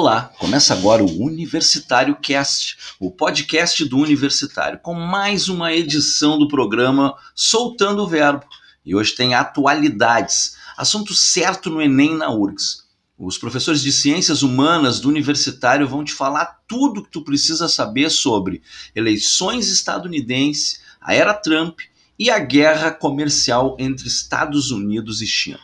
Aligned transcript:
Olá, 0.00 0.32
começa 0.38 0.74
agora 0.74 1.02
o 1.02 1.24
Universitário 1.24 2.14
Cast, 2.22 2.78
o 3.00 3.10
podcast 3.10 3.84
do 3.84 3.98
Universitário, 3.98 4.78
com 4.78 4.94
mais 4.94 5.48
uma 5.48 5.72
edição 5.72 6.38
do 6.38 6.46
programa 6.46 7.16
Soltando 7.34 8.04
o 8.04 8.06
Verbo. 8.06 8.44
E 8.86 8.94
hoje 8.94 9.16
tem 9.16 9.34
atualidades, 9.34 10.56
assunto 10.76 11.16
certo 11.16 11.68
no 11.68 11.82
Enem 11.82 12.16
na 12.16 12.30
URGS. 12.30 12.84
Os 13.18 13.38
professores 13.38 13.82
de 13.82 13.90
Ciências 13.90 14.44
Humanas 14.44 15.00
do 15.00 15.08
Universitário 15.08 15.88
vão 15.88 16.04
te 16.04 16.12
falar 16.12 16.60
tudo 16.68 17.02
que 17.02 17.10
tu 17.10 17.24
precisa 17.24 17.66
saber 17.66 18.08
sobre 18.08 18.62
eleições 18.94 19.68
estadunidenses, 19.68 20.80
a 21.00 21.12
era 21.12 21.34
Trump 21.34 21.80
e 22.16 22.30
a 22.30 22.38
guerra 22.38 22.92
comercial 22.92 23.74
entre 23.80 24.06
Estados 24.06 24.70
Unidos 24.70 25.20
e 25.20 25.26
China. 25.26 25.58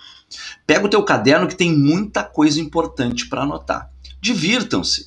Pega 0.67 0.87
o 0.87 0.91
teu 0.91 1.05
caderno 1.05 1.47
que 1.47 1.55
tem 1.55 1.73
muita 1.73 2.25
coisa 2.25 2.61
importante 2.61 3.29
para 3.29 3.43
anotar. 3.43 3.95
Divirtam-se! 4.25 5.07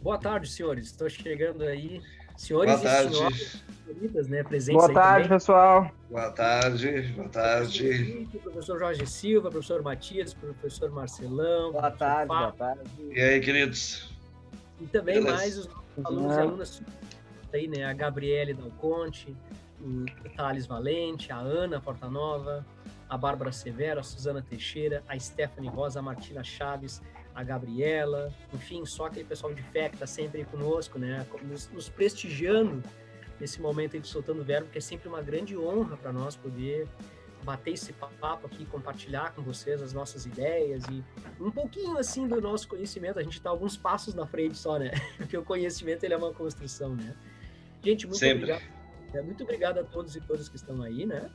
Boa 0.00 0.16
tarde, 0.16 0.48
senhores. 0.48 0.86
Estou 0.86 1.08
chegando 1.10 1.64
aí. 1.64 2.00
Senhores 2.36 2.70
Boa 2.70 2.84
tarde. 2.84 3.10
e 3.10 3.16
senhoras, 3.98 4.28
né, 4.28 4.44
presentes 4.44 4.74
Boa 4.76 4.88
aí 4.88 4.94
tarde, 4.94 5.24
também. 5.24 5.38
pessoal. 5.38 5.90
Boa 6.08 6.30
tarde, 6.30 7.02
boa 7.16 7.28
tarde. 7.28 8.28
Professor 8.44 8.78
Jorge 8.78 9.06
Silva, 9.08 9.50
professor 9.50 9.82
Matias, 9.82 10.32
professor 10.34 10.88
Marcelão. 10.92 11.72
Boa 11.72 11.90
professor 11.90 11.98
tarde, 11.98 12.28
boa 12.28 12.52
Fábio, 12.52 12.84
tarde. 12.84 12.90
E 13.10 13.20
aí, 13.20 13.40
queridos? 13.40 14.08
E 14.80 14.86
também 14.86 15.16
Beleza. 15.16 15.36
mais 15.36 15.58
os 15.58 15.66
nossos 15.66 16.06
alunos 16.06 16.36
e 16.36 16.40
alunas 16.40 16.82
aí, 17.56 17.68
né? 17.68 17.84
A 17.84 17.92
Gabriele 17.92 18.54
Dalconte, 18.54 19.36
o 19.80 20.04
Thales 20.36 20.66
Valente, 20.66 21.32
a 21.32 21.38
Ana 21.38 21.80
Portanova, 21.80 22.66
a 23.08 23.16
Bárbara 23.16 23.52
Severo, 23.52 24.00
a 24.00 24.02
Suzana 24.02 24.42
Teixeira, 24.42 25.02
a 25.08 25.18
Stephanie 25.18 25.70
Rosa, 25.70 26.00
a 26.00 26.02
Martina 26.02 26.44
Chaves, 26.44 27.00
a 27.34 27.42
Gabriela, 27.42 28.32
enfim, 28.52 28.84
só 28.84 29.06
aquele 29.06 29.24
pessoal 29.24 29.54
de 29.54 29.62
fé 29.62 29.88
que 29.88 29.94
está 29.94 30.06
sempre 30.06 30.40
aí 30.40 30.44
conosco, 30.44 30.98
né? 30.98 31.24
Nos, 31.42 31.70
nos 31.70 31.88
prestigiando 31.88 32.82
nesse 33.40 33.60
momento 33.60 33.94
aí 33.94 34.00
de 34.00 34.08
Soltando 34.08 34.42
Verbo, 34.42 34.68
que 34.68 34.78
é 34.78 34.80
sempre 34.80 35.08
uma 35.08 35.22
grande 35.22 35.56
honra 35.56 35.96
para 35.96 36.12
nós 36.12 36.34
poder 36.34 36.88
bater 37.44 37.74
esse 37.74 37.92
papo 37.92 38.46
aqui, 38.46 38.66
compartilhar 38.66 39.32
com 39.34 39.42
vocês 39.42 39.80
as 39.80 39.92
nossas 39.92 40.26
ideias 40.26 40.82
e 40.90 41.04
um 41.40 41.50
pouquinho 41.50 41.96
assim 41.96 42.26
do 42.26 42.40
nosso 42.40 42.68
conhecimento. 42.68 43.18
A 43.18 43.22
gente 43.22 43.38
está 43.38 43.50
alguns 43.50 43.76
passos 43.76 44.14
na 44.14 44.26
frente 44.26 44.56
só, 44.56 44.78
né? 44.78 44.90
Porque 45.16 45.36
o 45.36 45.44
conhecimento 45.44 46.04
ele 46.04 46.14
é 46.14 46.16
uma 46.16 46.32
construção, 46.32 46.94
né? 46.94 47.14
Gente, 47.88 48.06
muito 48.06 48.18
Sempre. 48.18 48.52
obrigado. 48.52 48.62
é, 49.14 49.22
Muito 49.22 49.42
obrigado 49.42 49.78
a 49.78 49.84
todos 49.84 50.14
e 50.14 50.20
todas 50.20 50.46
que 50.48 50.56
estão 50.56 50.82
aí, 50.82 51.06
né? 51.06 51.30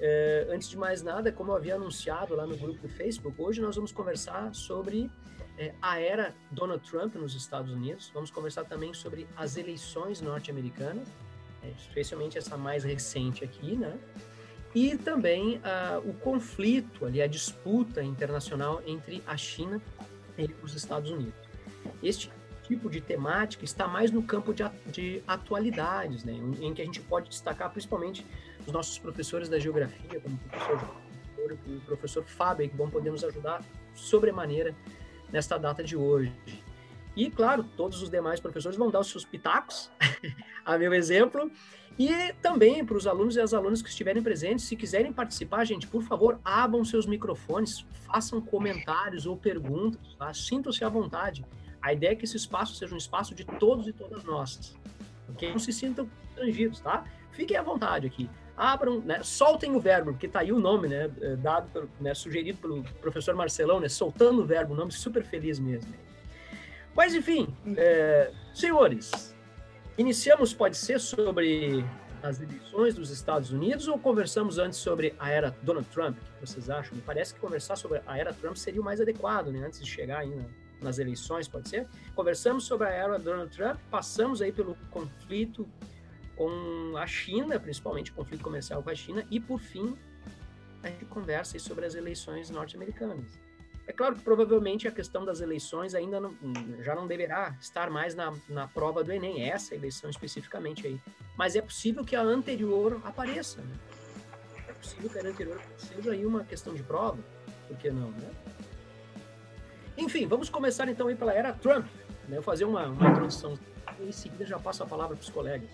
É, 0.00 0.48
antes 0.50 0.68
de 0.68 0.76
mais 0.76 1.00
nada, 1.00 1.30
como 1.30 1.52
eu 1.52 1.56
havia 1.56 1.76
anunciado 1.76 2.34
lá 2.34 2.44
no 2.44 2.56
grupo 2.56 2.80
do 2.80 2.88
Facebook, 2.88 3.40
hoje 3.40 3.60
nós 3.60 3.76
vamos 3.76 3.92
conversar 3.92 4.52
sobre 4.52 5.08
é, 5.56 5.72
a 5.80 6.00
era 6.00 6.34
Donald 6.50 6.82
Trump 6.90 7.14
nos 7.14 7.36
Estados 7.36 7.72
Unidos. 7.72 8.10
Vamos 8.12 8.32
conversar 8.32 8.64
também 8.64 8.92
sobre 8.92 9.28
as 9.36 9.56
eleições 9.56 10.20
norte-americanas, 10.20 11.08
é, 11.62 11.70
especialmente 11.78 12.36
essa 12.36 12.56
mais 12.56 12.82
recente 12.82 13.44
aqui, 13.44 13.76
né? 13.76 13.96
E 14.74 14.96
também 14.98 15.60
ah, 15.64 16.02
o 16.04 16.12
conflito 16.12 17.06
ali, 17.06 17.22
a 17.22 17.26
disputa 17.26 18.02
internacional 18.02 18.82
entre 18.84 19.22
a 19.26 19.36
China 19.36 19.80
e 20.36 20.50
os 20.62 20.74
Estados 20.74 21.10
Unidos. 21.10 21.46
Este 22.02 22.30
tipo 22.66 22.90
de 22.90 23.00
temática 23.00 23.64
está 23.64 23.86
mais 23.86 24.10
no 24.10 24.22
campo 24.22 24.52
de, 24.52 24.64
de 24.86 25.22
atualidades, 25.26 26.24
né? 26.24 26.32
em, 26.60 26.74
que 26.74 26.82
a 26.82 26.84
gente 26.84 27.00
pode 27.00 27.28
destacar 27.28 27.70
principalmente 27.70 28.26
os 28.66 28.72
nossos 28.72 28.98
professores 28.98 29.48
da 29.48 29.58
geografia, 29.58 30.20
como 30.20 30.34
o 30.34 30.48
professor 30.48 31.58
e 31.66 31.76
o 31.76 31.80
professor 31.80 32.24
Fábio, 32.24 32.68
que 32.68 32.76
vão 32.76 32.90
poder 32.90 33.10
nos 33.10 33.22
ajudar 33.22 33.62
sobremaneira 33.94 34.74
nesta 35.30 35.56
data 35.56 35.82
de 35.82 35.96
hoje. 35.96 36.32
E, 37.14 37.30
claro, 37.30 37.64
todos 37.76 38.02
os 38.02 38.10
demais 38.10 38.40
professores 38.40 38.76
vão 38.76 38.90
dar 38.90 39.00
os 39.00 39.08
seus 39.08 39.24
pitacos, 39.24 39.90
a 40.64 40.76
meu 40.76 40.92
exemplo, 40.92 41.50
e 41.98 42.10
também 42.42 42.84
para 42.84 42.96
os 42.96 43.06
alunos 43.06 43.36
e 43.36 43.40
as 43.40 43.54
alunas 43.54 43.80
que 43.80 43.88
estiverem 43.88 44.22
presentes, 44.22 44.66
se 44.66 44.76
quiserem 44.76 45.12
participar, 45.12 45.64
gente, 45.64 45.86
por 45.86 46.02
favor, 46.02 46.38
abram 46.44 46.84
seus 46.84 47.06
microfones, 47.06 47.86
façam 48.06 48.40
comentários 48.40 49.24
ou 49.24 49.36
perguntas, 49.36 50.14
tá? 50.18 50.34
sintam-se 50.34 50.84
à 50.84 50.88
vontade. 50.88 51.44
A 51.82 51.92
ideia 51.92 52.12
é 52.12 52.14
que 52.14 52.24
esse 52.24 52.36
espaço 52.36 52.74
seja 52.74 52.94
um 52.94 52.98
espaço 52.98 53.34
de 53.34 53.44
todos 53.44 53.86
e 53.86 53.92
todas 53.92 54.24
nós, 54.24 54.74
ok? 55.28 55.50
Não 55.50 55.58
se 55.58 55.72
sintam 55.72 56.08
constrangidos, 56.26 56.80
tá? 56.80 57.04
Fiquem 57.32 57.56
à 57.56 57.62
vontade 57.62 58.06
aqui. 58.06 58.28
Abram, 58.56 59.00
né? 59.00 59.22
soltem 59.22 59.76
o 59.76 59.80
verbo, 59.80 60.12
porque 60.12 60.26
tá 60.26 60.40
aí 60.40 60.50
o 60.50 60.58
nome, 60.58 60.88
né? 60.88 61.10
eh, 61.20 61.36
Dado, 61.36 61.68
pelo, 61.70 61.90
né? 62.00 62.14
sugerido 62.14 62.56
pelo 62.58 62.82
professor 63.02 63.34
Marcelão, 63.34 63.78
né? 63.80 63.88
Soltando 63.88 64.40
o 64.42 64.46
verbo, 64.46 64.72
um 64.72 64.76
nome 64.76 64.92
super 64.92 65.22
feliz 65.22 65.58
mesmo. 65.58 65.92
Mas, 66.94 67.14
enfim, 67.14 67.46
eh, 67.76 68.32
senhores, 68.54 69.34
Iniciamos, 69.98 70.52
pode 70.52 70.76
ser, 70.76 71.00
sobre 71.00 71.82
as 72.22 72.38
eleições 72.40 72.94
dos 72.94 73.10
Estados 73.10 73.50
Unidos 73.50 73.88
ou 73.88 73.98
conversamos 73.98 74.58
antes 74.58 74.78
sobre 74.78 75.14
a 75.18 75.30
era 75.30 75.56
Donald 75.62 75.88
Trump? 75.88 76.18
O 76.18 76.40
que 76.40 76.46
vocês 76.50 76.68
acham? 76.68 76.94
Me 76.94 77.00
parece 77.00 77.32
que 77.32 77.40
conversar 77.40 77.76
sobre 77.76 78.02
a 78.06 78.18
era 78.18 78.34
Trump 78.34 78.56
seria 78.56 78.80
o 78.80 78.84
mais 78.84 79.00
adequado, 79.00 79.46
né? 79.48 79.64
Antes 79.66 79.80
de 79.82 79.90
chegar 79.90 80.18
aí 80.18 80.34
na- 80.34 80.44
nas 80.80 80.98
eleições, 80.98 81.48
pode 81.48 81.68
ser? 81.68 81.86
Conversamos 82.14 82.64
sobre 82.64 82.86
a 82.86 82.90
era 82.90 83.18
Donald 83.18 83.54
Trump, 83.54 83.78
passamos 83.90 84.42
aí 84.42 84.52
pelo 84.52 84.74
conflito 84.90 85.68
com 86.36 86.94
a 86.96 87.06
China, 87.06 87.58
principalmente 87.58 88.10
o 88.10 88.14
conflito 88.14 88.42
comercial 88.42 88.82
com 88.82 88.90
a 88.90 88.94
China, 88.94 89.26
e 89.30 89.40
por 89.40 89.58
fim 89.58 89.96
a 90.82 90.88
gente 90.88 91.06
conversa 91.06 91.58
sobre 91.58 91.86
as 91.86 91.94
eleições 91.94 92.50
norte-americanas. 92.50 93.38
É 93.88 93.92
claro 93.92 94.16
que 94.16 94.22
provavelmente 94.22 94.86
a 94.88 94.90
questão 94.90 95.24
das 95.24 95.40
eleições 95.40 95.94
ainda 95.94 96.20
não- 96.20 96.34
já 96.82 96.94
não 96.94 97.06
deverá 97.06 97.56
estar 97.60 97.88
mais 97.88 98.14
na, 98.14 98.34
na 98.48 98.66
prova 98.66 99.02
do 99.02 99.12
Enem, 99.12 99.48
essa 99.48 99.74
eleição 99.74 100.10
especificamente 100.10 100.86
aí. 100.86 101.00
Mas 101.36 101.54
é 101.54 101.62
possível 101.62 102.04
que 102.04 102.16
a 102.16 102.20
anterior 102.22 103.00
apareça, 103.04 103.62
né? 103.62 103.76
É 104.68 104.72
possível 104.72 105.08
que 105.08 105.18
a 105.18 105.22
anterior 105.22 105.60
seja 105.78 106.10
aí 106.10 106.26
uma 106.26 106.44
questão 106.44 106.74
de 106.74 106.82
prova, 106.82 107.18
por 107.68 107.76
que 107.78 107.90
não, 107.90 108.10
né? 108.10 108.30
Enfim, 109.96 110.26
vamos 110.26 110.48
começar 110.48 110.88
então 110.88 111.08
aí 111.08 111.14
pela 111.14 111.32
era 111.32 111.52
Trump. 111.52 111.86
Né? 112.28 112.36
Eu 112.36 112.42
vou 112.42 112.42
fazer 112.42 112.64
uma, 112.64 112.86
uma 112.86 113.10
introdução 113.10 113.58
e 114.00 114.08
em 114.08 114.12
seguida 114.12 114.44
já 114.44 114.58
passo 114.58 114.82
a 114.82 114.86
palavra 114.86 115.16
para 115.16 115.22
os 115.22 115.30
colegas. 115.30 115.70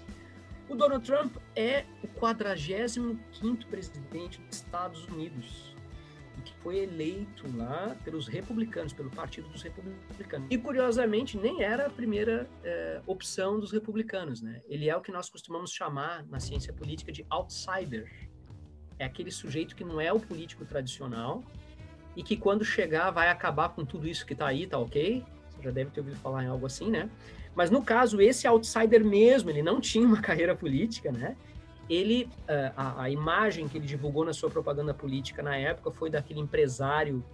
O 0.68 0.74
Donald 0.74 1.04
Trump 1.04 1.36
é 1.56 1.84
o 2.02 2.08
45º 2.20 3.66
presidente 3.66 4.40
dos 4.40 4.56
Estados 4.56 5.04
Unidos 5.06 5.72
que 6.42 6.54
foi 6.54 6.78
eleito 6.78 7.44
lá 7.56 7.96
pelos 8.04 8.26
republicanos, 8.26 8.92
pelo 8.92 9.10
Partido 9.10 9.48
dos 9.48 9.62
Republicanos. 9.62 10.48
E 10.50 10.58
curiosamente 10.58 11.36
nem 11.36 11.62
era 11.62 11.86
a 11.86 11.90
primeira 11.90 12.48
eh, 12.64 13.00
opção 13.06 13.60
dos 13.60 13.70
republicanos, 13.70 14.42
né? 14.42 14.60
Ele 14.68 14.88
é 14.88 14.96
o 14.96 15.00
que 15.00 15.12
nós 15.12 15.30
costumamos 15.30 15.72
chamar 15.72 16.24
na 16.26 16.40
ciência 16.40 16.72
política 16.72 17.12
de 17.12 17.24
outsider. 17.30 18.10
É 18.98 19.04
aquele 19.04 19.30
sujeito 19.30 19.76
que 19.76 19.84
não 19.84 20.00
é 20.00 20.12
o 20.12 20.20
político 20.20 20.64
tradicional 20.64 21.44
e 22.16 22.22
que 22.22 22.36
quando 22.36 22.64
chegar 22.64 23.10
vai 23.10 23.28
acabar 23.28 23.70
com 23.70 23.84
tudo 23.84 24.06
isso 24.06 24.26
que 24.26 24.34
tá 24.34 24.46
aí, 24.46 24.66
tá 24.66 24.78
ok? 24.78 25.24
Você 25.50 25.62
já 25.62 25.70
deve 25.70 25.90
ter 25.90 26.00
ouvido 26.00 26.16
falar 26.16 26.44
em 26.44 26.46
algo 26.48 26.66
assim, 26.66 26.90
né? 26.90 27.08
Mas 27.54 27.70
no 27.70 27.82
caso, 27.82 28.20
esse 28.20 28.46
outsider 28.46 29.04
mesmo, 29.04 29.50
ele 29.50 29.62
não 29.62 29.80
tinha 29.80 30.06
uma 30.06 30.20
carreira 30.22 30.54
política, 30.54 31.12
né? 31.12 31.36
Ele, 31.88 32.28
eh, 32.48 32.72
a, 32.76 33.02
a 33.02 33.10
imagem 33.10 33.68
que 33.68 33.76
ele 33.76 33.86
divulgou 33.86 34.24
na 34.24 34.32
sua 34.32 34.48
propaganda 34.48 34.94
política 34.94 35.42
na 35.42 35.56
época 35.56 35.90
foi 35.90 36.08
daquele 36.08 36.40
empresário 36.40 37.24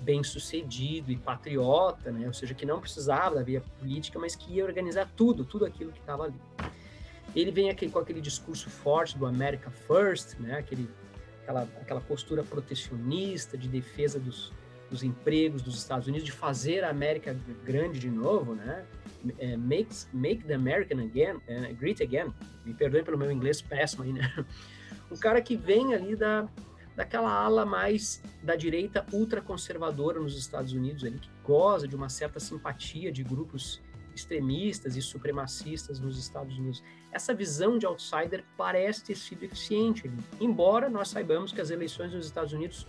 bem-sucedido 0.00 1.10
e 1.10 1.16
patriota, 1.16 2.10
né? 2.10 2.26
Ou 2.26 2.34
seja, 2.34 2.54
que 2.54 2.66
não 2.66 2.80
precisava 2.80 3.36
da 3.36 3.42
via 3.42 3.62
política, 3.78 4.18
mas 4.18 4.34
que 4.34 4.54
ia 4.54 4.64
organizar 4.64 5.08
tudo, 5.16 5.44
tudo 5.44 5.64
aquilo 5.64 5.92
que 5.92 6.00
estava 6.00 6.24
ali. 6.24 6.40
Ele 7.34 7.50
vem 7.50 7.70
aqui 7.70 7.88
com 7.88 7.98
aquele 7.98 8.20
discurso 8.20 8.68
forte 8.68 9.16
do 9.16 9.26
America 9.26 9.70
First, 9.70 10.38
né? 10.38 10.58
Aquele, 10.58 10.88
aquela, 11.44 11.62
aquela 11.80 12.00
postura 12.00 12.42
protecionista 12.42 13.56
de 13.56 13.68
defesa 13.68 14.18
dos, 14.18 14.52
dos 14.90 15.02
empregos 15.02 15.62
dos 15.62 15.76
Estados 15.76 16.08
Unidos, 16.08 16.24
de 16.24 16.32
fazer 16.32 16.82
a 16.82 16.90
América 16.90 17.36
grande 17.64 17.98
de 17.98 18.10
novo, 18.10 18.54
né? 18.54 18.84
É, 19.38 19.56
makes, 19.56 20.08
make 20.12 20.44
the 20.44 20.54
American 20.54 21.00
again, 21.00 21.40
é, 21.46 21.72
great 21.72 22.02
again. 22.02 22.32
Me 22.64 22.74
perdoem 22.74 23.04
pelo 23.04 23.16
meu 23.16 23.30
inglês 23.30 23.62
péssimo 23.62 24.02
aí, 24.02 24.12
né? 24.12 24.32
Um 25.10 25.16
cara 25.16 25.40
que 25.40 25.54
vem 25.54 25.94
ali 25.94 26.16
da, 26.16 26.48
daquela 26.96 27.30
ala 27.30 27.64
mais 27.66 28.22
da 28.42 28.56
direita 28.56 29.04
ultraconservadora 29.12 30.18
nos 30.18 30.36
Estados 30.36 30.72
Unidos, 30.72 31.04
ali, 31.04 31.18
que 31.18 31.28
goza 31.44 31.86
de 31.86 31.94
uma 31.94 32.08
certa 32.08 32.40
simpatia 32.40 33.12
de 33.12 33.22
grupos 33.22 33.82
extremistas 34.14 34.96
e 34.96 35.02
supremacistas 35.02 35.98
nos 35.98 36.18
Estados 36.18 36.56
Unidos. 36.56 36.82
Essa 37.10 37.34
visão 37.34 37.78
de 37.78 37.86
outsider 37.86 38.44
parece 38.56 39.04
ter 39.04 39.16
sido 39.16 39.44
eficiente, 39.44 40.10
embora 40.40 40.88
nós 40.88 41.08
saibamos 41.08 41.52
que 41.52 41.60
as 41.60 41.70
eleições 41.70 42.12
nos 42.12 42.26
Estados 42.26 42.52
Unidos 42.52 42.86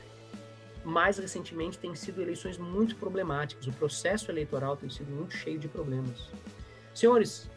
mais 0.83 1.17
recentemente 1.17 1.79
têm 1.79 1.95
sido 1.95 2.21
eleições 2.21 2.57
muito 2.57 2.95
problemáticas. 2.95 3.65
O 3.65 3.73
processo 3.73 4.29
eleitoral 4.29 4.77
tem 4.77 4.89
sido 4.89 5.11
muito 5.11 5.33
cheio 5.33 5.57
de 5.57 5.67
problemas. 5.67 6.29
Senhores, 6.93 7.49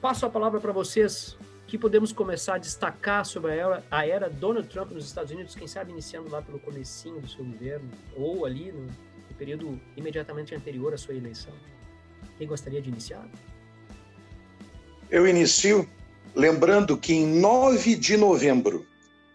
passo 0.00 0.24
a 0.24 0.30
palavra 0.30 0.58
para 0.60 0.72
vocês. 0.72 1.36
que 1.66 1.78
podemos 1.78 2.12
começar 2.12 2.56
a 2.56 2.58
destacar 2.58 3.24
sobre 3.24 3.52
a 3.52 3.54
era, 3.54 3.84
a 3.90 4.06
era 4.06 4.28
Donald 4.28 4.68
Trump 4.68 4.90
nos 4.90 5.06
Estados 5.06 5.30
Unidos, 5.30 5.54
quem 5.54 5.66
sabe 5.66 5.90
iniciando 5.90 6.28
lá 6.28 6.42
pelo 6.42 6.58
comecinho 6.60 7.18
do 7.18 7.26
seu 7.26 7.42
governo, 7.42 7.88
ou 8.14 8.44
ali 8.44 8.70
no, 8.70 8.82
no 8.82 9.34
período 9.38 9.80
imediatamente 9.96 10.54
anterior 10.54 10.92
à 10.92 10.98
sua 10.98 11.14
eleição? 11.14 11.54
Quem 12.42 12.48
gostaria 12.48 12.82
de 12.82 12.88
iniciar? 12.88 13.24
Eu 15.08 15.28
inicio 15.28 15.88
lembrando 16.34 16.98
que 16.98 17.14
em 17.14 17.24
9 17.24 17.94
de 17.94 18.16
novembro 18.16 18.84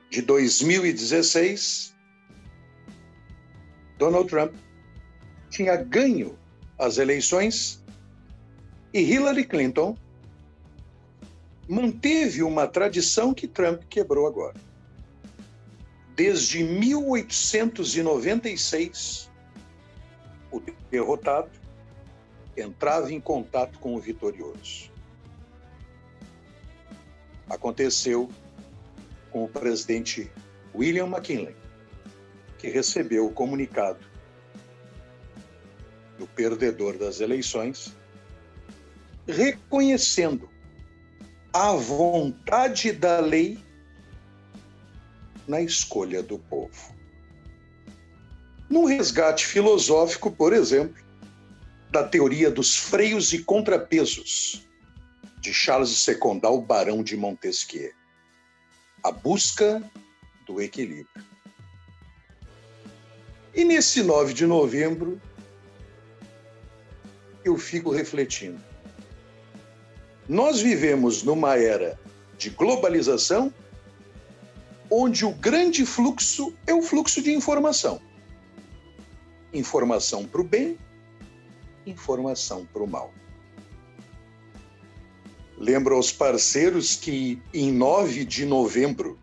de 0.09 0.21
2016, 0.21 1.95
Donald 3.97 4.29
Trump 4.29 4.53
tinha 5.49 5.77
ganho 5.77 6.37
as 6.77 6.97
eleições 6.97 7.81
e 8.93 8.99
Hillary 8.99 9.45
Clinton 9.45 9.97
manteve 11.65 12.43
uma 12.43 12.67
tradição 12.67 13.33
que 13.33 13.47
Trump 13.47 13.83
quebrou 13.89 14.27
agora. 14.27 14.59
Desde 16.13 16.61
1896, 16.61 19.31
o 20.51 20.61
derrotado 20.91 21.56
entrava 22.57 23.13
em 23.13 23.21
contato 23.21 23.77
com 23.79 23.95
o 23.95 23.99
vitorioso. 23.99 24.91
Aconteceu 27.47 28.29
com 29.31 29.45
o 29.45 29.47
presidente 29.47 30.29
William 30.73 31.05
McKinley, 31.05 31.55
que 32.57 32.67
recebeu 32.67 33.27
o 33.27 33.31
comunicado 33.31 34.03
do 36.17 36.25
perdedor 36.27 36.97
das 36.97 37.19
eleições, 37.19 37.95
reconhecendo 39.27 40.49
a 41.53 41.73
vontade 41.73 42.91
da 42.91 43.19
lei 43.19 43.59
na 45.47 45.61
escolha 45.61 46.21
do 46.21 46.37
povo. 46.37 46.95
Num 48.69 48.85
resgate 48.85 49.45
filosófico, 49.45 50.31
por 50.31 50.51
exemplo, 50.51 51.06
da 51.89 52.03
teoria 52.03 52.51
dos 52.51 52.75
freios 52.75 53.33
e 53.33 53.43
contrapesos 53.43 54.67
de 55.39 55.53
Charles 55.53 55.89
Secondal, 55.89 56.61
Barão 56.61 57.01
de 57.01 57.15
Montesquieu. 57.15 57.91
A 59.03 59.11
busca 59.11 59.81
do 60.45 60.61
equilíbrio. 60.61 61.07
E 63.53 63.63
nesse 63.63 64.03
9 64.03 64.33
de 64.33 64.45
novembro, 64.45 65.21
eu 67.43 67.57
fico 67.57 67.91
refletindo. 67.91 68.61
Nós 70.27 70.59
vivemos 70.59 71.23
numa 71.23 71.55
era 71.55 71.97
de 72.37 72.49
globalização 72.49 73.53
onde 74.89 75.25
o 75.25 75.31
grande 75.31 75.85
fluxo 75.85 76.53
é 76.65 76.73
o 76.73 76.81
fluxo 76.81 77.21
de 77.21 77.31
informação. 77.31 78.01
Informação 79.53 80.25
para 80.25 80.41
o 80.41 80.43
bem, 80.43 80.77
informação 81.89 82.65
para 82.65 82.83
o 82.83 82.87
mal. 82.87 83.13
Lembro 85.57 85.95
aos 85.95 86.11
parceiros 86.11 86.95
que 86.95 87.41
em 87.53 87.71
9 87.71 88.25
de 88.25 88.45
novembro 88.45 89.17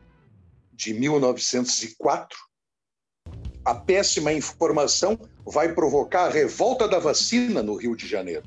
de 0.73 0.93
1904, 0.93 2.37
a 3.65 3.75
péssima 3.75 4.33
informação 4.33 5.19
vai 5.47 5.73
provocar 5.73 6.27
a 6.27 6.31
revolta 6.31 6.89
da 6.89 6.99
vacina 6.99 7.63
no 7.63 7.77
Rio 7.77 7.97
de 7.97 8.07
Janeiro, 8.07 8.45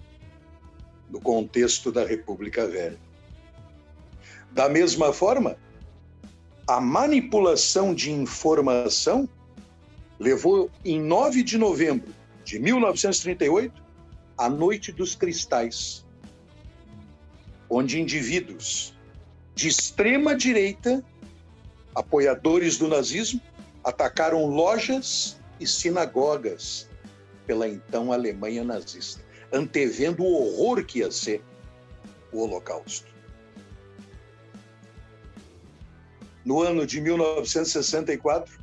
no 1.09 1.21
contexto 1.21 1.91
da 1.91 2.05
República 2.05 2.67
Velha. 2.67 2.99
Da 4.51 4.67
mesma 4.67 5.13
forma, 5.13 5.57
a 6.67 6.81
manipulação 6.81 7.95
de 7.95 8.11
informação 8.11 9.29
levou, 10.19 10.69
em 10.83 10.99
9 10.99 11.43
de 11.43 11.57
novembro 11.57 12.13
de 12.43 12.59
1938, 12.59 13.86
a 14.37 14.49
Noite 14.49 14.91
dos 14.91 15.15
Cristais, 15.15 16.05
onde 17.69 17.99
indivíduos 17.99 18.93
de 19.55 19.67
extrema 19.67 20.35
direita, 20.35 21.03
apoiadores 21.95 22.77
do 22.77 22.87
nazismo, 22.87 23.41
atacaram 23.83 24.45
lojas 24.45 25.39
e 25.59 25.65
sinagogas 25.65 26.87
pela 27.47 27.67
então 27.67 28.11
Alemanha 28.11 28.63
nazista, 28.63 29.23
antevendo 29.51 30.23
o 30.23 30.33
horror 30.33 30.85
que 30.85 30.99
ia 30.99 31.09
ser 31.09 31.41
o 32.31 32.43
Holocausto. 32.43 33.07
No 36.45 36.61
ano 36.61 36.85
de 36.85 37.01
1964, 37.01 38.59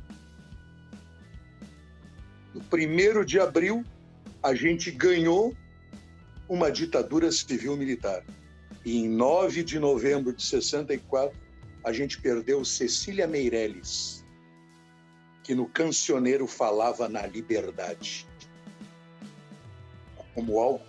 no 2.53 2.61
1 2.61 3.25
de 3.25 3.39
abril, 3.39 3.83
a 4.41 4.55
gente 4.55 4.89
ganhou 4.91 5.55
uma 6.47 6.71
ditadura 6.71 7.31
civil-militar. 7.31 8.23
E 8.83 8.97
em 8.97 9.09
9 9.09 9.63
de 9.63 9.79
novembro 9.79 10.31
de 10.31 10.43
64, 10.43 11.37
a 11.83 11.91
gente 11.91 12.21
perdeu 12.21 12.63
Cecília 12.63 13.27
Meirelles, 13.27 14.23
que 15.43 15.55
no 15.55 15.67
cancioneiro 15.67 16.47
falava 16.47 17.07
na 17.09 17.25
liberdade, 17.25 18.27
como 20.33 20.59
algo 20.59 20.85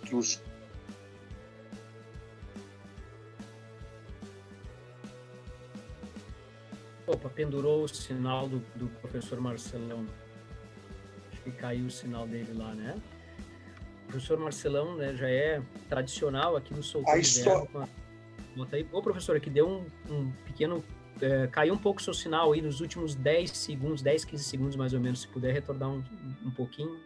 Opa, 7.07 7.29
pendurou 7.29 7.85
o 7.85 7.87
sinal 7.87 8.49
do, 8.49 8.59
do 8.75 8.87
professor 8.99 9.39
Marcelão. 9.39 10.05
Acho 11.31 11.41
que 11.41 11.51
caiu 11.51 11.85
o 11.85 11.91
sinal 11.91 12.27
dele 12.27 12.51
lá, 12.53 12.73
né? 12.75 13.01
O 14.07 14.11
professor 14.11 14.39
Marcelão 14.39 14.95
né, 14.95 15.13
já 15.15 15.29
é 15.29 15.61
tradicional 15.89 16.55
aqui 16.55 16.73
no 16.73 16.81
Soltando 16.81 17.15
A 17.15 17.19
história... 17.19 17.67
Bota 18.55 18.75
aí. 18.75 18.87
Ô, 18.91 19.01
professor, 19.03 19.35
aqui 19.35 19.51
deu 19.51 19.67
um, 19.67 19.85
um 20.09 20.31
pequeno 20.45 20.83
é, 21.21 21.47
caiu 21.47 21.73
um 21.73 21.77
pouco 21.77 21.99
o 21.99 22.03
seu 22.03 22.13
sinal 22.13 22.53
aí 22.53 22.61
nos 22.61 22.79
últimos 22.79 23.15
10 23.15 23.51
segundos, 23.51 24.01
10, 24.01 24.25
15 24.25 24.43
segundos 24.43 24.75
mais 24.75 24.93
ou 24.93 24.99
menos. 24.99 25.21
Se 25.21 25.27
puder 25.27 25.53
retornar 25.53 25.89
um, 25.89 26.03
um 26.45 26.51
pouquinho, 26.51 26.99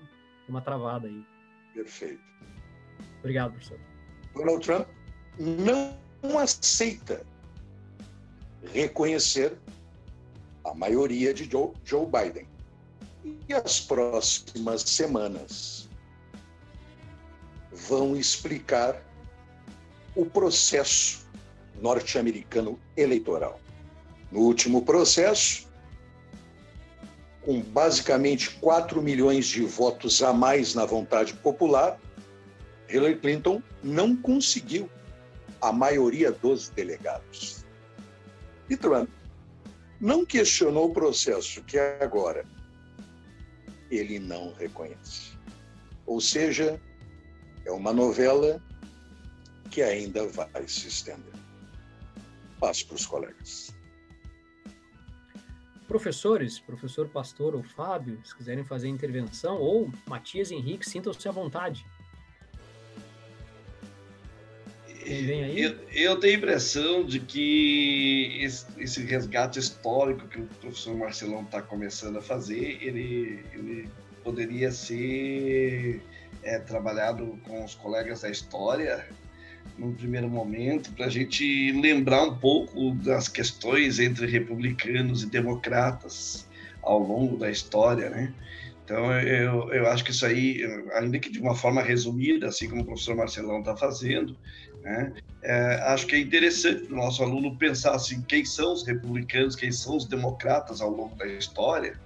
uma 0.47 0.61
travada 0.61 1.07
aí. 1.07 1.25
Perfeito. 1.73 2.21
Obrigado, 3.19 3.51
professor. 3.51 3.79
Donald 4.33 4.65
Trump 4.65 4.87
não 5.39 6.39
aceita 6.39 7.25
reconhecer 8.73 9.57
a 10.63 10.73
maioria 10.73 11.33
de 11.33 11.49
Joe, 11.49 11.71
Joe 11.83 12.05
Biden. 12.05 12.47
E 13.47 13.53
as 13.53 13.79
próximas 13.79 14.81
semanas 14.81 15.89
vão 17.87 18.15
explicar 18.15 19.01
o 20.15 20.25
processo 20.25 21.25
norte-americano 21.81 22.79
eleitoral. 22.95 23.59
No 24.31 24.41
último 24.41 24.83
processo, 24.83 25.67
com 27.41 27.61
basicamente 27.61 28.51
4 28.59 29.01
milhões 29.01 29.47
de 29.47 29.63
votos 29.63 30.21
a 30.21 30.31
mais 30.31 30.75
na 30.75 30.85
vontade 30.85 31.33
popular, 31.33 31.99
Hillary 32.89 33.17
Clinton 33.17 33.61
não 33.83 34.15
conseguiu 34.15 34.89
a 35.61 35.71
maioria 35.71 36.31
dos 36.31 36.69
delegados. 36.69 37.65
E 38.69 38.77
Trump 38.77 39.09
não 39.99 40.25
questionou 40.25 40.89
o 40.89 40.93
processo 40.93 41.63
que 41.63 41.77
agora 41.77 42.45
ele 43.89 44.19
não 44.19 44.53
reconhece. 44.53 45.37
Ou 46.05 46.19
seja, 46.19 46.79
é 47.65 47.71
uma 47.71 47.93
novela 47.93 48.61
que 49.69 49.81
ainda 49.81 50.27
vai 50.27 50.67
se 50.67 50.87
estender. 50.87 51.33
Passo 52.59 52.85
para 52.87 52.95
os 52.95 53.05
colegas. 53.05 53.73
Professores, 55.87 56.59
professor 56.59 57.09
Pastor 57.09 57.55
ou 57.55 57.63
Fábio, 57.63 58.19
se 58.23 58.35
quiserem 58.35 58.63
fazer 58.63 58.87
intervenção, 58.87 59.57
ou 59.57 59.91
Matias 60.07 60.51
Henrique, 60.51 60.89
sintam-se 60.89 61.27
à 61.27 61.31
vontade. 61.31 61.85
Eu, 65.03 65.77
eu, 65.91 66.19
tenho 66.19 66.35
a 66.35 66.37
impressão 66.37 67.03
de 67.03 67.19
que 67.19 68.37
esse, 68.41 68.65
esse, 68.77 69.03
resgate 69.03 69.59
histórico 69.59 70.27
que 70.27 70.39
o 70.39 70.45
professor 70.45 70.95
Marcelão 70.95 71.41
está 71.41 71.61
começando 71.61 72.17
a 72.17 72.21
fazer, 72.21 72.77
ele, 72.81 73.43
ele 73.51 73.89
poderia 74.23 74.71
ser 74.71 76.01
é, 76.43 76.59
trabalhado 76.59 77.39
com 77.45 77.63
os 77.63 77.75
colegas 77.75 78.21
da 78.21 78.29
história 78.29 79.05
num 79.77 79.93
primeiro 79.93 80.29
momento, 80.29 80.91
para 80.93 81.05
a 81.05 81.09
gente 81.09 81.71
lembrar 81.73 82.23
um 82.23 82.35
pouco 82.35 82.95
das 82.95 83.27
questões 83.27 83.99
entre 83.99 84.25
republicanos 84.25 85.23
e 85.23 85.27
democratas 85.27 86.47
ao 86.81 86.99
longo 86.99 87.37
da 87.37 87.49
história, 87.49 88.09
né? 88.09 88.33
Então, 88.83 89.11
eu, 89.19 89.71
eu 89.71 89.87
acho 89.87 90.03
que 90.03 90.11
isso 90.11 90.25
aí, 90.25 90.61
ainda 90.93 91.17
que 91.19 91.29
de 91.29 91.39
uma 91.39 91.55
forma 91.55 91.81
resumida, 91.81 92.47
assim 92.47 92.67
como 92.67 92.81
o 92.81 92.85
professor 92.85 93.15
Marcelão 93.15 93.59
está 93.59 93.77
fazendo, 93.77 94.35
né? 94.81 95.13
é, 95.43 95.75
acho 95.87 96.05
que 96.05 96.15
é 96.15 96.19
interessante 96.19 96.85
para 96.85 96.93
o 96.93 96.97
nosso 96.97 97.23
aluno 97.23 97.57
pensar 97.57 97.95
assim, 97.95 98.21
quem 98.21 98.45
são 98.45 98.73
os 98.73 98.85
republicanos, 98.85 99.55
quem 99.55 99.71
são 99.71 99.97
os 99.97 100.05
democratas 100.05 100.81
ao 100.81 100.89
longo 100.89 101.15
da 101.15 101.25
história, 101.25 101.99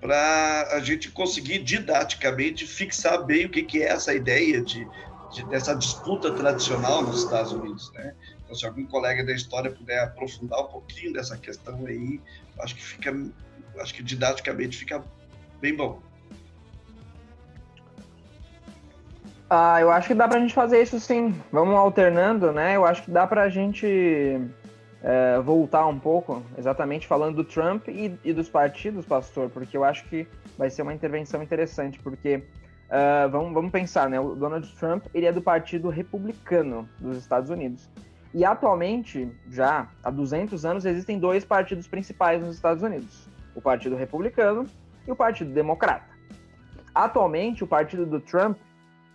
para 0.00 0.68
a 0.72 0.80
gente 0.80 1.10
conseguir 1.10 1.58
didaticamente 1.58 2.66
fixar 2.66 3.24
bem 3.24 3.46
o 3.46 3.50
que, 3.50 3.62
que 3.62 3.82
é 3.82 3.88
essa 3.88 4.14
ideia 4.14 4.60
de, 4.60 4.86
de, 5.32 5.44
dessa 5.46 5.74
disputa 5.74 6.32
tradicional 6.32 7.02
nos 7.02 7.24
Estados 7.24 7.52
Unidos, 7.52 7.92
né? 7.94 8.14
Então, 8.44 8.56
se 8.56 8.64
algum 8.64 8.86
colega 8.86 9.24
da 9.24 9.32
história 9.32 9.70
puder 9.70 10.02
aprofundar 10.04 10.60
um 10.60 10.68
pouquinho 10.68 11.12
dessa 11.12 11.36
questão 11.36 11.84
aí, 11.86 12.20
acho 12.60 12.74
que 12.74 12.82
fica, 12.82 13.14
acho 13.80 13.94
que 13.94 14.02
didaticamente 14.02 14.76
fica 14.76 15.02
bem 15.60 15.74
bom. 15.74 16.00
Ah, 19.50 19.80
eu 19.80 19.90
acho 19.90 20.08
que 20.08 20.14
dá 20.14 20.28
para 20.28 20.38
a 20.38 20.40
gente 20.40 20.54
fazer 20.54 20.82
isso 20.82 21.00
sim. 21.00 21.34
Vamos 21.50 21.74
alternando, 21.74 22.52
né? 22.52 22.76
Eu 22.76 22.84
acho 22.84 23.02
que 23.02 23.10
dá 23.10 23.26
para 23.26 23.42
a 23.42 23.48
gente 23.48 24.40
é, 25.02 25.38
voltar 25.40 25.86
um 25.86 25.98
pouco, 25.98 26.42
exatamente 26.56 27.06
falando 27.06 27.36
do 27.36 27.44
Trump 27.44 27.88
e, 27.88 28.18
e, 28.24 28.32
dos 28.32 28.48
partidos, 28.48 29.04
pastor, 29.04 29.48
porque 29.48 29.76
eu 29.76 29.84
acho 29.84 30.04
que 30.08 30.26
vai 30.56 30.70
ser 30.70 30.82
uma 30.82 30.92
intervenção 30.92 31.42
interessante, 31.42 31.98
porque 32.00 32.36
uh, 32.36 33.28
vamos, 33.30 33.52
vamos 33.52 33.70
pensar, 33.70 34.10
né? 34.10 34.18
O 34.18 34.34
Donald 34.34 34.68
Trump 34.76 35.06
ele 35.14 35.26
é 35.26 35.32
do 35.32 35.40
Partido 35.40 35.88
Republicano 35.88 36.88
dos 36.98 37.16
Estados 37.16 37.48
Unidos. 37.50 37.88
E 38.34 38.44
atualmente, 38.44 39.30
já 39.48 39.88
há 40.02 40.10
200 40.10 40.64
anos, 40.64 40.84
existem 40.84 41.18
dois 41.18 41.44
partidos 41.44 41.86
principais 41.86 42.42
nos 42.42 42.56
Estados 42.56 42.82
Unidos: 42.82 43.28
o 43.54 43.60
Partido 43.60 43.96
Republicano 43.96 44.66
e 45.06 45.12
o 45.12 45.16
Partido 45.16 45.52
Democrata. 45.52 46.08
Atualmente, 46.94 47.62
o 47.62 47.66
partido 47.66 48.04
do 48.04 48.20
Trump 48.20 48.58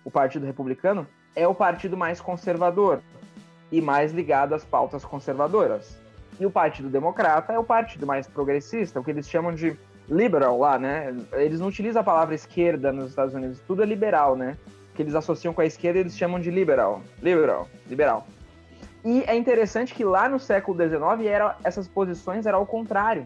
o 0.06 0.12
Partido 0.12 0.46
Republicano 0.46 1.08
é 1.36 1.48
o 1.48 1.56
partido 1.56 1.96
mais 1.96 2.20
conservador 2.20 3.02
e 3.74 3.82
mais 3.82 4.12
ligado 4.12 4.54
às 4.54 4.64
pautas 4.64 5.04
conservadoras. 5.04 5.98
E 6.40 6.46
o 6.46 6.52
Partido 6.52 6.90
Democrata 6.90 7.54
é 7.54 7.58
o 7.58 7.64
partido 7.64 8.06
mais 8.06 8.28
progressista, 8.28 9.00
o 9.00 9.04
que 9.04 9.10
eles 9.10 9.28
chamam 9.28 9.52
de 9.52 9.76
liberal 10.08 10.60
lá, 10.60 10.78
né? 10.78 11.16
Eles 11.34 11.60
não 11.60 11.68
utilizam 11.68 12.02
a 12.02 12.06
palavra 12.06 12.36
esquerda 12.36 12.92
nos 12.92 13.10
Estados 13.10 13.34
Unidos, 13.34 13.60
tudo 13.66 13.82
é 13.82 13.86
liberal, 13.86 14.36
né? 14.36 14.56
Que 14.94 15.02
eles 15.02 15.16
associam 15.16 15.56
com 15.56 15.62
a 15.62 15.66
esquerda, 15.66 16.00
eles 16.00 16.16
chamam 16.16 16.40
de 16.40 16.52
liberal. 16.52 17.02
Liberal, 17.20 17.68
liberal. 17.90 18.28
E 19.04 19.24
é 19.26 19.36
interessante 19.36 19.96
que 19.96 20.04
lá 20.04 20.30
no 20.30 20.40
século 20.40 20.78
XIX 20.78 21.28
era, 21.28 21.58
essas 21.64 21.88
posições 21.88 22.46
eram 22.46 22.60
ao 22.60 22.68
contrário 22.68 23.26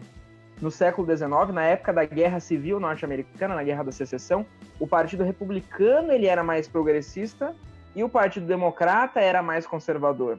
no 0.62 0.70
século 0.70 1.06
XIX, 1.06 1.52
na 1.52 1.62
época 1.62 1.92
da 1.92 2.04
Guerra 2.06 2.40
Civil 2.40 2.80
Norte-Americana, 2.80 3.54
na 3.54 3.62
Guerra 3.62 3.84
da 3.84 3.92
Secessão, 3.92 4.46
o 4.80 4.86
Partido 4.86 5.22
Republicano 5.22 6.10
ele 6.10 6.26
era 6.26 6.42
mais 6.42 6.66
progressista 6.66 7.54
e 7.98 8.04
o 8.04 8.08
Partido 8.08 8.46
Democrata 8.46 9.18
era 9.18 9.42
mais 9.42 9.66
conservador. 9.66 10.38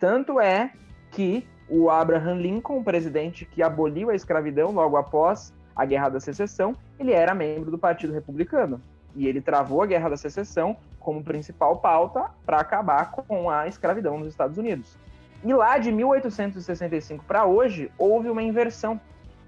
Tanto 0.00 0.40
é 0.40 0.72
que 1.12 1.46
o 1.68 1.88
Abraham 1.88 2.34
Lincoln, 2.34 2.82
presidente 2.82 3.44
que 3.44 3.62
aboliu 3.62 4.10
a 4.10 4.14
escravidão 4.16 4.72
logo 4.72 4.96
após 4.96 5.54
a 5.76 5.84
Guerra 5.84 6.08
da 6.08 6.18
Secessão, 6.18 6.74
ele 6.98 7.12
era 7.12 7.32
membro 7.32 7.70
do 7.70 7.78
Partido 7.78 8.12
Republicano. 8.12 8.82
E 9.14 9.28
ele 9.28 9.40
travou 9.40 9.82
a 9.82 9.86
Guerra 9.86 10.08
da 10.08 10.16
Secessão 10.16 10.76
como 10.98 11.22
principal 11.22 11.76
pauta 11.76 12.28
para 12.44 12.58
acabar 12.58 13.12
com 13.12 13.48
a 13.48 13.68
escravidão 13.68 14.18
nos 14.18 14.26
Estados 14.26 14.58
Unidos. 14.58 14.98
E 15.44 15.54
lá 15.54 15.78
de 15.78 15.92
1865 15.92 17.24
para 17.24 17.46
hoje, 17.46 17.88
houve 17.96 18.28
uma 18.28 18.42
inversão 18.42 19.00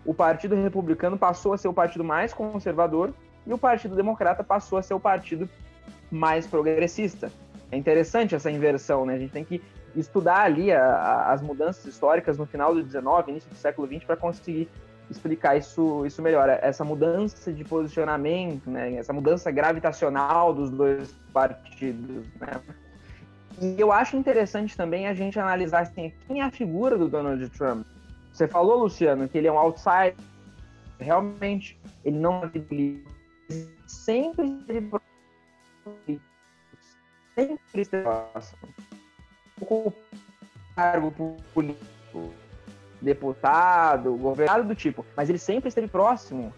o 0.04 0.14
Partido 0.14 0.54
Republicano 0.54 1.18
passou 1.18 1.52
a 1.52 1.58
ser 1.58 1.66
o 1.66 1.72
partido 1.72 2.04
mais 2.04 2.32
conservador 2.32 3.12
e 3.44 3.52
o 3.52 3.58
Partido 3.58 3.96
Democrata 3.96 4.44
passou 4.44 4.78
a 4.78 4.82
ser 4.82 4.94
o 4.94 5.00
partido 5.00 5.48
mais 6.10 6.46
progressista. 6.46 7.30
É 7.70 7.76
interessante 7.76 8.34
essa 8.34 8.50
inversão, 8.50 9.04
né? 9.04 9.14
A 9.14 9.18
gente 9.18 9.32
tem 9.32 9.44
que 9.44 9.62
estudar 9.94 10.42
ali 10.42 10.72
a, 10.72 10.84
a, 10.84 11.32
as 11.32 11.42
mudanças 11.42 11.84
históricas 11.84 12.38
no 12.38 12.46
final 12.46 12.74
do 12.74 12.82
19, 12.82 13.30
início 13.30 13.50
do 13.50 13.56
século 13.56 13.86
20 13.86 14.06
para 14.06 14.16
conseguir 14.16 14.68
explicar 15.10 15.56
isso, 15.56 16.04
isso 16.06 16.22
melhor. 16.22 16.48
Essa 16.48 16.84
mudança 16.84 17.52
de 17.52 17.64
posicionamento, 17.64 18.70
né? 18.70 18.94
Essa 18.94 19.12
mudança 19.12 19.50
gravitacional 19.50 20.54
dos 20.54 20.70
dois 20.70 21.14
partidos, 21.32 22.26
né? 22.40 22.60
E 23.60 23.80
eu 23.80 23.90
acho 23.90 24.16
interessante 24.16 24.76
também 24.76 25.08
a 25.08 25.14
gente 25.14 25.38
analisar 25.38 25.82
assim, 25.82 26.12
quem 26.26 26.40
é 26.40 26.44
a 26.44 26.50
figura 26.50 26.96
do 26.96 27.08
Donald 27.08 27.48
Trump. 27.50 27.84
Você 28.32 28.46
falou, 28.46 28.78
Luciano, 28.78 29.28
que 29.28 29.36
ele 29.36 29.48
é 29.48 29.52
um 29.52 29.58
outsider. 29.58 30.14
Realmente, 31.00 31.78
ele 32.04 32.18
não 32.18 32.48
ele 32.54 33.04
sempre 33.86 34.46
esteve 34.46 34.90
sempre 37.46 38.02
próximo. 38.02 38.58
O 39.60 39.92
cargo 40.74 41.36
político, 41.52 42.32
deputado, 43.00 44.16
governador 44.16 44.64
do 44.64 44.74
tipo, 44.74 45.04
mas 45.16 45.28
ele 45.28 45.38
sempre 45.38 45.68
esteve 45.68 45.88
próximo 45.88 46.52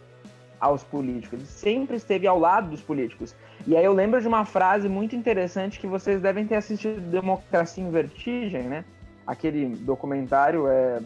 aos 0.58 0.84
políticos, 0.84 1.38
ele 1.38 1.46
sempre 1.46 1.96
esteve 1.96 2.26
ao 2.26 2.38
lado 2.38 2.70
dos 2.70 2.82
políticos. 2.82 3.34
E 3.66 3.76
aí 3.76 3.84
eu 3.84 3.92
lembro 3.92 4.20
de 4.20 4.28
uma 4.28 4.44
frase 4.44 4.88
muito 4.88 5.16
interessante 5.16 5.80
que 5.80 5.86
vocês 5.86 6.20
devem 6.20 6.46
ter 6.46 6.56
assistido 6.56 7.00
Democracia 7.00 7.82
em 7.82 7.90
Vertigem, 7.90 8.64
né? 8.64 8.84
Aquele 9.26 9.74
documentário 9.76 10.66
é 10.66 11.00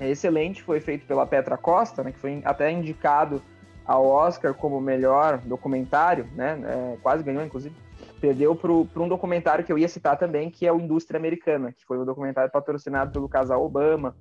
é 0.00 0.08
excelente, 0.08 0.62
foi 0.62 0.80
feito 0.80 1.04
pela 1.06 1.26
Petra 1.26 1.56
Costa, 1.56 2.04
né, 2.04 2.12
que 2.12 2.18
foi 2.18 2.40
até 2.44 2.70
indicado 2.70 3.42
ao 3.84 4.06
Oscar 4.06 4.54
como 4.54 4.80
melhor 4.80 5.38
documentário, 5.38 6.28
né, 6.34 6.58
é, 6.64 6.96
quase 7.02 7.24
ganhou, 7.24 7.44
inclusive, 7.44 7.74
perdeu 8.20 8.54
para 8.54 8.72
um 8.72 9.08
documentário 9.08 9.64
que 9.64 9.72
eu 9.72 9.78
ia 9.78 9.88
citar 9.88 10.16
também, 10.16 10.50
que 10.50 10.66
é 10.66 10.72
o 10.72 10.80
Indústria 10.80 11.18
Americana, 11.18 11.72
que 11.72 11.84
foi 11.84 11.98
um 11.98 12.04
documentário 12.04 12.50
patrocinado 12.50 13.12
pelo 13.12 13.28
casal 13.28 13.64
Obama 13.64 14.14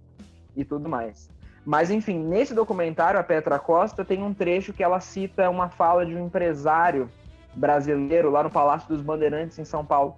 e 0.56 0.64
tudo 0.64 0.88
mais. 0.88 1.30
Mas, 1.66 1.92
enfim, 1.92 2.18
nesse 2.18 2.54
documentário, 2.54 3.20
a 3.20 3.24
Petra 3.24 3.60
Costa 3.60 4.06
tem 4.06 4.24
um 4.24 4.34
trecho 4.34 4.72
que 4.72 4.84
ela 4.84 5.00
cita 5.00 5.50
uma 5.50 5.70
fala 5.70 6.06
de 6.06 6.16
um 6.16 6.26
empresário 6.26 7.10
brasileiro 7.54 8.30
lá 8.30 8.44
no 8.44 8.50
Palácio 8.50 8.88
dos 8.88 9.02
Bandeirantes, 9.02 9.60
em 9.60 9.66
São 9.66 9.86
Paulo, 9.86 10.16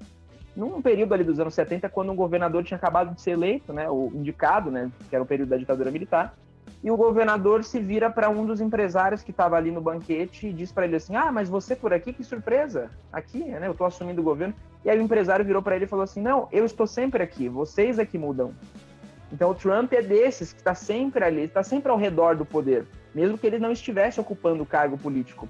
num 0.56 0.82
período 0.82 1.14
ali 1.14 1.24
dos 1.24 1.40
anos 1.40 1.54
70, 1.54 1.90
quando 1.90 2.12
um 2.12 2.16
governador 2.16 2.64
tinha 2.64 2.78
acabado 2.78 3.16
de 3.16 3.22
ser 3.22 3.32
eleito, 3.32 3.74
né, 3.74 3.90
o 3.90 4.12
indicado, 4.14 4.70
né, 4.70 4.92
que 5.10 5.16
era 5.16 5.24
o 5.24 5.28
período 5.28 5.50
da 5.50 5.58
ditadura 5.58 5.90
militar, 5.90 6.36
e 6.82 6.90
o 6.90 6.96
governador 6.96 7.64
se 7.64 7.80
vira 7.80 8.10
para 8.10 8.30
um 8.30 8.46
dos 8.46 8.62
empresários 8.62 9.22
que 9.22 9.32
estava 9.32 9.58
ali 9.58 9.70
no 9.70 9.82
banquete 9.82 10.48
e 10.48 10.54
diz 10.54 10.72
para 10.72 10.86
ele 10.86 10.96
assim: 10.96 11.16
Ah, 11.16 11.32
mas 11.32 11.50
você 11.50 11.76
por 11.76 11.94
aqui, 11.94 12.14
que 12.14 12.24
surpresa! 12.24 12.90
Aqui, 13.12 13.44
né? 13.44 13.68
Eu 13.68 13.74
estou 13.74 13.86
assumindo 13.86 14.22
o 14.22 14.24
governo. 14.24 14.54
E 14.86 14.90
aí 14.90 14.98
o 14.98 15.02
empresário 15.02 15.44
virou 15.44 15.62
para 15.62 15.76
ele 15.76 15.86
e 15.86 15.88
falou 15.88 16.04
assim: 16.04 16.22
Não, 16.22 16.48
eu 16.52 16.66
estou 16.66 16.88
sempre 16.88 17.22
aqui, 17.22 17.50
vocês 17.50 18.00
é 18.00 18.06
que 18.06 18.18
mudam. 18.18 18.54
Então 19.32 19.52
o 19.52 19.56
Trump 19.56 19.92
é 19.94 20.02
desses 20.02 20.54
que 20.54 20.60
está 20.60 20.74
sempre 20.74 21.24
ali, 21.24 21.44
está 21.44 21.64
sempre 21.64 21.92
ao 21.92 21.98
redor 21.98 22.36
do 22.36 22.46
poder, 22.46 22.88
mesmo 23.14 23.38
que 23.38 23.46
ele 23.46 23.60
não 23.60 23.72
estivesse 23.72 24.20
ocupando 24.20 24.64
o 24.64 24.66
cargo 24.66 24.98
político. 24.98 25.48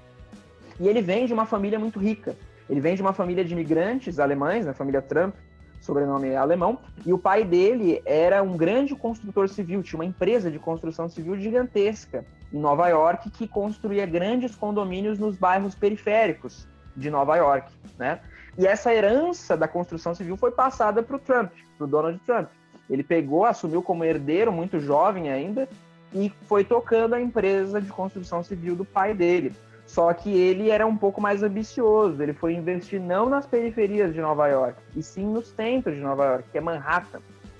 E 0.80 0.88
ele 0.88 1.00
vem 1.00 1.26
de 1.26 1.32
uma 1.32 1.46
família 1.46 1.78
muito 1.78 1.98
rica. 1.98 2.36
Ele 2.68 2.80
vem 2.80 2.94
de 2.94 3.02
uma 3.02 3.12
família 3.12 3.44
de 3.44 3.52
imigrantes 3.52 4.18
alemães, 4.18 4.66
né, 4.66 4.72
família 4.72 5.02
Trump, 5.02 5.34
sobrenome 5.80 6.34
alemão, 6.36 6.78
e 7.04 7.12
o 7.12 7.18
pai 7.18 7.44
dele 7.44 8.02
era 8.04 8.42
um 8.42 8.56
grande 8.56 8.94
construtor 8.94 9.48
civil, 9.48 9.82
tinha 9.82 9.98
uma 9.98 10.04
empresa 10.04 10.50
de 10.50 10.58
construção 10.58 11.08
civil 11.08 11.38
gigantesca 11.38 12.24
em 12.52 12.58
Nova 12.58 12.88
York 12.88 13.30
que 13.30 13.48
construía 13.48 14.04
grandes 14.06 14.54
condomínios 14.54 15.18
nos 15.18 15.36
bairros 15.36 15.74
periféricos 15.74 16.68
de 16.96 17.10
Nova 17.10 17.36
York, 17.36 17.72
né? 17.98 18.20
E 18.58 18.66
essa 18.66 18.92
herança 18.92 19.56
da 19.56 19.68
construção 19.68 20.14
civil 20.14 20.36
foi 20.36 20.50
passada 20.50 21.02
para 21.02 21.16
o 21.16 21.18
Trump, 21.18 21.52
para 21.78 21.84
o 21.84 21.88
Donald 21.88 22.18
Trump. 22.26 22.48
Ele 22.88 23.02
pegou, 23.02 23.44
assumiu 23.44 23.82
como 23.82 24.04
herdeiro, 24.04 24.52
muito 24.52 24.80
jovem 24.80 25.30
ainda, 25.30 25.68
e 26.12 26.32
foi 26.42 26.64
tocando 26.64 27.14
a 27.14 27.20
empresa 27.20 27.80
de 27.80 27.88
construção 27.88 28.42
civil 28.42 28.74
do 28.74 28.84
pai 28.84 29.14
dele. 29.14 29.54
Só 29.90 30.12
que 30.14 30.30
ele 30.30 30.70
era 30.70 30.86
um 30.86 30.96
pouco 30.96 31.20
mais 31.20 31.42
ambicioso. 31.42 32.22
Ele 32.22 32.32
foi 32.32 32.54
investir 32.54 33.00
não 33.00 33.28
nas 33.28 33.44
periferias 33.44 34.14
de 34.14 34.20
Nova 34.20 34.46
York, 34.46 34.78
e 34.94 35.02
sim 35.02 35.26
no 35.26 35.42
centro 35.42 35.92
de 35.92 36.00
Nova 36.00 36.24
York, 36.26 36.44
que 36.52 36.58
é 36.58 36.60
Manhattan. 36.60 37.18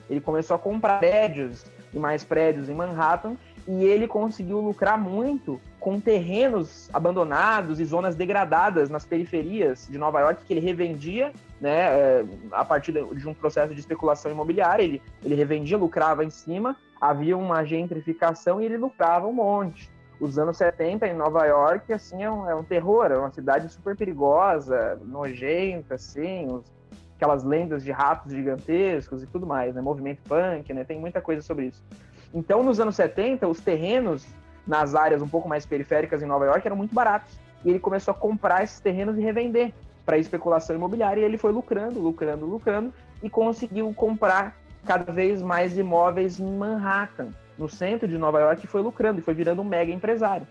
Ele 0.09 0.21
começou 0.21 0.55
a 0.55 0.59
comprar 0.59 1.01
prédios 1.01 1.65
e 1.93 1.99
mais 1.99 2.23
prédios 2.23 2.69
em 2.69 2.75
Manhattan 2.75 3.35
e 3.67 3.85
ele 3.85 4.07
conseguiu 4.07 4.61
lucrar 4.61 4.97
muito 4.97 5.61
com 5.81 5.99
terrenos 5.99 6.89
abandonados 6.93 7.81
e 7.81 7.85
zonas 7.85 8.15
degradadas 8.15 8.89
nas 8.89 9.05
periferias 9.05 9.89
de 9.91 9.99
Nova 9.99 10.21
York 10.21 10.45
que 10.45 10.53
ele 10.53 10.61
revendia, 10.61 11.33
né, 11.61 11.81
é, 11.81 12.25
a 12.53 12.65
partir 12.65 12.93
de 12.93 13.29
um 13.29 13.35
processo 13.35 13.75
de 13.75 13.81
especulação 13.81 14.31
imobiliária, 14.31 14.85
ele, 14.85 15.03
ele 15.25 15.35
revendia, 15.35 15.77
lucrava 15.77 16.25
em 16.25 16.31
cima, 16.31 16.77
havia 17.01 17.37
uma 17.37 17.65
gentrificação 17.65 18.61
e 18.61 18.67
ele 18.67 18.77
lucrava 18.77 19.27
um 19.27 19.33
monte 19.33 19.91
os 20.21 20.39
anos 20.39 20.57
70 20.59 21.09
em 21.09 21.15
Nova 21.15 21.47
York, 21.47 21.93
assim, 21.93 22.23
é 22.23 22.31
um, 22.31 22.49
é 22.49 22.55
um 22.55 22.62
terror, 22.62 23.11
é 23.11 23.17
uma 23.17 23.31
cidade 23.31 23.69
super 23.73 23.97
perigosa, 23.97 25.00
nojenta, 25.03 25.95
assim, 25.95 26.47
os, 26.47 26.65
aquelas 27.17 27.43
lendas 27.43 27.83
de 27.83 27.91
ratos 27.91 28.33
gigantescos 28.33 29.23
e 29.23 29.27
tudo 29.27 29.47
mais, 29.47 29.75
né? 29.75 29.81
Movimento 29.81 30.21
punk, 30.29 30.73
né? 30.73 30.85
Tem 30.85 30.99
muita 31.00 31.21
coisa 31.21 31.43
sobre 31.43 31.67
isso. 31.67 31.83
Então, 32.33 32.62
nos 32.62 32.79
anos 32.79 32.97
70, 32.97 33.49
os 33.49 33.61
terrenos 33.61 34.27
nas 34.67 34.95
áreas 34.95 35.23
um 35.23 35.29
pouco 35.29 35.49
mais 35.49 35.67
periféricas 35.67 36.23
em 36.23 36.27
Nova 36.27 36.45
York 36.45 36.67
eram 36.67 36.77
muito 36.77 36.95
baratos. 36.95 37.39
E 37.65 37.71
ele 37.71 37.79
começou 37.79 38.12
a 38.12 38.15
comprar 38.15 38.62
esses 38.62 38.79
terrenos 38.81 39.19
e 39.19 39.21
revender 39.21 39.73
para 40.05 40.19
especulação 40.19 40.75
imobiliária 40.75 41.21
e 41.21 41.25
ele 41.25 41.39
foi 41.39 41.53
lucrando, 41.53 42.00
lucrando, 42.00 42.47
lucrando. 42.47 42.93
e 43.23 43.29
conseguiu 43.29 43.93
comprar 43.95 44.57
cada 44.85 45.12
vez 45.12 45.43
mais 45.43 45.77
imóveis 45.77 46.41
em 46.41 46.57
Manhattan, 46.57 47.29
no 47.61 47.69
centro 47.69 48.09
de 48.09 48.17
Nova 48.17 48.40
York, 48.40 48.64
e 48.64 48.69
foi 48.69 48.81
lucrando 48.81 49.21
e 49.21 49.23
foi 49.23 49.35
virando 49.35 49.61
um 49.61 49.64
mega 49.64 49.93
empresário. 49.93 50.47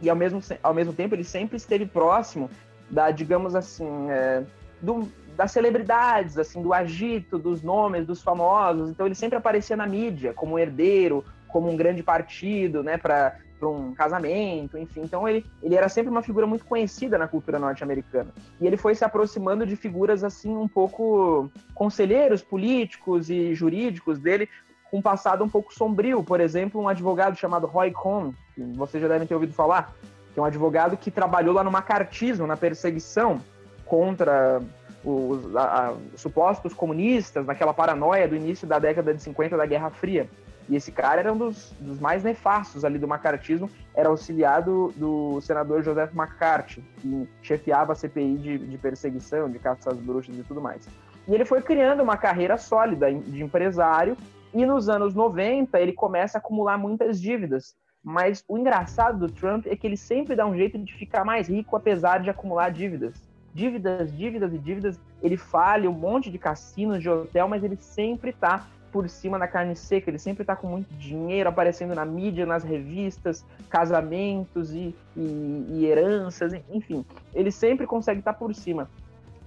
E 0.00 0.08
ao 0.08 0.16
mesmo, 0.16 0.40
ao 0.62 0.72
mesmo 0.72 0.94
tempo 0.94 1.14
ele 1.14 1.22
sempre 1.22 1.58
esteve 1.58 1.84
próximo 1.84 2.50
da, 2.90 3.10
digamos 3.10 3.54
assim, 3.54 4.10
é, 4.10 4.42
do, 4.80 5.06
das 5.36 5.52
celebridades, 5.52 6.38
assim, 6.38 6.62
do 6.62 6.72
agito, 6.72 7.38
dos 7.38 7.62
nomes, 7.62 8.06
dos 8.06 8.22
famosos. 8.22 8.88
Então 8.88 9.04
ele 9.04 9.14
sempre 9.14 9.36
aparecia 9.36 9.76
na 9.76 9.86
mídia 9.86 10.32
como 10.32 10.58
herdeiro, 10.58 11.22
como 11.46 11.70
um 11.70 11.76
grande 11.76 12.02
partido, 12.02 12.82
né, 12.82 12.96
para 12.96 13.36
um 13.62 13.92
casamento, 13.94 14.78
enfim. 14.78 15.02
Então 15.02 15.28
ele, 15.28 15.44
ele 15.62 15.74
era 15.74 15.90
sempre 15.90 16.10
uma 16.10 16.22
figura 16.22 16.46
muito 16.46 16.64
conhecida 16.64 17.18
na 17.18 17.28
cultura 17.28 17.58
norte-americana. 17.58 18.30
E 18.58 18.66
ele 18.66 18.78
foi 18.78 18.94
se 18.94 19.04
aproximando 19.04 19.66
de 19.66 19.76
figuras 19.76 20.24
assim 20.24 20.56
um 20.56 20.68
pouco 20.68 21.50
conselheiros 21.74 22.42
políticos 22.42 23.28
e 23.28 23.54
jurídicos 23.54 24.18
dele, 24.18 24.48
com 24.96 24.98
um 24.98 25.02
passado 25.02 25.44
um 25.44 25.48
pouco 25.48 25.74
sombrio. 25.74 26.22
Por 26.22 26.40
exemplo, 26.40 26.80
um 26.80 26.88
advogado 26.88 27.36
chamado 27.36 27.66
Roy 27.66 27.90
Cohn, 27.90 28.32
que 28.54 28.62
vocês 28.74 29.02
já 29.02 29.08
devem 29.08 29.26
ter 29.26 29.34
ouvido 29.34 29.52
falar, 29.52 29.92
que 30.32 30.40
é 30.40 30.42
um 30.42 30.46
advogado 30.46 30.96
que 30.96 31.10
trabalhou 31.10 31.54
lá 31.54 31.62
no 31.62 31.70
macartismo, 31.70 32.46
na 32.46 32.56
perseguição 32.56 33.40
contra 33.84 34.60
os 35.04 35.54
a, 35.54 35.88
a, 35.88 35.94
supostos 36.16 36.72
comunistas, 36.72 37.46
naquela 37.46 37.72
paranoia 37.72 38.26
do 38.26 38.34
início 38.34 38.66
da 38.66 38.78
década 38.78 39.14
de 39.14 39.22
50 39.22 39.56
da 39.56 39.66
Guerra 39.66 39.90
Fria. 39.90 40.28
E 40.68 40.74
esse 40.74 40.90
cara 40.90 41.20
era 41.20 41.32
um 41.32 41.36
dos, 41.36 41.72
dos 41.78 42.00
mais 42.00 42.24
nefastos 42.24 42.84
ali 42.84 42.98
do 42.98 43.06
macartismo, 43.06 43.70
era 43.94 44.08
auxiliado 44.08 44.92
do 44.96 45.40
senador 45.40 45.82
Joseph 45.84 46.12
McCarthy, 46.12 46.82
que 46.98 47.28
chefiava 47.40 47.92
a 47.92 47.94
CPI 47.94 48.36
de, 48.36 48.58
de 48.58 48.78
perseguição, 48.78 49.48
de 49.48 49.60
caça 49.60 49.90
às 49.90 49.98
bruxas 49.98 50.36
e 50.36 50.42
tudo 50.42 50.60
mais. 50.60 50.88
E 51.28 51.34
ele 51.34 51.44
foi 51.44 51.60
criando 51.60 52.02
uma 52.02 52.16
carreira 52.16 52.56
sólida 52.56 53.12
de 53.12 53.42
empresário, 53.42 54.16
e 54.62 54.66
nos 54.66 54.88
anos 54.88 55.14
90 55.14 55.80
ele 55.80 55.92
começa 55.92 56.38
a 56.38 56.40
acumular 56.40 56.78
muitas 56.78 57.20
dívidas. 57.20 57.76
Mas 58.02 58.44
o 58.48 58.56
engraçado 58.56 59.18
do 59.18 59.32
Trump 59.32 59.66
é 59.66 59.74
que 59.74 59.86
ele 59.86 59.96
sempre 59.96 60.36
dá 60.36 60.46
um 60.46 60.54
jeito 60.54 60.78
de 60.78 60.94
ficar 60.94 61.24
mais 61.24 61.48
rico 61.48 61.76
apesar 61.76 62.18
de 62.18 62.30
acumular 62.30 62.70
dívidas 62.70 63.14
dívidas, 63.56 64.14
dívidas 64.14 64.52
e 64.52 64.58
dívidas. 64.58 65.00
Ele 65.22 65.38
falha 65.38 65.88
um 65.88 65.94
monte 65.94 66.30
de 66.30 66.38
cassinos, 66.38 67.00
de 67.00 67.08
hotel, 67.08 67.48
mas 67.48 67.64
ele 67.64 67.76
sempre 67.76 68.32
tá 68.32 68.66
por 68.92 69.08
cima 69.08 69.38
da 69.38 69.48
carne 69.48 69.74
seca, 69.74 70.08
ele 70.08 70.18
sempre 70.18 70.44
tá 70.44 70.54
com 70.54 70.68
muito 70.68 70.88
dinheiro 70.94 71.48
aparecendo 71.48 71.94
na 71.94 72.04
mídia, 72.04 72.46
nas 72.46 72.62
revistas, 72.62 73.44
casamentos 73.68 74.72
e, 74.72 74.94
e, 75.16 75.66
e 75.70 75.86
heranças, 75.86 76.52
enfim. 76.70 77.04
Ele 77.34 77.50
sempre 77.50 77.86
consegue 77.86 78.20
estar 78.20 78.34
tá 78.34 78.38
por 78.38 78.54
cima. 78.54 78.88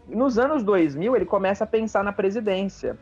Nos 0.08 0.38
anos 0.38 0.64
2000, 0.64 1.16
ele 1.16 1.26
começa 1.26 1.64
a 1.64 1.68
pensar 1.68 2.04
na 2.04 2.12
presidência. 2.12 2.98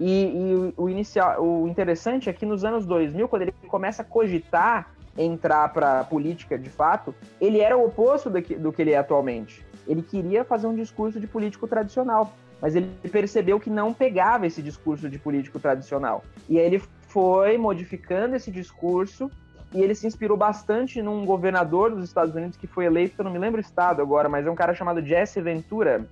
E, 0.00 0.26
e 0.26 0.74
o, 0.76 0.88
inicial, 0.88 1.42
o 1.42 1.68
interessante 1.68 2.28
é 2.28 2.32
que 2.32 2.44
nos 2.44 2.64
anos 2.64 2.84
2000, 2.84 3.28
quando 3.28 3.42
ele 3.42 3.54
começa 3.68 4.02
a 4.02 4.04
cogitar 4.04 4.92
entrar 5.16 5.68
para 5.72 6.00
a 6.00 6.04
política 6.04 6.58
de 6.58 6.68
fato, 6.68 7.14
ele 7.40 7.60
era 7.60 7.76
o 7.76 7.86
oposto 7.86 8.28
do 8.28 8.42
que, 8.42 8.56
do 8.56 8.72
que 8.72 8.82
ele 8.82 8.90
é 8.92 8.98
atualmente. 8.98 9.64
Ele 9.86 10.02
queria 10.02 10.44
fazer 10.44 10.66
um 10.66 10.74
discurso 10.74 11.20
de 11.20 11.26
político 11.26 11.68
tradicional, 11.68 12.34
mas 12.60 12.74
ele 12.74 12.90
percebeu 13.12 13.60
que 13.60 13.70
não 13.70 13.92
pegava 13.92 14.46
esse 14.46 14.62
discurso 14.62 15.08
de 15.08 15.18
político 15.18 15.60
tradicional. 15.60 16.24
E 16.48 16.58
aí 16.58 16.66
ele 16.66 16.82
foi 17.06 17.56
modificando 17.56 18.34
esse 18.34 18.50
discurso 18.50 19.30
e 19.72 19.82
ele 19.82 19.94
se 19.94 20.06
inspirou 20.06 20.36
bastante 20.36 21.02
num 21.02 21.24
governador 21.24 21.90
dos 21.90 22.04
Estados 22.04 22.34
Unidos 22.34 22.56
que 22.56 22.66
foi 22.66 22.86
eleito, 22.86 23.14
eu 23.18 23.24
não 23.24 23.32
me 23.32 23.38
lembro 23.38 23.58
o 23.58 23.64
estado 23.64 24.00
agora, 24.00 24.28
mas 24.28 24.46
é 24.46 24.50
um 24.50 24.54
cara 24.54 24.74
chamado 24.74 25.04
Jesse 25.04 25.40
Ventura. 25.40 26.04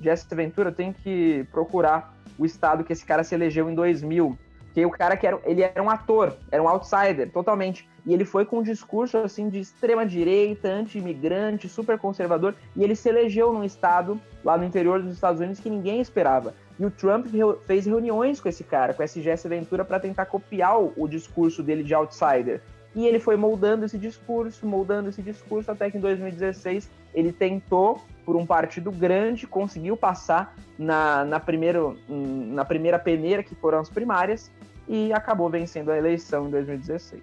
Jesse 0.00 0.32
Ventura 0.34 0.72
tem 0.72 0.92
que 0.92 1.46
procurar 1.52 2.14
o 2.40 2.46
estado 2.46 2.82
que 2.82 2.92
esse 2.92 3.04
cara 3.04 3.22
se 3.22 3.34
elegeu 3.34 3.68
em 3.68 3.74
2000. 3.74 4.36
Que 4.72 4.86
o 4.86 4.90
cara 4.90 5.16
que 5.16 5.26
era, 5.26 5.38
ele 5.44 5.62
era 5.62 5.82
um 5.82 5.90
ator, 5.90 6.36
era 6.50 6.62
um 6.62 6.68
outsider, 6.68 7.30
totalmente. 7.30 7.86
E 8.06 8.14
ele 8.14 8.24
foi 8.24 8.46
com 8.46 8.60
um 8.60 8.62
discurso 8.62 9.18
assim 9.18 9.50
de 9.50 9.60
extrema 9.60 10.06
direita, 10.06 10.68
anti-imigrante, 10.68 11.68
super 11.68 11.98
conservador, 11.98 12.54
e 12.74 12.82
ele 12.82 12.96
se 12.96 13.08
elegeu 13.08 13.52
num 13.52 13.64
estado 13.64 14.18
lá 14.42 14.56
no 14.56 14.64
interior 14.64 15.02
dos 15.02 15.12
Estados 15.12 15.40
Unidos 15.40 15.60
que 15.60 15.68
ninguém 15.68 16.00
esperava. 16.00 16.54
E 16.78 16.86
o 16.86 16.90
Trump 16.90 17.26
fez 17.66 17.84
reuniões 17.84 18.40
com 18.40 18.48
esse 18.48 18.64
cara, 18.64 18.94
com 18.94 19.02
esse 19.02 19.20
Jesse 19.20 19.46
Ventura, 19.46 19.84
para 19.84 20.00
tentar 20.00 20.24
copiar 20.24 20.80
o, 20.80 20.94
o 20.96 21.06
discurso 21.06 21.62
dele 21.62 21.82
de 21.82 21.92
outsider. 21.92 22.62
E 22.94 23.06
ele 23.06 23.18
foi 23.18 23.36
moldando 23.36 23.84
esse 23.84 23.98
discurso, 23.98 24.66
moldando 24.66 25.10
esse 25.10 25.20
discurso, 25.20 25.70
até 25.70 25.90
que 25.90 25.98
em 25.98 26.00
2016 26.00 26.88
ele 27.12 27.32
tentou, 27.32 28.00
por 28.24 28.36
um 28.36 28.46
partido 28.46 28.90
grande, 28.90 29.46
conseguiu 29.46 29.96
passar 29.96 30.54
na, 30.78 31.24
na, 31.24 31.40
primeiro, 31.40 31.98
na 32.08 32.64
primeira 32.64 32.98
peneira, 32.98 33.42
que 33.42 33.54
foram 33.54 33.78
as 33.78 33.88
primárias, 33.88 34.50
e 34.88 35.12
acabou 35.12 35.48
vencendo 35.48 35.90
a 35.90 35.96
eleição 35.96 36.48
em 36.48 36.50
2016. 36.50 37.22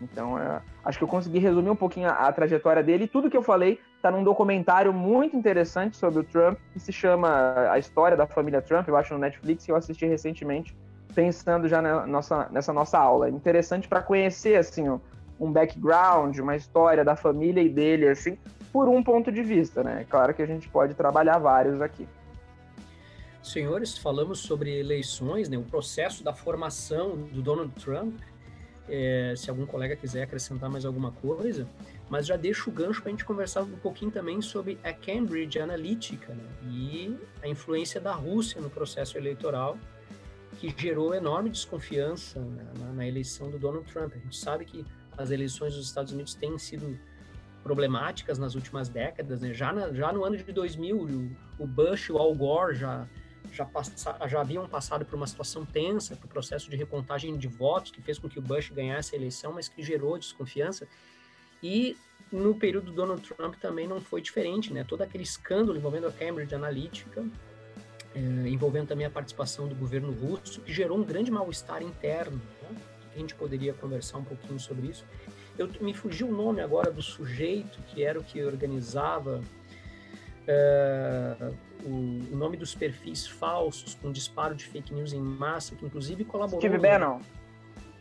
Então, 0.00 0.38
é, 0.38 0.60
acho 0.84 0.98
que 0.98 1.04
eu 1.04 1.08
consegui 1.08 1.38
resumir 1.38 1.70
um 1.70 1.76
pouquinho 1.76 2.08
a, 2.08 2.28
a 2.28 2.32
trajetória 2.32 2.82
dele. 2.82 3.04
E 3.04 3.08
tudo 3.08 3.30
que 3.30 3.36
eu 3.36 3.42
falei 3.42 3.80
está 3.96 4.10
num 4.10 4.22
documentário 4.22 4.92
muito 4.92 5.36
interessante 5.36 5.96
sobre 5.96 6.20
o 6.20 6.24
Trump, 6.24 6.58
que 6.72 6.78
se 6.78 6.92
chama 6.92 7.70
A 7.70 7.78
História 7.78 8.16
da 8.16 8.26
Família 8.26 8.62
Trump, 8.62 8.86
eu 8.88 8.96
acho 8.96 9.12
no 9.14 9.20
Netflix, 9.20 9.64
que 9.64 9.72
eu 9.72 9.76
assisti 9.76 10.06
recentemente, 10.06 10.76
pensando 11.14 11.68
já 11.68 11.82
na 11.82 12.06
nossa, 12.06 12.48
nessa 12.50 12.72
nossa 12.72 12.98
aula. 12.98 13.26
É 13.26 13.30
interessante 13.30 13.88
para 13.88 14.00
conhecer, 14.00 14.56
assim, 14.56 14.88
um 15.40 15.50
background, 15.50 16.38
uma 16.38 16.56
história 16.56 17.04
da 17.04 17.16
família 17.16 17.60
e 17.60 17.68
dele, 17.68 18.08
assim, 18.08 18.38
por 18.72 18.88
um 18.88 19.02
ponto 19.02 19.30
de 19.32 19.42
vista, 19.42 19.82
né? 19.82 20.06
Claro 20.08 20.34
que 20.34 20.42
a 20.42 20.46
gente 20.46 20.68
pode 20.68 20.94
trabalhar 20.94 21.38
vários 21.38 21.80
aqui. 21.80 22.08
Senhores, 23.42 23.96
falamos 23.96 24.40
sobre 24.40 24.78
eleições, 24.78 25.48
né, 25.48 25.56
o 25.56 25.62
processo 25.62 26.22
da 26.22 26.34
formação 26.34 27.16
do 27.16 27.40
Donald 27.40 27.72
Trump 27.82 28.14
é, 28.88 29.34
se 29.36 29.50
algum 29.50 29.66
colega 29.66 29.94
quiser 29.94 30.22
acrescentar 30.22 30.70
mais 30.70 30.84
alguma 30.84 31.12
coisa, 31.12 31.68
mas 32.08 32.26
já 32.26 32.36
deixo 32.36 32.70
o 32.70 32.72
gancho 32.72 33.02
para 33.02 33.10
a 33.10 33.12
gente 33.12 33.24
conversar 33.24 33.62
um 33.62 33.76
pouquinho 33.76 34.10
também 34.10 34.40
sobre 34.40 34.78
a 34.82 34.92
Cambridge 34.92 35.58
Analytica 35.58 36.34
né, 36.34 36.44
e 36.70 37.16
a 37.42 37.48
influência 37.48 38.00
da 38.00 38.12
Rússia 38.12 38.60
no 38.60 38.70
processo 38.70 39.18
eleitoral, 39.18 39.78
que 40.58 40.74
gerou 40.76 41.14
enorme 41.14 41.50
desconfiança 41.50 42.40
na, 42.40 42.92
na, 42.92 43.06
eleição 43.06 43.50
do 43.50 43.58
Donald 43.58 43.86
Trump. 43.92 44.14
A 44.14 44.18
gente 44.18 44.36
sabe 44.36 44.64
que 44.64 44.84
as 45.16 45.30
eleições 45.30 45.74
dos 45.74 45.84
Estados 45.84 46.12
Unidos 46.12 46.34
têm 46.34 46.58
sido 46.58 46.98
problemáticas 47.68 48.38
nas 48.38 48.54
últimas 48.54 48.88
décadas, 48.88 49.42
né? 49.42 49.52
já, 49.52 49.72
na, 49.72 49.92
já 49.92 50.10
no 50.10 50.24
ano 50.24 50.38
de 50.38 50.52
2000, 50.52 50.96
o, 50.96 51.62
o 51.62 51.66
Bush 51.66 52.08
e 52.08 52.12
o 52.12 52.18
Al 52.18 52.34
Gore 52.34 52.74
já 52.74 53.06
já, 53.52 53.64
passa, 53.64 54.16
já 54.28 54.40
haviam 54.40 54.68
passado 54.68 55.04
por 55.04 55.16
uma 55.16 55.26
situação 55.26 55.64
tensa, 55.64 56.14
por 56.16 56.28
processo 56.28 56.68
de 56.70 56.76
recontagem 56.76 57.36
de 57.36 57.48
votos, 57.48 57.90
que 57.90 58.02
fez 58.02 58.18
com 58.18 58.28
que 58.28 58.38
o 58.38 58.42
Bush 58.42 58.70
ganhasse 58.70 59.14
a 59.14 59.18
eleição, 59.18 59.52
mas 59.52 59.68
que 59.68 59.82
gerou 59.82 60.18
desconfiança. 60.18 60.86
E 61.62 61.96
no 62.30 62.54
período 62.54 62.86
do 62.86 62.92
Donald 62.92 63.22
Trump 63.22 63.54
também 63.56 63.88
não 63.88 64.00
foi 64.00 64.20
diferente, 64.20 64.72
né? 64.72 64.84
Todo 64.84 65.02
aquele 65.02 65.24
escândalo 65.24 65.78
envolvendo 65.78 66.06
a 66.06 66.12
Cambridge 66.12 66.54
Analytica, 66.54 67.24
é, 68.14 68.48
envolvendo 68.48 68.88
também 68.88 69.06
a 69.06 69.10
participação 69.10 69.66
do 69.66 69.74
governo 69.74 70.12
russo, 70.12 70.60
que 70.60 70.72
gerou 70.72 70.98
um 70.98 71.04
grande 71.04 71.30
mal-estar 71.30 71.82
interno. 71.82 72.40
Né? 72.62 72.76
A 73.14 73.18
gente 73.18 73.34
poderia 73.34 73.72
conversar 73.74 74.18
um 74.18 74.24
pouquinho 74.24 74.60
sobre 74.60 74.88
isso. 74.88 75.04
Eu 75.58 75.68
me 75.80 75.92
fugiu 75.92 76.28
o 76.28 76.32
nome 76.32 76.60
agora 76.60 76.90
do 76.90 77.02
sujeito 77.02 77.82
que 77.88 78.04
era 78.04 78.18
o 78.18 78.22
que 78.22 78.42
organizava 78.44 79.42
uh, 80.48 81.54
o, 81.84 82.32
o, 82.32 82.36
nome 82.36 82.56
dos 82.56 82.74
perfis 82.74 83.26
falsos 83.26 83.94
com 83.94 84.12
disparo 84.12 84.54
de 84.54 84.64
fake 84.64 84.94
news 84.94 85.12
em 85.12 85.20
massa, 85.20 85.74
que 85.74 85.84
inclusive 85.84 86.24
colaborou. 86.24 86.60
Steve 86.60 86.78
Bannon. 86.78 87.20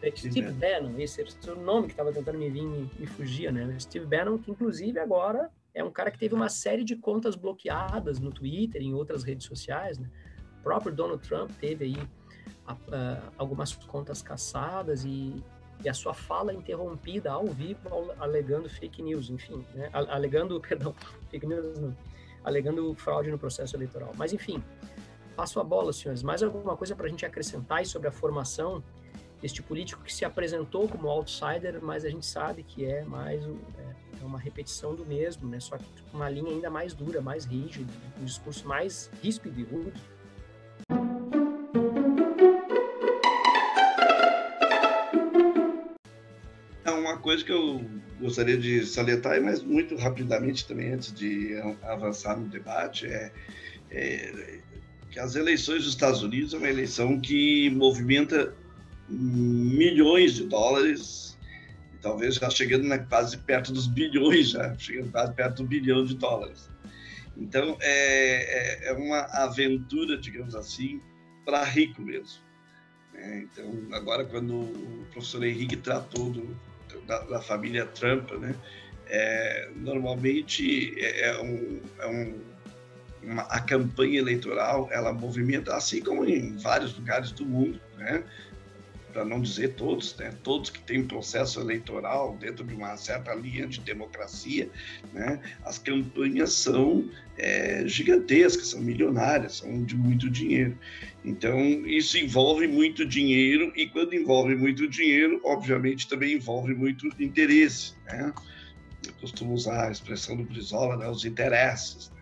É, 0.02 0.16
Steve 0.16 0.52
Bannon, 0.52 1.00
esse 1.00 1.22
era 1.22 1.56
o 1.56 1.62
nome 1.62 1.88
que 1.88 1.94
estava 1.94 2.14
tentando 2.14 2.38
me 2.38 2.50
vir 2.50 2.62
me, 2.62 2.90
me 3.00 3.08
fugia, 3.08 3.52
né? 3.52 3.76
Steve 3.80 4.06
Bannon, 4.06 4.38
que 4.38 4.52
inclusive 4.52 5.00
agora 5.00 5.50
é 5.74 5.84
um 5.84 5.92
cara 5.92 6.12
que 6.12 6.20
teve 6.20 6.36
uma 6.36 6.50
série 6.50 6.84
de 6.84 6.96
contas 6.96 7.36
bloqueadas 7.36 8.20
no 8.20 8.32
Twitter 8.32 8.82
e 8.82 8.86
em 8.86 8.94
outras 8.94 9.24
redes 9.24 9.48
sociais, 9.48 9.98
né? 9.98 10.08
O 10.60 10.64
próprio 10.64 10.94
Donald 10.94 11.28
Trump 11.28 11.50
teve 11.60 11.86
aí 11.86 11.98
a, 12.68 12.74
a, 12.74 13.22
algumas 13.38 13.74
contas 13.74 14.22
caçadas 14.22 15.04
e, 15.04 15.44
e, 15.84 15.90
a 15.90 15.94
sua 15.94 16.14
fala 16.14 16.54
interrompida 16.54 17.32
ao 17.32 17.46
vivo 17.48 17.80
alegando 18.20 18.70
fake 18.70 19.02
news, 19.02 19.30
enfim, 19.30 19.66
né? 19.74 19.90
alegando, 19.94 20.60
perdão, 20.62 20.94
fake 21.30 21.46
news 21.46 21.80
não, 21.80 21.96
alegando 22.44 22.94
fraude 22.96 23.30
no 23.30 23.38
processo 23.38 23.76
eleitoral. 23.76 24.12
Mas, 24.16 24.34
enfim, 24.34 24.64
passo 25.36 25.60
a 25.60 25.64
bola, 25.64 25.94
senhores. 25.94 26.24
Mais 26.24 26.42
alguma 26.42 26.76
coisa 26.76 26.96
para 26.96 27.06
a 27.06 27.10
gente 27.10 27.26
acrescentar 27.26 27.86
sobre 27.86 28.08
a 28.08 28.12
formação 28.12 28.84
deste 29.42 29.62
político 29.62 30.04
que 30.04 30.14
se 30.14 30.26
apresentou 30.26 30.88
como 30.88 31.08
outsider, 31.10 31.80
mas 31.82 32.04
a 32.04 32.10
gente 32.10 32.26
sabe 32.26 32.64
que 32.64 32.86
é 32.86 33.04
mais 33.04 33.44
é, 33.44 34.22
é 34.22 34.26
uma 34.26 34.40
repetição 34.40 34.96
do 34.96 35.06
mesmo, 35.06 35.48
né? 35.48 35.60
Só 35.60 35.78
que 35.78 35.86
uma 36.12 36.30
linha 36.30 36.52
ainda 36.52 36.70
mais 36.70 36.94
dura, 36.94 37.22
mais 37.22 37.46
rígida, 37.46 37.92
um 38.20 38.26
discurso 38.26 38.68
mais 38.68 39.12
ríspido 39.22 39.60
e 39.60 39.64
rude. 39.64 40.02
Coisa 47.28 47.44
que 47.44 47.52
eu 47.52 47.82
gostaria 48.22 48.58
de 48.58 48.86
salientar, 48.86 49.42
mas 49.42 49.62
muito 49.62 49.98
rapidamente 49.98 50.66
também, 50.66 50.94
antes 50.94 51.14
de 51.14 51.58
avançar 51.84 52.40
no 52.40 52.48
debate, 52.48 53.06
é, 53.06 53.34
é 53.92 54.62
que 55.12 55.20
as 55.20 55.36
eleições 55.36 55.84
dos 55.84 55.90
Estados 55.90 56.24
Unidos 56.24 56.54
é 56.54 56.58
uma 56.58 56.70
eleição 56.70 57.20
que 57.20 57.70
movimenta 57.72 58.56
milhões 59.10 60.36
de 60.36 60.46
dólares, 60.46 61.38
talvez 62.02 62.36
já 62.36 62.50
chegando 62.50 62.88
na, 62.88 62.98
quase 62.98 63.38
perto 63.40 63.74
dos 63.74 63.88
bilhões, 63.88 64.52
já 64.52 64.74
chegando 64.78 65.12
quase 65.12 65.34
perto 65.34 65.64
do 65.64 65.68
bilhão 65.68 66.06
de 66.06 66.16
dólares. 66.16 66.70
Então, 67.36 67.78
é, 67.82 68.86
é, 68.86 68.90
é 68.92 68.94
uma 68.94 69.20
aventura, 69.44 70.18
digamos 70.18 70.56
assim, 70.56 71.02
para 71.44 71.62
rico 71.66 72.02
mesmo. 72.02 72.40
É, 73.14 73.40
então, 73.40 73.70
agora, 73.92 74.24
quando 74.24 74.62
o 74.62 75.06
professor 75.12 75.44
Henrique 75.44 75.76
tratou 75.76 76.30
do, 76.30 76.56
da, 77.06 77.20
da, 77.20 77.42
família 77.42 77.86
Trump, 77.86 78.32
né, 78.34 78.56
é, 79.08 79.70
normalmente 79.76 80.94
é, 81.00 81.30
é 81.30 81.42
um, 81.42 81.82
é 82.00 82.08
um 82.08 82.58
uma, 83.24 83.44
a 83.44 83.60
campanha 83.60 84.20
eleitoral 84.20 84.88
ela 84.92 85.12
movimenta, 85.12 85.76
assim 85.76 86.02
como 86.02 86.26
em 86.26 86.56
vários 86.58 86.98
lugares 86.98 87.32
do 87.32 87.46
mundo, 87.46 87.80
né, 87.98 88.24
para 89.18 89.26
não 89.26 89.42
dizer 89.42 89.74
todos, 89.74 90.16
né? 90.18 90.32
todos 90.44 90.70
que 90.70 90.80
têm 90.80 91.04
processo 91.04 91.60
eleitoral 91.60 92.38
dentro 92.40 92.64
de 92.64 92.76
uma 92.76 92.96
certa 92.98 93.34
linha 93.34 93.66
de 93.66 93.80
democracia, 93.80 94.70
né? 95.12 95.42
as 95.66 95.80
campanhas 95.80 96.54
são 96.54 97.10
é, 97.36 97.82
gigantescas, 97.88 98.68
são 98.68 98.80
milionárias, 98.80 99.56
são 99.56 99.84
de 99.84 99.98
muito 99.98 100.30
dinheiro. 100.30 100.78
Então, 101.26 101.60
isso 101.88 102.16
envolve 102.20 102.68
muito 102.68 103.04
dinheiro, 103.08 103.74
e 103.76 103.88
quando 103.88 104.14
envolve 104.14 104.56
muito 104.56 104.88
dinheiro, 104.88 105.42
obviamente 105.44 106.08
também 106.08 106.36
envolve 106.36 106.76
muito 106.76 107.08
interesse. 107.20 107.96
Né? 108.06 108.32
Eu 109.04 109.14
costumo 109.14 109.56
usar 109.56 109.88
a 109.88 109.92
expressão 109.92 110.38
do 110.38 110.44
Brizola, 110.44 110.96
né? 110.96 111.10
os 111.10 111.26
interesses. 111.26 112.12
Né? 112.12 112.22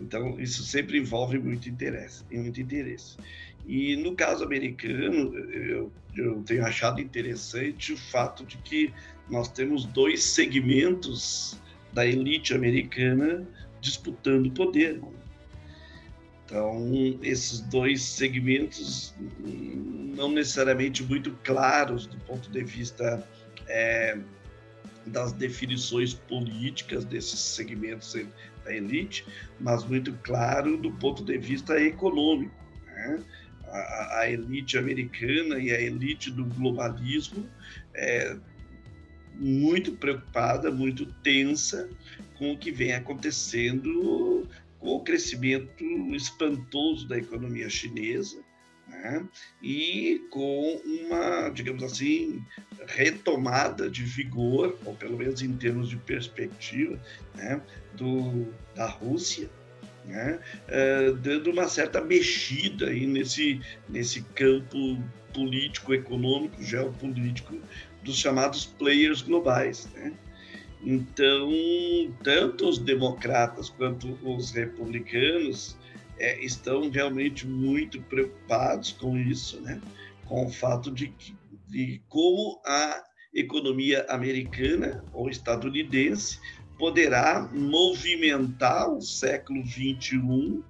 Então, 0.00 0.40
isso 0.40 0.64
sempre 0.64 0.98
envolve 0.98 1.38
muito 1.38 1.68
interesse, 1.68 2.24
muito 2.32 2.60
interesse. 2.60 3.16
E 3.66 3.96
no 3.96 4.14
caso 4.14 4.44
americano, 4.44 5.34
eu, 5.36 5.92
eu 6.16 6.42
tenho 6.42 6.64
achado 6.64 7.00
interessante 7.00 7.92
o 7.92 7.96
fato 7.96 8.44
de 8.44 8.58
que 8.58 8.92
nós 9.28 9.48
temos 9.48 9.84
dois 9.86 10.22
segmentos 10.22 11.58
da 11.92 12.06
elite 12.06 12.52
americana 12.52 13.46
disputando 13.80 14.50
poder. 14.50 15.00
Então, 16.44 16.92
esses 17.22 17.60
dois 17.60 18.02
segmentos 18.02 19.14
não 20.14 20.30
necessariamente 20.30 21.02
muito 21.02 21.32
claros 21.42 22.06
do 22.06 22.16
ponto 22.18 22.50
de 22.50 22.62
vista 22.62 23.26
é, 23.66 24.18
das 25.06 25.32
definições 25.32 26.14
políticas 26.14 27.04
desses 27.04 27.40
segmentos 27.40 28.14
da 28.64 28.74
elite, 28.74 29.26
mas 29.58 29.84
muito 29.84 30.12
claro 30.22 30.76
do 30.76 30.92
ponto 30.92 31.24
de 31.24 31.38
vista 31.38 31.80
econômico. 31.80 32.54
Né? 32.86 33.22
A, 33.74 34.20
a, 34.20 34.30
elite 34.30 34.78
americana 34.78 35.58
e 35.58 35.72
a 35.72 35.80
elite 35.80 36.30
do 36.30 36.44
globalismo 36.44 37.48
é 37.94 38.36
muito 39.34 39.92
preocupada, 39.92 40.70
muito 40.70 41.06
tensa 41.22 41.90
com 42.38 42.52
o 42.52 42.58
que 42.58 42.70
vem 42.70 42.92
acontecendo 42.92 44.48
com 44.78 44.90
o 44.90 45.00
crescimento 45.02 45.84
espantoso 46.14 47.08
da 47.08 47.18
economia 47.18 47.68
chinesa 47.68 48.40
né? 48.86 49.26
e 49.62 50.22
com 50.30 50.80
uma, 50.84 51.48
digamos 51.48 51.82
assim, 51.82 52.44
retomada 52.86 53.90
de 53.90 54.04
vigor, 54.04 54.78
ou 54.84 54.94
pelo 54.94 55.16
menos 55.16 55.42
em 55.42 55.56
termos 55.56 55.88
de 55.88 55.96
perspectiva, 55.96 57.00
né? 57.34 57.60
do, 57.94 58.52
da 58.74 58.86
Rússia 58.86 59.50
né? 60.04 60.38
Uh, 60.68 61.14
dando 61.16 61.50
uma 61.50 61.68
certa 61.68 62.00
mexida 62.00 62.88
aí 62.88 63.06
nesse, 63.06 63.60
nesse 63.88 64.22
campo 64.22 65.02
político, 65.32 65.92
econômico, 65.92 66.62
geopolítico 66.62 67.56
dos 68.02 68.18
chamados 68.18 68.66
players 68.66 69.22
globais. 69.22 69.88
Né? 69.94 70.12
Então, 70.82 71.50
tanto 72.22 72.68
os 72.68 72.78
democratas 72.78 73.70
quanto 73.70 74.18
os 74.22 74.52
republicanos 74.52 75.76
é, 76.18 76.44
estão 76.44 76.90
realmente 76.90 77.46
muito 77.46 78.00
preocupados 78.02 78.92
com 78.92 79.16
isso, 79.16 79.60
né? 79.60 79.80
com 80.26 80.46
o 80.46 80.50
fato 80.50 80.90
de, 80.90 81.08
que, 81.08 81.34
de 81.68 82.02
como 82.08 82.60
a 82.64 83.02
economia 83.34 84.06
americana 84.08 85.04
ou 85.12 85.28
estadunidense 85.28 86.38
poderá 86.78 87.48
movimentar 87.52 88.90
o 88.90 89.00
século 89.00 89.62
21 89.62 90.62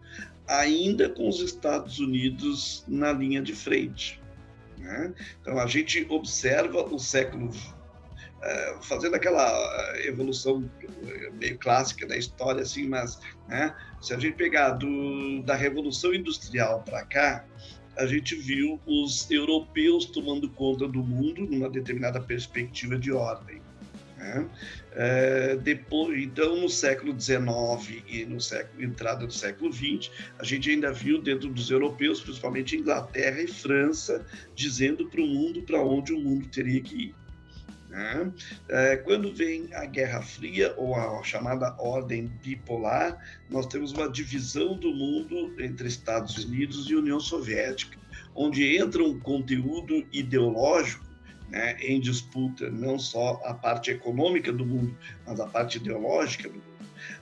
ainda 0.46 1.08
com 1.08 1.28
os 1.28 1.40
Estados 1.40 1.98
Unidos 1.98 2.84
na 2.86 3.12
linha 3.12 3.40
de 3.40 3.54
frente. 3.54 4.20
Né? 4.78 5.14
Então 5.40 5.58
a 5.58 5.66
gente 5.66 6.06
observa 6.10 6.82
o 6.84 6.98
século 6.98 7.48
uh, 7.48 8.82
fazendo 8.82 9.14
aquela 9.16 9.42
eh, 9.96 10.08
evolução 10.08 10.70
meio 11.40 11.58
clássica 11.58 12.06
da 12.06 12.16
história, 12.16 12.62
assim, 12.62 12.86
mas 12.86 13.18
né, 13.48 13.74
se 14.00 14.12
a 14.12 14.18
gente 14.18 14.36
pegar 14.36 14.72
do, 14.72 15.42
da 15.42 15.54
Revolução 15.54 16.12
Industrial 16.12 16.82
para 16.82 17.04
cá, 17.06 17.44
a 17.96 18.06
gente 18.06 18.34
viu 18.34 18.78
os 18.86 19.30
europeus 19.30 20.06
tomando 20.06 20.50
conta 20.50 20.86
do 20.86 21.02
mundo 21.02 21.46
numa 21.46 21.70
determinada 21.70 22.20
perspectiva 22.20 22.98
de 22.98 23.12
ordem. 23.12 23.62
Né? 24.24 24.48
É, 24.92 25.56
depois, 25.56 26.18
então, 26.22 26.56
no 26.56 26.68
século 26.68 27.14
XIX 27.18 28.02
e 28.08 28.24
no 28.24 28.40
século 28.40 28.82
entrada 28.82 29.26
do 29.26 29.32
século 29.32 29.70
XX, 29.70 30.10
a 30.38 30.44
gente 30.44 30.70
ainda 30.70 30.90
viu 30.92 31.20
dentro 31.20 31.50
dos 31.50 31.70
europeus, 31.70 32.22
principalmente 32.22 32.74
Inglaterra 32.74 33.42
e 33.42 33.46
França, 33.46 34.24
dizendo 34.54 35.06
para 35.10 35.20
o 35.20 35.26
mundo 35.26 35.62
para 35.62 35.82
onde 35.82 36.14
o 36.14 36.18
mundo 36.18 36.48
teria 36.48 36.80
que 36.80 36.94
ir. 36.94 37.14
Né? 37.90 38.32
É, 38.68 38.96
quando 38.96 39.32
vem 39.32 39.68
a 39.74 39.84
Guerra 39.84 40.22
Fria, 40.22 40.72
ou 40.78 40.94
a 40.94 41.22
chamada 41.22 41.76
Ordem 41.78 42.26
Bipolar, 42.42 43.18
nós 43.50 43.66
temos 43.66 43.92
uma 43.92 44.10
divisão 44.10 44.74
do 44.74 44.90
mundo 44.90 45.54
entre 45.60 45.86
Estados 45.86 46.42
Unidos 46.42 46.88
e 46.88 46.96
União 46.96 47.20
Soviética, 47.20 47.98
onde 48.34 48.74
entra 48.74 49.04
um 49.04 49.20
conteúdo 49.20 50.04
ideológico 50.10 51.03
né, 51.54 51.76
em 51.80 52.00
disputa 52.00 52.68
não 52.68 52.98
só 52.98 53.40
a 53.44 53.54
parte 53.54 53.92
econômica 53.92 54.52
do 54.52 54.66
mundo, 54.66 54.96
mas 55.24 55.38
a 55.38 55.46
parte 55.46 55.78
ideológica 55.78 56.48
do 56.48 56.54
mundo. 56.54 56.74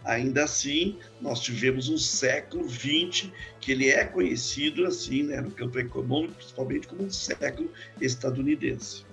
Ainda 0.04 0.44
assim, 0.44 0.98
nós 1.20 1.40
tivemos 1.40 1.90
um 1.90 1.98
século 1.98 2.66
XX 2.68 3.30
que 3.60 3.72
ele 3.72 3.90
é 3.90 4.04
conhecido 4.04 4.86
assim, 4.86 5.24
né, 5.24 5.40
no 5.40 5.50
campo 5.50 5.78
econômico, 5.78 6.34
principalmente 6.34 6.88
como 6.88 7.04
um 7.04 7.10
século 7.10 7.70
estadunidense. 8.00 9.04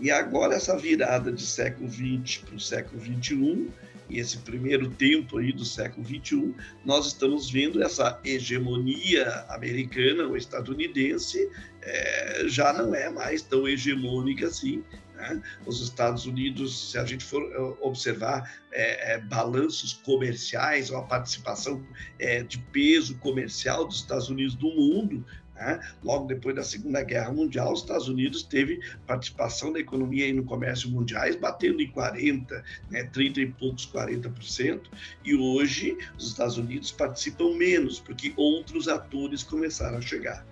E 0.00 0.10
agora 0.10 0.54
essa 0.54 0.76
virada 0.78 1.30
de 1.30 1.42
século 1.42 1.90
XX 1.90 2.38
para 2.38 2.54
o 2.54 2.60
século 2.60 3.02
XXI 3.02 3.68
e 4.08 4.18
esse 4.18 4.38
primeiro 4.38 4.90
tempo 4.90 5.38
aí 5.38 5.52
do 5.52 5.64
século 5.64 6.04
XXI, 6.04 6.54
nós 6.84 7.06
estamos 7.06 7.50
vendo 7.50 7.82
essa 7.82 8.18
hegemonia 8.24 9.44
americana 9.48 10.24
ou 10.24 10.36
estadunidense 10.36 11.48
é, 11.82 12.42
já 12.46 12.72
não 12.72 12.94
é 12.94 13.08
mais 13.10 13.42
tão 13.42 13.68
hegemônica 13.68 14.46
assim. 14.46 14.82
Né? 15.14 15.42
Os 15.66 15.82
Estados 15.82 16.26
Unidos, 16.26 16.90
se 16.90 16.98
a 16.98 17.04
gente 17.04 17.24
for 17.24 17.42
eh, 17.42 17.76
observar 17.80 18.50
é, 18.72 19.14
é, 19.14 19.18
balanços 19.18 19.92
comerciais 19.92 20.90
ou 20.90 20.96
a 20.96 21.02
participação 21.02 21.86
é, 22.18 22.42
de 22.42 22.58
peso 22.58 23.16
comercial 23.18 23.84
dos 23.84 23.96
Estados 23.96 24.28
Unidos 24.28 24.56
no 24.56 24.74
mundo, 24.74 25.24
né? 25.60 25.80
Logo 26.02 26.26
depois 26.26 26.56
da 26.56 26.62
Segunda 26.62 27.02
Guerra 27.02 27.32
Mundial, 27.32 27.72
os 27.72 27.80
Estados 27.80 28.08
Unidos 28.08 28.42
teve 28.42 28.80
participação 29.06 29.72
da 29.72 29.78
economia 29.78 30.26
e 30.26 30.32
no 30.32 30.44
comércio 30.44 30.90
mundiais 30.90 31.36
batendo 31.36 31.82
em 31.82 31.90
40, 31.90 32.64
né, 32.90 33.04
30 33.04 33.40
e 33.40 33.46
poucos 33.52 33.86
40%, 33.86 34.80
e 35.24 35.34
hoje 35.34 35.96
os 36.16 36.28
Estados 36.28 36.56
Unidos 36.56 36.90
participam 36.90 37.54
menos, 37.54 38.00
porque 38.00 38.32
outros 38.36 38.88
atores 38.88 39.42
começaram 39.42 39.98
a 39.98 40.00
chegar. 40.00 40.46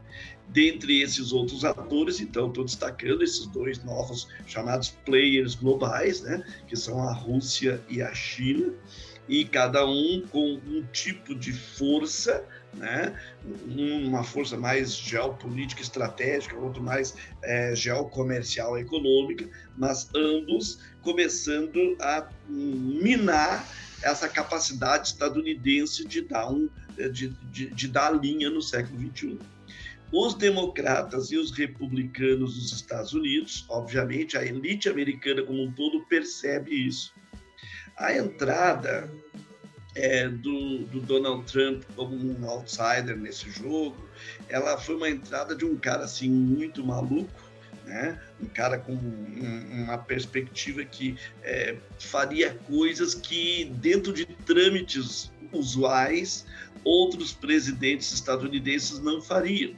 Dentre 0.49 1.03
esses 1.03 1.33
outros 1.33 1.64
atores, 1.64 2.21
então, 2.21 2.49
estou 2.49 2.64
destacando 2.64 3.23
esses 3.23 3.47
dois 3.47 3.85
novos 3.85 4.29
chamados 4.47 4.90
players 5.05 5.55
globais, 5.55 6.23
né, 6.23 6.42
que 6.66 6.77
são 6.77 7.03
a 7.03 7.12
Rússia 7.12 7.83
e 7.88 8.01
a 8.01 8.14
China, 8.14 8.73
e 9.29 9.44
cada 9.44 9.87
um 9.87 10.23
com 10.31 10.55
um 10.55 10.83
tipo 10.90 11.35
de 11.35 11.53
força 11.53 12.42
né? 12.79 13.14
uma 13.67 14.25
força 14.25 14.57
mais 14.57 14.95
geopolítica 14.95 15.83
estratégica, 15.83 16.57
outro 16.57 16.83
mais 16.83 17.14
é, 17.43 17.75
geocomercial 17.75 18.79
econômica, 18.79 19.49
mas 19.77 20.09
ambos 20.14 20.81
começando 21.03 21.97
a 22.01 22.29
minar 22.49 23.67
essa 24.03 24.29
capacidade 24.29 25.09
estadunidense 25.09 26.07
de 26.07 26.23
dar, 26.23 26.51
um, 26.51 26.69
de, 27.12 27.29
de, 27.29 27.67
de 27.67 27.88
dar 27.88 28.11
linha 28.11 28.49
no 28.49 28.62
século 28.62 28.99
XXI. 29.01 29.38
Os 30.12 30.35
democratas 30.35 31.31
e 31.31 31.37
os 31.37 31.51
republicanos 31.51 32.55
dos 32.55 32.73
Estados 32.73 33.12
Unidos, 33.12 33.67
obviamente, 33.69 34.38
a 34.38 34.45
elite 34.45 34.88
americana 34.88 35.43
como 35.43 35.62
um 35.62 35.73
todo 35.73 36.07
percebe 36.07 36.71
isso. 36.87 37.12
A 37.97 38.17
entrada 38.17 39.11
é, 39.99 40.29
do, 40.29 40.85
do, 40.87 41.01
Donald 41.01 41.45
Trump 41.51 41.83
como 41.97 42.15
um 42.15 42.49
outsider 42.49 43.17
nesse 43.17 43.51
jogo. 43.51 43.97
Ela 44.49 44.79
foi 44.79 44.95
uma 44.95 45.11
entrada 45.11 45.57
de 45.57 45.65
um 45.65 45.77
cara 45.77 46.05
assim 46.05 46.31
muito 46.31 46.87
maluco, 46.87 47.43
né? 47.85 48.21
Um 48.41 48.47
cara 48.47 48.79
com 48.79 48.93
um, 48.93 49.85
uma 49.85 49.99
perspectiva 49.99 50.85
que 50.85 51.19
é, 51.43 51.77
faria 51.99 52.55
coisas 52.55 53.13
que 53.13 53.65
dentro 53.81 54.13
de 54.13 54.25
trâmites 54.25 55.33
usuais 55.53 56.47
outros 56.85 57.33
presidentes 57.33 58.13
estadunidenses 58.13 59.01
não 59.01 59.21
fariam. 59.21 59.75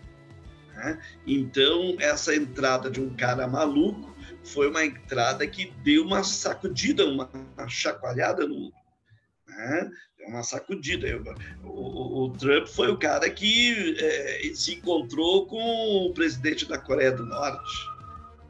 Né? 0.75 1.01
Então 1.27 1.97
essa 1.99 2.35
entrada 2.35 2.91
de 2.91 3.01
um 3.01 3.15
cara 3.17 3.49
maluco 3.49 4.15
foi 4.45 4.69
uma 4.69 4.85
entrada 4.85 5.47
que 5.47 5.73
deu 5.83 6.05
uma 6.05 6.23
sacudida, 6.23 7.07
uma, 7.07 7.31
chacoalhada 7.69 8.47
no 8.47 8.71
né? 9.61 9.91
Uma 10.27 10.43
sacudida. 10.43 11.07
O, 11.65 12.25
o, 12.25 12.31
Trump 12.31 12.67
foi 12.67 12.91
o 12.91 12.97
cara 12.97 13.29
que 13.31 13.97
é, 13.99 14.53
se 14.55 14.75
encontrou 14.75 15.47
com 15.47 16.07
o 16.07 16.13
presidente 16.13 16.69
da 16.69 16.79
Coreia 16.79 17.13
do 17.13 17.25
Norte. 17.25 17.91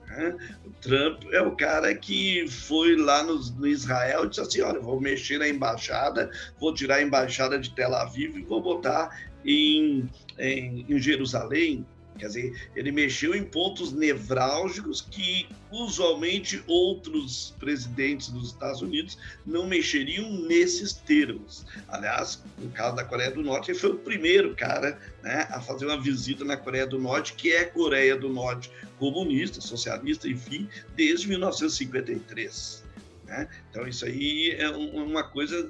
Né? 0.09 0.37
O 0.65 0.71
Trump 0.81 1.25
é 1.33 1.41
o 1.41 1.53
cara 1.53 1.95
que 1.95 2.47
foi 2.49 2.97
lá 2.97 3.23
no, 3.23 3.39
no, 3.53 3.67
Israel 3.67 4.25
e 4.25 4.29
disse 4.29 4.41
assim: 4.41 4.61
olha, 4.61 4.81
vou 4.81 5.01
mexer 5.01 5.39
na 5.39 5.49
embaixada, 5.49 6.31
vou 6.59 6.75
tirar 6.75 6.97
a 6.97 7.03
embaixada 7.03 7.59
de 7.59 7.75
Tel 7.75 7.95
Aviv 7.95 8.37
e 8.37 8.43
vou 8.43 8.61
botar 8.61 9.31
em, 9.45 10.09
em, 10.39 10.85
em 10.89 10.99
Jerusalém. 10.99 11.87
Quer 12.21 12.27
dizer, 12.27 12.71
ele 12.77 12.93
mexeu 12.93 13.35
em 13.35 13.43
pontos 13.43 13.93
nevrálgicos 13.93 15.01
que 15.01 15.49
usualmente 15.73 16.63
outros 16.67 17.55
presidentes 17.59 18.29
dos 18.29 18.49
Estados 18.49 18.83
Unidos 18.83 19.17
não 19.47 19.67
mexeriam 19.67 20.31
nesses 20.31 20.93
termos. 20.93 21.65
Aliás, 21.89 22.43
no 22.59 22.71
caso 22.73 22.95
da 22.95 23.05
Coreia 23.05 23.31
do 23.31 23.43
Norte, 23.43 23.71
ele 23.71 23.79
foi 23.79 23.93
o 23.93 23.99
primeiro 23.99 24.55
cara 24.55 25.01
né, 25.23 25.49
a 25.51 25.63
fazer 25.63 25.87
uma 25.87 25.99
visita 25.99 26.45
na 26.45 26.59
Coreia 26.59 26.87
do 26.87 26.99
Norte, 26.99 27.33
que 27.33 27.55
é 27.55 27.65
Coreia 27.65 28.15
do 28.15 28.29
Norte 28.29 28.71
comunista, 28.99 29.63
socialista, 29.63 30.29
enfim, 30.29 30.69
desde 30.95 31.27
1953. 31.27 32.85
Né? 33.25 33.49
Então, 33.71 33.89
isso 33.89 34.05
aí 34.05 34.55
é 34.59 34.69
uma 34.69 35.23
coisa 35.23 35.67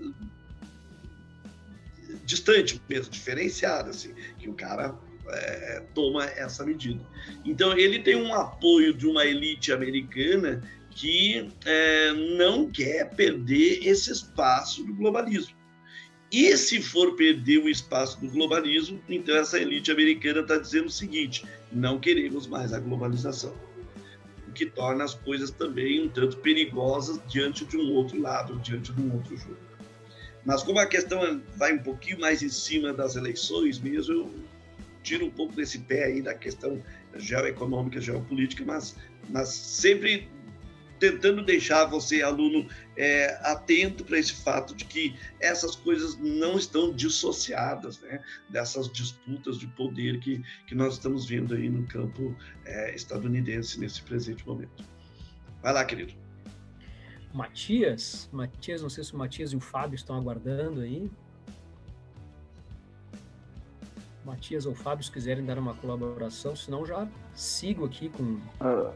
distante 2.25 2.83
mesmo, 2.89 3.13
diferenciada, 3.13 3.91
assim, 3.91 4.13
que 4.37 4.49
o 4.49 4.55
cara 4.55 4.99
é, 5.33 5.83
toma 5.95 6.25
essa 6.25 6.64
medida. 6.64 7.01
Então, 7.45 7.77
ele 7.77 8.01
tem 8.01 8.16
um 8.16 8.35
apoio 8.35 8.93
de 8.93 9.07
uma 9.07 9.25
elite 9.25 9.73
americana 9.73 10.62
que 10.90 11.49
é, 11.64 12.12
não 12.37 12.71
quer 12.71 13.11
perder 13.11 13.87
esse 13.87 14.11
espaço 14.11 14.85
do 14.85 14.95
globalismo. 14.95 15.55
E 16.33 16.57
se 16.57 16.81
for 16.81 17.16
perder 17.16 17.59
o 17.59 17.69
espaço 17.69 18.21
do 18.21 18.29
globalismo, 18.29 19.03
então 19.09 19.35
essa 19.37 19.59
elite 19.59 19.90
americana 19.90 20.40
está 20.40 20.57
dizendo 20.57 20.87
o 20.87 20.90
seguinte: 20.90 21.45
não 21.73 21.99
queremos 21.99 22.47
mais 22.47 22.73
a 22.73 22.79
globalização. 22.79 23.53
O 24.49 24.53
que 24.53 24.66
torna 24.66 25.05
as 25.05 25.14
coisas 25.14 25.51
também 25.51 26.05
um 26.05 26.09
tanto 26.09 26.37
perigosas 26.38 27.21
diante 27.27 27.64
de 27.64 27.77
um 27.77 27.93
outro 27.93 28.21
lado, 28.21 28.61
diante 28.61 28.93
de 28.93 29.01
um 29.01 29.14
outro 29.14 29.37
jogo. 29.37 29.59
Mas 30.45 30.62
como 30.62 30.79
a 30.79 30.87
questão 30.87 31.43
vai 31.57 31.75
um 31.75 31.83
pouquinho 31.83 32.21
mais 32.21 32.43
em 32.43 32.49
cima 32.49 32.93
das 32.93 33.16
eleições 33.16 33.79
mesmo, 33.79 34.14
eu 34.14 34.35
tira 35.03 35.25
um 35.25 35.31
pouco 35.31 35.55
desse 35.55 35.79
pé 35.79 36.05
aí 36.05 36.23
da 36.23 36.35
questão 36.35 36.83
geoeconômica, 37.17 38.01
geopolítica, 38.01 38.65
mas, 38.65 38.97
mas 39.29 39.49
sempre 39.49 40.29
tentando 41.01 41.43
deixar 41.43 41.87
você, 41.87 42.23
aluno, 42.23 42.69
é, 42.97 43.41
atento 43.43 44.05
para 44.05 44.19
esse 44.19 44.35
fato 44.35 44.75
de 44.75 44.85
que 44.85 45.17
essas 45.41 45.75
coisas 45.75 46.19
não 46.19 46.59
estão 46.59 46.93
dissociadas 46.93 47.99
né, 48.03 48.23
dessas 48.51 48.93
disputas 48.93 49.59
de 49.59 49.67
poder 49.69 50.21
que, 50.21 50.45
que 50.67 50.75
nós 50.75 50.95
estamos 50.95 51.27
vendo 51.27 51.55
aí 51.55 51.71
no 51.71 51.87
campo 51.87 52.37
é, 52.67 52.95
estadunidense 52.95 53.81
nesse 53.81 54.03
presente 54.03 54.47
momento. 54.47 54.85
Vai 55.63 55.73
lá, 55.73 55.85
querido. 55.85 56.13
Matias, 57.33 58.29
Matias, 58.33 58.83
não 58.83 58.91
sei 58.91 59.03
se 59.03 59.15
o 59.15 59.17
Matias 59.17 59.53
e 59.53 59.57
o 59.57 59.61
Fábio 59.61 59.95
estão 59.95 60.17
aguardando 60.17 60.81
aí. 60.81 61.11
Matias 64.31 64.64
ou 64.64 64.75
Fábio, 64.75 65.05
se 65.05 65.11
quiserem 65.11 65.45
dar 65.45 65.59
uma 65.59 65.75
colaboração, 65.75 66.55
senão 66.55 66.87
já 66.87 67.07
sigo 67.35 67.85
aqui 67.85 68.09
com. 68.09 68.38
Uh, 68.64 68.93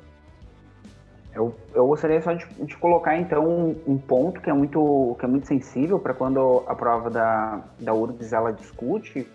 eu, 1.35 1.55
eu 1.75 1.87
gostaria 1.89 2.23
só 2.23 2.33
de, 2.33 2.47
de 2.65 2.77
colocar 2.77 3.19
então 3.19 3.45
um, 3.45 3.95
um, 3.95 3.99
ponto 3.99 4.41
que 4.41 4.49
é 4.49 4.53
muito, 4.53 5.17
que 5.19 5.25
é 5.25 5.29
muito 5.29 5.49
sensível 5.49 5.99
para 5.99 6.15
quando 6.15 6.63
a 6.69 6.75
prova 6.77 7.11
da, 7.11 7.65
da 7.81 7.93
URGS 7.93 8.33
ela 8.33 8.53
discute 8.53 9.27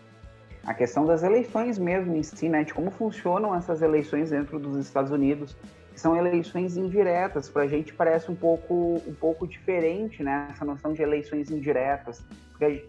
a 0.65 0.73
questão 0.73 1.05
das 1.05 1.23
eleições 1.23 1.77
mesmo 1.77 2.15
em 2.15 2.23
si, 2.23 2.47
né? 2.47 2.63
De 2.63 2.73
como 2.73 2.89
funcionam 2.91 3.53
essas 3.53 3.81
eleições 3.81 4.29
dentro 4.29 4.57
dos 4.57 4.77
Estados 4.77 5.11
Unidos, 5.11 5.57
são 5.99 6.15
eleições 6.15 6.77
indiretas. 6.77 7.49
Para 7.49 7.63
a 7.63 7.67
gente 7.67 7.93
parece 7.93 8.31
um 8.31 8.35
pouco, 8.35 9.01
um 9.05 9.13
pouco 9.13 9.45
diferente, 9.45 10.23
né? 10.23 10.47
Essa 10.49 10.63
noção 10.63 10.93
de 10.93 11.01
eleições 11.01 11.51
indiretas 11.51 12.23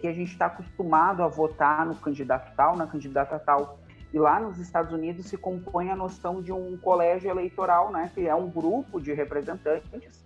que 0.01 0.07
a 0.07 0.13
gente 0.13 0.33
está 0.33 0.47
acostumado 0.47 1.23
a 1.23 1.29
votar 1.29 1.87
no 1.87 1.95
candidato 1.95 2.55
tal, 2.57 2.77
na 2.77 2.87
candidata 2.87 3.39
tal. 3.39 3.79
E 4.13 4.19
lá 4.19 4.41
nos 4.41 4.59
Estados 4.59 4.93
Unidos 4.93 5.27
se 5.27 5.37
compõe 5.37 5.91
a 5.91 5.97
noção 5.97 6.43
de 6.43 6.53
um 6.53 6.77
colégio 6.77 7.31
eleitoral, 7.31 7.93
né, 7.93 8.11
que 8.13 8.27
é 8.27 8.35
um 8.35 8.51
grupo 8.51 9.01
de 9.01 9.13
representantes, 9.13 10.25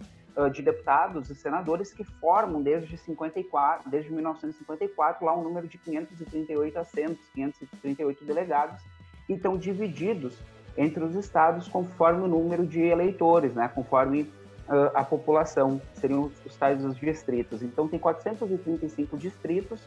de 0.53 0.63
deputados 0.63 1.31
e 1.31 1.35
senadores 1.35 1.93
que 1.93 2.03
formam 2.03 2.61
desde 2.61 2.97
54, 2.97 3.89
desde 3.89 4.11
1954 4.11 5.25
lá 5.25 5.37
um 5.37 5.45
número 5.45 5.69
de 5.69 5.79
538 5.79 6.79
assentos, 6.79 7.29
538 7.35 8.25
delegados, 8.25 8.83
e 9.29 9.35
estão 9.35 9.57
divididos 9.57 10.37
entre 10.77 11.03
os 11.05 11.15
estados 11.15 11.69
conforme 11.69 12.23
o 12.23 12.29
número 12.29 12.67
de 12.67 12.81
eleitores, 12.81 13.55
né, 13.55 13.69
conforme 13.73 14.23
uh, 14.69 14.91
a 14.95 15.05
população, 15.05 15.81
seriam 15.95 16.31
os, 16.45 16.57
tais 16.57 16.85
os 16.85 16.97
distritos. 16.97 17.63
Então, 17.63 17.89
tem 17.89 17.99
435 17.99 19.17
distritos 19.17 19.81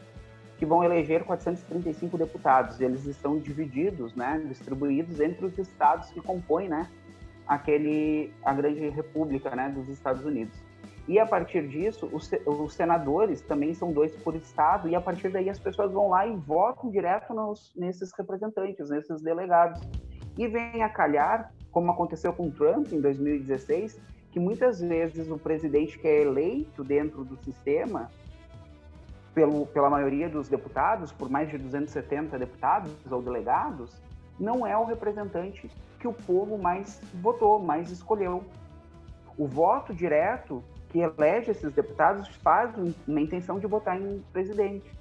que 0.58 0.66
vão 0.66 0.82
eleger 0.82 1.24
435 1.24 2.18
deputados. 2.18 2.80
Eles 2.80 3.04
estão 3.06 3.38
divididos, 3.38 4.14
né, 4.14 4.42
distribuídos 4.48 5.20
entre 5.20 5.46
os 5.46 5.58
estados 5.58 6.10
que 6.10 6.20
compõem, 6.20 6.68
né, 6.68 6.88
aquele 7.46 8.32
a 8.44 8.52
grande 8.52 8.88
república, 8.88 9.54
né, 9.54 9.68
dos 9.68 9.88
Estados 9.88 10.24
Unidos. 10.24 10.68
E 11.06 11.18
a 11.18 11.24
partir 11.24 11.66
disso, 11.66 12.06
os, 12.12 12.30
os, 12.44 12.74
senadores 12.74 13.40
também 13.40 13.72
são 13.72 13.90
dois 13.90 14.14
por 14.16 14.36
estado, 14.36 14.86
e 14.90 14.94
a 14.94 15.00
partir 15.00 15.30
daí 15.30 15.48
as 15.48 15.58
pessoas 15.58 15.90
vão 15.90 16.10
lá 16.10 16.26
e 16.26 16.36
votam 16.36 16.90
direto 16.90 17.32
nos, 17.32 17.72
nesses 17.74 18.12
representantes, 18.12 18.90
nesses 18.90 19.22
delegados. 19.22 19.80
E 20.38 20.46
vem 20.46 20.84
a 20.84 20.88
calhar, 20.88 21.52
como 21.72 21.90
aconteceu 21.90 22.32
com 22.32 22.48
Trump 22.48 22.92
em 22.92 23.00
2016, 23.00 24.00
que 24.30 24.38
muitas 24.38 24.80
vezes 24.80 25.28
o 25.30 25.36
presidente 25.36 25.98
que 25.98 26.06
é 26.06 26.22
eleito 26.22 26.84
dentro 26.84 27.24
do 27.24 27.36
sistema 27.38 28.08
pelo, 29.34 29.66
pela 29.66 29.90
maioria 29.90 30.28
dos 30.28 30.48
deputados, 30.48 31.10
por 31.10 31.28
mais 31.28 31.50
de 31.50 31.58
270 31.58 32.38
deputados 32.38 32.92
ou 33.10 33.20
delegados, 33.20 34.00
não 34.38 34.64
é 34.64 34.76
o 34.76 34.84
representante 34.84 35.68
que 35.98 36.06
o 36.06 36.12
povo 36.12 36.56
mais 36.56 37.00
votou, 37.14 37.58
mais 37.58 37.90
escolheu. 37.90 38.44
O 39.36 39.46
voto 39.46 39.92
direto 39.92 40.62
que 40.90 41.00
elege 41.00 41.50
esses 41.50 41.72
deputados 41.72 42.28
faz 42.36 42.72
uma 43.06 43.20
intenção 43.20 43.58
de 43.58 43.66
votar 43.66 44.00
em 44.00 44.22
presidente. 44.32 44.97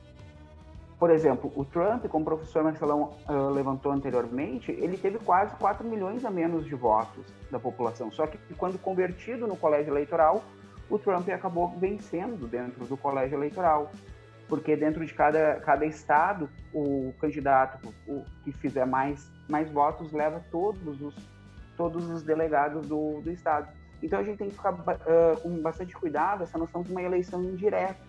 Por 0.99 1.11
exemplo, 1.11 1.51
o 1.55 1.63
Trump, 1.63 2.05
como 2.07 2.23
o 2.23 2.25
professor 2.25 2.63
Marcelão 2.63 3.13
uh, 3.29 3.49
levantou 3.51 3.91
anteriormente, 3.91 4.71
ele 4.71 4.97
teve 4.97 5.19
quase 5.19 5.55
4 5.57 5.87
milhões 5.87 6.25
a 6.25 6.31
menos 6.31 6.65
de 6.65 6.73
votos 6.73 7.23
da 7.51 7.59
população. 7.59 8.11
Só 8.11 8.25
que 8.25 8.39
quando 8.55 8.79
convertido 8.79 9.45
no 9.45 9.55
colégio 9.55 9.93
eleitoral, 9.93 10.43
o 10.89 10.97
Trump 10.97 11.29
acabou 11.29 11.69
vencendo 11.77 12.47
dentro 12.47 12.85
do 12.85 12.97
colégio 12.97 13.37
eleitoral. 13.37 13.91
Porque 14.49 14.75
dentro 14.75 15.05
de 15.05 15.13
cada, 15.13 15.59
cada 15.59 15.85
estado, 15.85 16.49
o 16.73 17.13
candidato 17.19 17.93
o, 18.07 18.23
que 18.43 18.51
fizer 18.53 18.85
mais, 18.85 19.29
mais 19.47 19.69
votos 19.69 20.11
leva 20.13 20.43
todos 20.49 20.99
os, 21.01 21.15
todos 21.75 22.09
os 22.09 22.23
delegados 22.23 22.87
do, 22.87 23.21
do 23.21 23.29
estado. 23.29 23.67
Então 24.01 24.17
a 24.17 24.23
gente 24.23 24.37
tem 24.37 24.49
que 24.49 24.55
ficar 24.55 24.73
uh, 24.73 25.41
com 25.43 25.61
bastante 25.61 25.93
cuidado 25.93 26.43
essa 26.43 26.57
noção 26.57 26.81
de 26.81 26.91
uma 26.91 27.01
eleição 27.01 27.43
indireta 27.43 28.06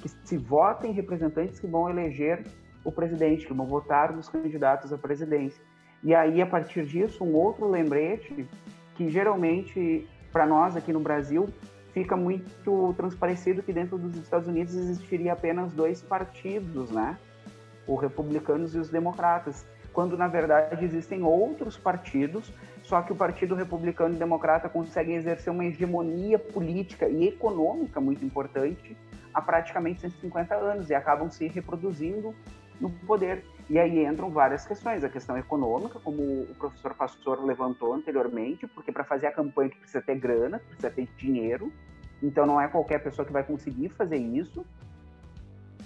que 0.00 0.08
se 0.08 0.36
votem 0.36 0.92
representantes 0.92 1.58
que 1.58 1.66
vão 1.66 1.88
eleger 1.88 2.44
o 2.84 2.92
presidente, 2.92 3.46
que 3.46 3.52
vão 3.52 3.66
votar 3.66 4.12
nos 4.12 4.28
candidatos 4.28 4.92
à 4.92 4.98
presidência. 4.98 5.62
E 6.02 6.14
aí, 6.14 6.40
a 6.40 6.46
partir 6.46 6.84
disso, 6.86 7.24
um 7.24 7.34
outro 7.34 7.68
lembrete 7.68 8.46
que 8.94 9.08
geralmente, 9.08 10.06
para 10.32 10.46
nós 10.46 10.76
aqui 10.76 10.92
no 10.92 11.00
Brasil, 11.00 11.48
fica 11.92 12.16
muito 12.16 12.94
transparecido 12.96 13.62
que 13.62 13.72
dentro 13.72 13.98
dos 13.98 14.16
Estados 14.16 14.46
Unidos 14.46 14.74
existiria 14.74 15.32
apenas 15.32 15.72
dois 15.72 16.02
partidos, 16.02 16.90
né? 16.90 17.18
Os 17.86 18.00
republicanos 18.00 18.74
e 18.74 18.78
os 18.78 18.88
democratas, 18.88 19.66
quando 19.92 20.16
na 20.16 20.28
verdade 20.28 20.84
existem 20.84 21.22
outros 21.22 21.76
partidos, 21.76 22.52
só 22.82 23.00
que 23.02 23.12
o 23.12 23.16
Partido 23.16 23.54
Republicano 23.54 24.14
e 24.14 24.18
Democrata 24.18 24.68
conseguem 24.68 25.16
exercer 25.16 25.50
uma 25.52 25.64
hegemonia 25.64 26.38
política 26.38 27.08
e 27.08 27.28
econômica 27.28 28.00
muito 28.00 28.24
importante 28.24 28.96
há 29.36 29.42
praticamente 29.42 30.00
150 30.00 30.54
anos 30.54 30.88
e 30.88 30.94
acabam 30.94 31.30
se 31.30 31.46
reproduzindo 31.46 32.34
no 32.80 32.88
poder. 32.88 33.44
E 33.68 33.78
aí 33.78 34.02
entram 34.02 34.30
várias 34.30 34.64
questões, 34.64 35.04
a 35.04 35.10
questão 35.10 35.36
econômica, 35.36 36.00
como 36.00 36.22
o 36.22 36.54
professor 36.58 36.94
Pastor 36.94 37.44
levantou 37.44 37.92
anteriormente, 37.92 38.66
porque 38.66 38.90
para 38.90 39.04
fazer 39.04 39.26
a 39.26 39.32
campanha 39.32 39.68
tu 39.68 39.76
precisa 39.76 40.00
ter 40.00 40.18
grana, 40.18 40.58
precisa 40.58 40.90
ter 40.90 41.06
dinheiro, 41.18 41.70
então 42.22 42.46
não 42.46 42.58
é 42.58 42.66
qualquer 42.66 43.02
pessoa 43.02 43.26
que 43.26 43.32
vai 43.32 43.44
conseguir 43.44 43.90
fazer 43.90 44.16
isso. 44.16 44.64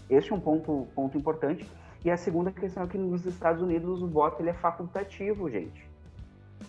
Esse 0.08 0.30
é 0.30 0.34
um 0.34 0.40
ponto, 0.40 0.86
ponto 0.94 1.18
importante. 1.18 1.68
E 2.04 2.10
a 2.10 2.16
segunda 2.16 2.52
questão 2.52 2.84
é 2.84 2.86
que 2.86 2.96
nos 2.96 3.26
Estados 3.26 3.60
Unidos 3.60 4.00
o 4.00 4.06
voto 4.06 4.40
ele 4.40 4.50
é 4.50 4.54
facultativo, 4.54 5.50
gente. 5.50 5.90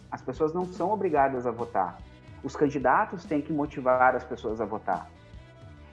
As 0.09 0.23
pessoas 0.23 0.51
não 0.51 0.65
são 0.65 0.91
obrigadas 0.91 1.45
a 1.45 1.51
votar. 1.51 1.99
Os 2.43 2.55
candidatos 2.55 3.23
têm 3.23 3.39
que 3.39 3.53
motivar 3.53 4.15
as 4.15 4.23
pessoas 4.23 4.59
a 4.59 4.65
votar. 4.65 5.07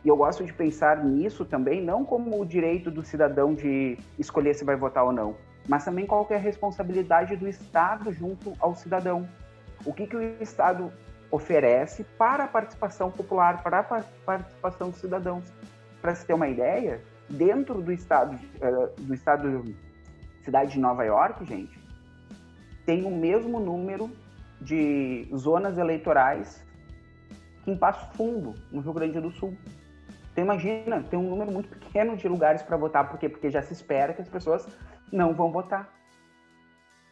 E 0.05 0.09
eu 0.09 0.17
gosto 0.17 0.45
de 0.45 0.53
pensar 0.53 1.05
nisso 1.05 1.45
também, 1.45 1.83
não 1.83 2.05
como 2.05 2.41
o 2.41 2.47
direito 2.47 2.91
do 2.91 3.03
cidadão 3.03 3.55
de 3.55 3.99
escolher 4.19 4.55
se 4.55 4.65
vai 4.65 4.77
votar 4.77 5.05
ou 5.05 5.13
não, 5.13 5.37
mas 5.69 5.85
também 5.85 6.07
qual 6.07 6.27
é 6.31 6.37
a 6.37 6.39
responsabilidade 6.39 7.37
do 7.37 7.49
Estado 7.49 8.13
junto 8.13 8.55
ao 8.61 8.75
cidadão. 8.75 9.29
O 9.85 9.93
que, 9.93 10.07
que 10.07 10.17
o 10.17 10.43
Estado 10.43 10.93
oferece 11.31 12.05
para 12.17 12.45
a 12.45 12.49
participação 12.49 13.11
popular, 13.11 13.63
para 13.63 13.81
a 13.81 14.03
participação 14.25 14.91
dos 14.91 15.01
cidadãos. 15.01 15.45
Para 16.01 16.15
se 16.15 16.27
ter 16.27 16.33
uma 16.33 16.49
ideia, 16.49 17.03
dentro 17.29 17.83
do 17.83 17.93
estado, 17.93 18.35
uh, 18.37 19.01
do 19.01 19.15
estado 19.15 19.65
cidade 20.43 20.73
de 20.73 20.79
Nova 20.79 21.05
York, 21.05 21.45
gente, 21.45 21.79
tem 22.87 23.05
o 23.05 23.11
mesmo 23.11 23.61
número 23.61 24.11
de 24.61 25.29
zonas 25.37 25.77
eleitorais 25.77 26.65
que 27.65 27.71
em 27.71 27.77
Passo 27.77 28.11
Fundo, 28.15 28.55
no 28.73 28.81
Rio 28.81 28.95
Grande 28.95 29.21
do 29.21 29.31
Sul. 29.31 29.55
Então 30.39 30.45
imagina, 30.45 31.03
tem 31.03 31.19
um 31.19 31.29
número 31.29 31.51
muito 31.51 31.69
pequeno 31.69 32.17
de 32.17 32.29
lugares 32.29 32.63
para 32.63 32.77
votar, 32.77 33.11
por 33.11 33.19
quê? 33.19 33.29
Porque 33.29 33.51
já 33.51 33.61
se 33.61 33.73
espera 33.73 34.15
que 34.15 34.23
as 34.23 34.29
pessoas 34.29 34.69
não 35.11 35.35
vão 35.35 35.51
votar. 35.51 35.93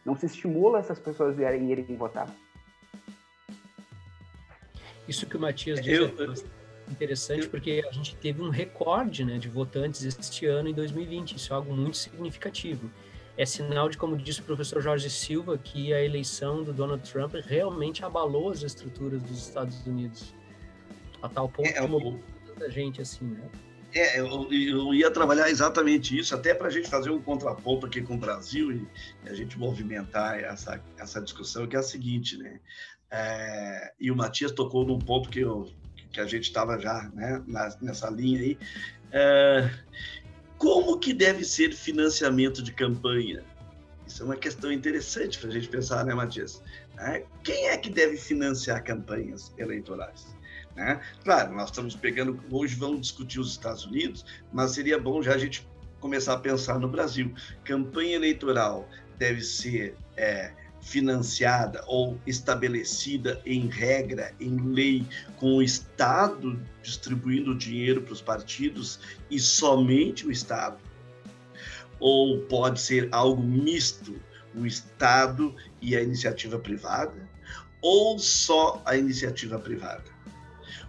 Não 0.05 0.15
se 0.15 0.27
estimula 0.27 0.79
essas 0.79 0.97
pessoas 0.97 1.37
a 1.37 1.53
irem, 1.53 1.69
irem 1.69 1.97
votar. 1.97 2.33
Isso 5.05 5.25
que 5.25 5.35
o 5.35 5.39
Matias 5.41 5.81
disse 5.81 5.93
eu, 5.93 6.33
é 6.87 6.91
interessante, 6.91 7.43
eu, 7.43 7.49
porque 7.49 7.83
a 7.85 7.91
gente 7.91 8.15
teve 8.15 8.41
um 8.41 8.49
recorde 8.49 9.25
né, 9.25 9.37
de 9.37 9.49
votantes 9.49 10.05
este 10.05 10.45
ano, 10.45 10.69
em 10.69 10.73
2020. 10.73 11.35
Isso 11.35 11.51
é 11.51 11.55
algo 11.57 11.75
muito 11.75 11.97
significativo. 11.97 12.89
É 13.35 13.45
sinal 13.45 13.89
de, 13.89 13.97
como 13.97 14.15
disse 14.15 14.39
o 14.39 14.43
professor 14.45 14.81
Jorge 14.81 15.09
Silva, 15.09 15.57
que 15.57 15.93
a 15.93 16.01
eleição 16.01 16.63
do 16.63 16.71
Donald 16.71 17.03
Trump 17.11 17.33
realmente 17.45 18.05
abalou 18.05 18.51
as 18.51 18.63
estruturas 18.63 19.21
dos 19.21 19.37
Estados 19.37 19.85
Unidos. 19.85 20.33
A 21.21 21.27
tal 21.27 21.49
ponto 21.49 21.67
é, 21.67 21.73
que 21.73 22.36
tanta 22.57 22.71
gente 22.71 23.01
assim, 23.01 23.25
né? 23.25 23.49
É, 23.93 24.19
eu, 24.19 24.47
eu, 24.51 24.93
ia 24.93 25.09
trabalhar 25.09 25.49
exatamente 25.49 26.17
isso, 26.17 26.35
até 26.35 26.53
para 26.53 26.67
a 26.67 26.69
gente 26.69 26.89
fazer 26.89 27.09
um 27.09 27.21
contraponto 27.21 27.85
aqui 27.85 28.01
com 28.01 28.15
o 28.15 28.17
Brasil 28.17 28.71
e, 28.71 28.87
e, 29.25 29.29
a 29.29 29.33
gente 29.33 29.57
movimentar 29.57 30.39
essa, 30.39 30.83
essa 30.97 31.21
discussão, 31.21 31.65
que 31.65 31.75
é 31.75 31.79
a 31.79 31.83
seguinte, 31.83 32.37
né? 32.37 32.59
É, 33.09 33.93
e 33.99 34.11
o 34.11 34.15
Matias 34.15 34.51
tocou 34.51 34.85
num 34.85 34.99
ponto 34.99 35.29
que, 35.29 35.39
eu, 35.39 35.71
que 36.11 36.19
a 36.19 36.25
gente 36.25 36.43
estava 36.43 36.77
já 36.77 37.09
né, 37.13 37.41
nessa 37.81 38.09
linha 38.09 38.41
aí. 38.41 38.57
É, 39.11 39.69
como 40.57 40.99
que 40.99 41.13
deve 41.13 41.45
ser 41.45 41.73
financiamento 41.73 42.61
de 42.61 42.73
campanha? 42.73 43.43
Isso 44.05 44.21
é 44.21 44.25
uma 44.25 44.35
questão 44.35 44.71
interessante 44.71 45.39
para 45.39 45.49
a 45.49 45.53
gente 45.53 45.69
pensar, 45.69 46.05
né, 46.05 46.13
Matias? 46.13 46.61
É, 46.99 47.23
quem 47.43 47.69
é 47.69 47.77
que 47.77 47.89
deve 47.89 48.17
financiar 48.17 48.83
campanhas 48.83 49.53
eleitorais? 49.57 50.36
Né? 50.77 51.01
Claro, 51.23 51.55
nós 51.55 51.69
estamos 51.69 51.95
pegando, 51.95 52.39
hoje 52.51 52.75
vamos 52.75 53.01
discutir 53.01 53.39
os 53.39 53.49
Estados 53.49 53.83
Unidos, 53.83 54.23
mas 54.53 54.71
seria 54.71 54.99
bom 54.99 55.23
já 55.23 55.33
a 55.33 55.37
gente 55.37 55.67
começar 55.99 56.33
a 56.33 56.37
pensar 56.37 56.79
no 56.79 56.87
Brasil. 56.87 57.33
Campanha 57.63 58.15
eleitoral 58.15 58.87
deve 59.17 59.41
ser 59.41 59.95
é, 60.15 60.53
financiada 60.79 61.83
ou 61.87 62.19
estabelecida 62.27 63.41
em 63.43 63.67
regra, 63.67 64.35
em 64.39 64.55
lei, 64.71 65.03
com 65.37 65.55
o 65.55 65.63
Estado 65.63 66.61
distribuindo 66.83 67.55
dinheiro 67.55 68.03
para 68.03 68.13
os 68.13 68.21
partidos 68.21 68.99
e 69.31 69.39
somente 69.39 70.27
o 70.27 70.31
Estado? 70.31 70.77
Ou 71.99 72.41
pode 72.41 72.79
ser 72.79 73.09
algo 73.11 73.41
misto, 73.41 74.21
o 74.53 74.63
Estado 74.63 75.55
e 75.81 75.95
a 75.95 76.03
iniciativa 76.03 76.59
privada? 76.59 77.27
Ou 77.81 78.19
só 78.19 78.79
a 78.85 78.95
iniciativa 78.95 79.57
privada? 79.57 80.16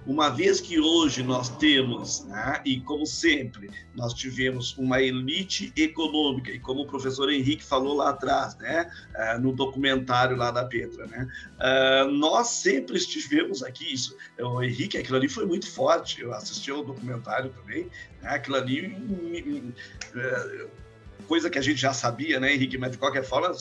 Uma 0.09 0.31
vez 0.31 0.59
que 0.59 0.81
hoje 0.81 1.23
nós 1.23 1.51
temos, 1.51 2.25
né, 2.25 2.63
e 2.65 2.81
como 2.81 3.05
sempre, 3.05 3.71
nós 3.95 4.15
tivemos 4.15 4.75
uma 4.79 5.03
elite 5.03 5.71
econômica, 5.77 6.51
e 6.51 6.59
como 6.59 6.81
o 6.81 6.87
professor 6.87 7.31
Henrique 7.31 7.63
falou 7.63 7.95
lá 7.95 8.09
atrás, 8.09 8.57
né, 8.57 8.91
uh, 9.15 9.39
no 9.39 9.53
documentário 9.53 10.35
lá 10.35 10.51
da 10.51 10.65
Petra, 10.65 11.07
né, 11.07 11.29
uh, 11.59 12.11
nós 12.11 12.49
sempre 12.49 12.97
estivemos 12.97 13.63
aqui, 13.63 13.93
isso, 13.93 14.17
o 14.41 14.63
Henrique, 14.63 14.97
aquilo 14.97 15.19
ali 15.19 15.29
foi 15.29 15.45
muito 15.45 15.71
forte, 15.71 16.23
eu 16.23 16.33
assisti 16.33 16.71
ao 16.71 16.83
documentário 16.83 17.51
também, 17.51 17.91
né, 18.23 18.31
aquilo 18.31 18.57
ali. 18.57 18.87
Uh, 18.87 20.88
coisa 21.29 21.51
que 21.51 21.59
a 21.59 21.63
gente 21.63 21.81
já 21.81 21.93
sabia, 21.93 22.41
né, 22.41 22.55
Henrique? 22.55 22.79
Mas 22.79 22.93
de 22.93 22.99
qualquer 22.99 23.23
forma, 23.23 23.55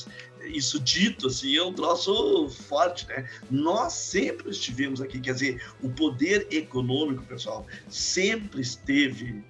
isso 0.45 0.79
dito 0.79 1.27
assim 1.27 1.55
é 1.55 1.63
um 1.63 1.73
troço 1.73 2.49
forte, 2.49 3.05
né? 3.07 3.29
Nós 3.51 3.93
sempre 3.93 4.49
estivemos 4.49 5.01
aqui, 5.01 5.19
quer 5.19 5.33
dizer, 5.33 5.61
o 5.83 5.89
poder 5.89 6.47
econômico, 6.49 7.23
pessoal, 7.23 7.67
sempre 7.89 8.61
esteve 8.61 9.43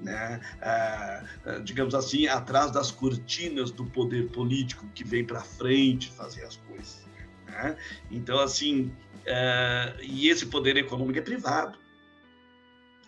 né, 0.00 0.40
ah, 0.62 1.22
digamos 1.62 1.94
assim, 1.94 2.26
atrás 2.26 2.70
das 2.70 2.90
cortinas 2.90 3.70
do 3.70 3.84
poder 3.84 4.30
político 4.30 4.86
que 4.94 5.04
vem 5.04 5.24
para 5.24 5.42
frente 5.42 6.10
fazer 6.10 6.42
as 6.44 6.56
coisas. 6.56 7.06
Né? 7.46 7.76
Então, 8.10 8.38
assim, 8.40 8.90
ah, 9.28 9.94
e 10.00 10.28
esse 10.28 10.46
poder 10.46 10.76
econômico 10.76 11.18
é 11.18 11.22
privado. 11.22 11.78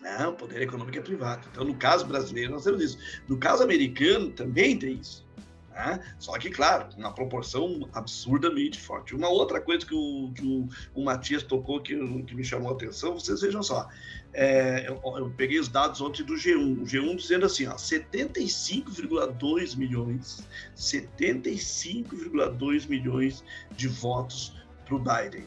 Não, 0.03 0.31
o 0.31 0.35
poder 0.35 0.61
econômico 0.61 0.97
é 0.97 1.01
privado. 1.01 1.47
Então, 1.49 1.63
no 1.63 1.75
caso 1.75 2.05
brasileiro, 2.05 2.51
nós 2.51 2.65
temos 2.65 2.83
isso. 2.83 2.97
No 3.25 3.37
caso 3.37 3.63
americano, 3.63 4.31
também 4.31 4.77
tem 4.77 4.99
isso. 4.99 5.25
Né? 5.71 6.03
Só 6.19 6.37
que, 6.37 6.49
claro, 6.49 6.89
uma 6.97 7.13
proporção 7.13 7.89
absurdamente 7.93 8.81
forte. 8.81 9.15
Uma 9.15 9.29
outra 9.29 9.61
coisa 9.61 9.85
que 9.85 9.95
o, 9.95 10.33
que 10.35 10.45
o, 10.45 10.67
o 10.93 11.05
Matias 11.05 11.41
tocou 11.41 11.79
que, 11.81 11.95
que, 11.95 12.35
me 12.35 12.43
chamou 12.43 12.71
a 12.71 12.73
atenção, 12.73 13.17
vocês 13.17 13.39
vejam 13.39 13.63
só. 13.63 13.87
É, 14.33 14.89
eu, 14.89 15.01
eu, 15.17 15.29
peguei 15.37 15.57
os 15.57 15.69
dados 15.69 16.01
ontem 16.01 16.21
do 16.23 16.33
G1. 16.33 16.81
O 16.81 16.85
G1 16.85 17.15
dizendo 17.15 17.45
assim: 17.45 17.63
75,2 17.65 19.77
milhões, 19.77 20.45
75,2 20.75 22.89
milhões 22.89 23.41
de 23.71 23.87
votos 23.87 24.53
para 24.85 24.95
o 24.95 24.99
Biden. 24.99 25.45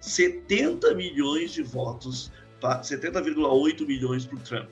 70 0.00 0.92
milhões 0.94 1.52
de 1.52 1.62
votos 1.62 2.32
70,8 2.62 3.86
milhões 3.86 4.24
para 4.24 4.36
o 4.36 4.40
Trump, 4.40 4.70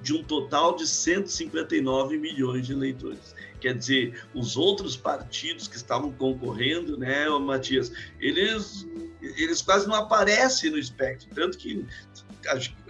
de 0.00 0.14
um 0.14 0.22
total 0.22 0.76
de 0.76 0.86
159 0.86 2.18
milhões 2.18 2.66
de 2.66 2.72
eleitores. 2.72 3.34
Quer 3.60 3.76
dizer, 3.76 4.24
os 4.34 4.56
outros 4.56 4.96
partidos 4.96 5.68
que 5.68 5.76
estavam 5.76 6.10
concorrendo, 6.12 6.98
né, 6.98 7.28
Matias, 7.28 7.92
eles, 8.20 8.86
eles 9.20 9.62
quase 9.62 9.86
não 9.86 9.94
aparecem 9.94 10.70
no 10.70 10.78
espectro, 10.78 11.28
tanto 11.32 11.56
que 11.56 11.86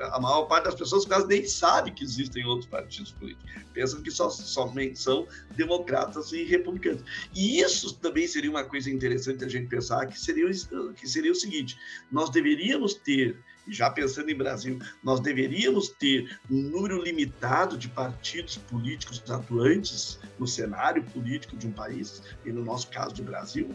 a, 0.00 0.20
maior 0.20 0.44
parte 0.44 0.64
das 0.64 0.74
pessoas 0.74 1.04
quase 1.04 1.26
nem 1.26 1.44
sabe 1.44 1.90
que 1.90 2.04
existem 2.04 2.44
outros 2.44 2.68
partidos 2.68 3.12
políticos. 3.12 3.50
Pensam 3.72 4.02
que 4.02 4.10
só, 4.10 4.30
somente 4.30 4.98
são 4.98 5.26
democratas 5.56 6.32
e 6.32 6.44
republicanos. 6.44 7.02
E 7.34 7.60
isso 7.60 7.94
também 7.96 8.26
seria 8.26 8.50
uma 8.50 8.64
coisa 8.64 8.90
interessante 8.90 9.44
a 9.44 9.48
gente 9.48 9.68
pensar, 9.68 10.06
que 10.06 10.18
seria, 10.18 10.46
que 10.94 11.08
seria 11.08 11.32
o 11.32 11.34
seguinte, 11.34 11.76
nós 12.10 12.30
deveríamos 12.30 12.94
ter 12.94 13.38
já 13.68 13.90
pensando 13.90 14.30
em 14.30 14.36
Brasil, 14.36 14.78
nós 15.02 15.20
deveríamos 15.20 15.88
ter 15.88 16.38
um 16.50 16.60
número 16.62 17.02
limitado 17.02 17.76
de 17.76 17.88
partidos 17.88 18.56
políticos 18.56 19.22
atuantes 19.30 20.18
no 20.38 20.46
cenário 20.46 21.02
político 21.04 21.56
de 21.56 21.66
um 21.66 21.72
país, 21.72 22.22
e 22.44 22.52
no 22.52 22.64
nosso 22.64 22.88
caso 22.88 23.14
do 23.14 23.22
Brasil, 23.22 23.70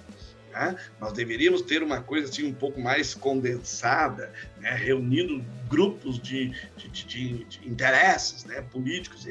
né? 0.51 0.75
Nós 0.99 1.13
deveríamos 1.13 1.61
ter 1.61 1.83
uma 1.83 2.01
coisa 2.01 2.29
assim 2.29 2.47
um 2.47 2.53
pouco 2.53 2.81
mais 2.81 3.13
condensada, 3.13 4.33
né? 4.57 4.73
reunindo 4.75 5.43
grupos 5.69 6.19
de, 6.19 6.49
de, 6.77 6.89
de, 6.89 7.43
de 7.45 7.69
interesses 7.69 8.43
né? 8.45 8.61
políticos, 8.61 9.27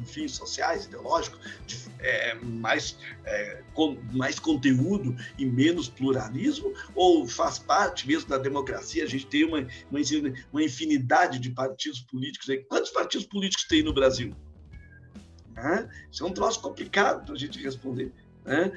enfim, 0.00 0.28
sociais, 0.28 0.86
ideológicos, 0.86 1.40
de, 1.66 1.76
é, 2.00 2.34
mais, 2.34 2.96
é, 3.24 3.62
com, 3.74 3.98
mais 4.12 4.38
conteúdo 4.38 5.16
e 5.38 5.44
menos 5.44 5.88
pluralismo, 5.88 6.72
ou 6.94 7.26
faz 7.26 7.58
parte 7.58 8.06
mesmo 8.06 8.28
da 8.28 8.38
democracia 8.38 9.04
a 9.04 9.06
gente 9.06 9.26
tem 9.26 9.44
uma, 9.44 9.58
uma, 9.90 10.00
uma 10.52 10.62
infinidade 10.62 11.38
de 11.38 11.50
partidos 11.50 12.00
políticos? 12.00 12.48
Aí. 12.48 12.58
Quantos 12.64 12.90
partidos 12.90 13.26
políticos 13.26 13.66
tem 13.66 13.82
no 13.82 13.92
Brasil? 13.92 14.34
Né? 15.54 15.88
Isso 16.10 16.24
é 16.24 16.26
um 16.26 16.32
troço 16.32 16.60
complicado 16.60 17.24
para 17.24 17.34
a 17.34 17.38
gente 17.38 17.60
responder. 17.60 18.12
Né? 18.44 18.72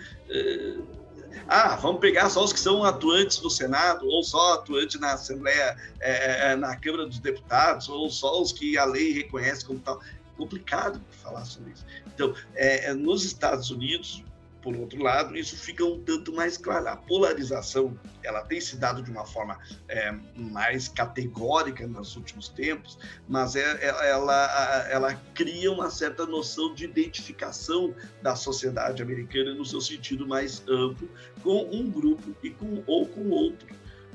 Ah, 1.48 1.76
vamos 1.76 2.02
pegar 2.02 2.30
só 2.30 2.44
os 2.44 2.54
que 2.54 2.60
são 2.60 2.84
atuantes 2.84 3.42
no 3.42 3.50
Senado, 3.50 4.08
ou 4.08 4.24
só 4.24 4.54
atuantes 4.54 5.00
na 5.00 5.14
Assembleia, 5.14 5.76
é, 6.00 6.52
é, 6.52 6.56
na 6.56 6.76
Câmara 6.76 7.06
dos 7.06 7.20
Deputados, 7.20 7.90
ou 7.90 8.10
só 8.10 8.42
os 8.42 8.52
que 8.52 8.78
a 8.78 8.86
lei 8.86 9.12
reconhece 9.12 9.66
como 9.66 9.80
tal. 9.80 10.02
Complicado 10.42 11.00
falar 11.22 11.46
sobre 11.46 11.72
isso. 11.74 11.86
Então, 12.08 12.34
é, 12.56 12.88
é 12.88 12.94
nos 12.96 13.24
Estados 13.24 13.70
Unidos, 13.70 14.26
por 14.60 14.76
outro 14.76 15.00
lado, 15.04 15.38
isso 15.38 15.56
fica 15.56 15.86
um 15.86 16.02
tanto 16.02 16.34
mais 16.34 16.58
claro. 16.58 16.88
A 16.88 16.96
polarização 16.96 17.96
ela 18.24 18.42
tem 18.42 18.60
se 18.60 18.76
dado 18.76 19.04
de 19.04 19.12
uma 19.12 19.24
forma 19.24 19.60
é, 19.88 20.12
mais 20.36 20.88
categórica 20.88 21.86
nos 21.86 22.16
últimos 22.16 22.50
tempos, 22.50 22.98
mas 23.28 23.56
é, 23.56 23.62
é, 23.62 24.10
ela, 24.10 24.88
ela 24.90 25.14
cria 25.36 25.72
uma 25.72 25.92
certa 25.92 26.26
noção 26.26 26.74
de 26.74 26.86
identificação 26.86 27.94
da 28.24 28.36
sociedade 28.36 29.04
americana 29.04 29.54
no 29.54 29.64
seu 29.64 29.80
sentido 29.80 30.28
mais 30.28 30.64
amplo 30.68 31.08
com 31.44 31.70
um 31.72 31.88
grupo 31.88 32.36
e 32.42 32.50
com, 32.50 32.84
ou 32.88 33.08
com 33.08 33.30
outro. 33.30 33.68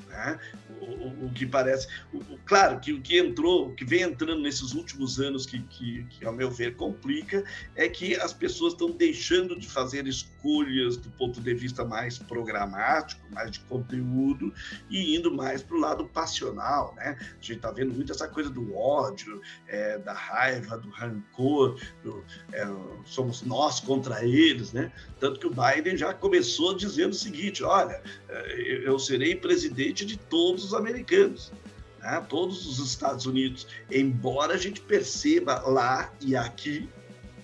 Né? 0.08 0.40
O, 0.80 1.26
o, 1.26 1.32
que 1.32 1.46
parece. 1.46 1.88
O, 2.12 2.20
claro 2.44 2.80
que 2.80 2.92
o 2.92 3.00
que 3.00 3.18
entrou, 3.18 3.68
o 3.68 3.74
que 3.74 3.84
vem 3.84 4.02
entrando 4.02 4.42
nesses 4.42 4.72
últimos 4.72 5.20
anos, 5.20 5.46
que, 5.46 5.60
que, 5.62 6.04
que 6.04 6.24
ao 6.24 6.32
meu 6.32 6.50
ver 6.50 6.76
complica, 6.76 7.44
é 7.74 7.88
que 7.88 8.14
as 8.16 8.32
pessoas 8.32 8.72
estão 8.72 8.90
deixando 8.90 9.58
de 9.58 9.66
fazer 9.66 10.06
escolhas 10.06 10.96
do 10.96 11.10
ponto 11.10 11.40
de 11.40 11.54
vista 11.54 11.84
mais 11.84 12.18
programático, 12.18 13.20
mais 13.32 13.50
de 13.50 13.60
conteúdo, 13.60 14.52
e 14.90 15.16
indo 15.16 15.32
mais 15.32 15.62
para 15.62 15.76
o 15.76 15.80
lado 15.80 16.06
passional. 16.06 16.94
Né? 16.96 17.16
A 17.20 17.34
gente 17.34 17.56
está 17.56 17.70
vendo 17.70 17.94
muito 17.94 18.12
essa 18.12 18.28
coisa 18.28 18.50
do 18.50 18.74
ódio, 18.76 19.40
é, 19.66 19.98
da 19.98 20.12
raiva, 20.12 20.76
do 20.78 20.90
rancor, 20.90 21.78
do, 22.02 22.24
é, 22.52 22.66
somos 23.04 23.42
nós 23.42 23.80
contra 23.80 24.24
eles. 24.24 24.72
Né? 24.72 24.92
Tanto 25.18 25.40
que 25.40 25.46
o 25.46 25.50
Biden 25.50 25.96
já 25.96 26.12
começou 26.12 26.74
dizendo 26.74 27.12
o 27.12 27.16
seguinte: 27.16 27.62
olha, 27.64 28.02
é, 28.28 28.82
eu 28.84 28.98
serei 28.98 29.34
presidente 29.34 30.04
de 30.04 30.16
todos 30.16 30.65
os 30.66 30.74
americanos, 30.74 31.52
né? 32.00 32.24
todos 32.28 32.66
os 32.66 32.86
Estados 32.86 33.26
Unidos, 33.26 33.66
embora 33.90 34.54
a 34.54 34.58
gente 34.58 34.80
perceba 34.80 35.60
lá 35.60 36.12
e 36.20 36.36
aqui 36.36 36.88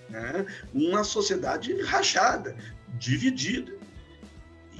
né? 0.09 0.45
uma 0.73 1.03
sociedade 1.03 1.79
rachada, 1.81 2.55
dividida. 2.97 3.83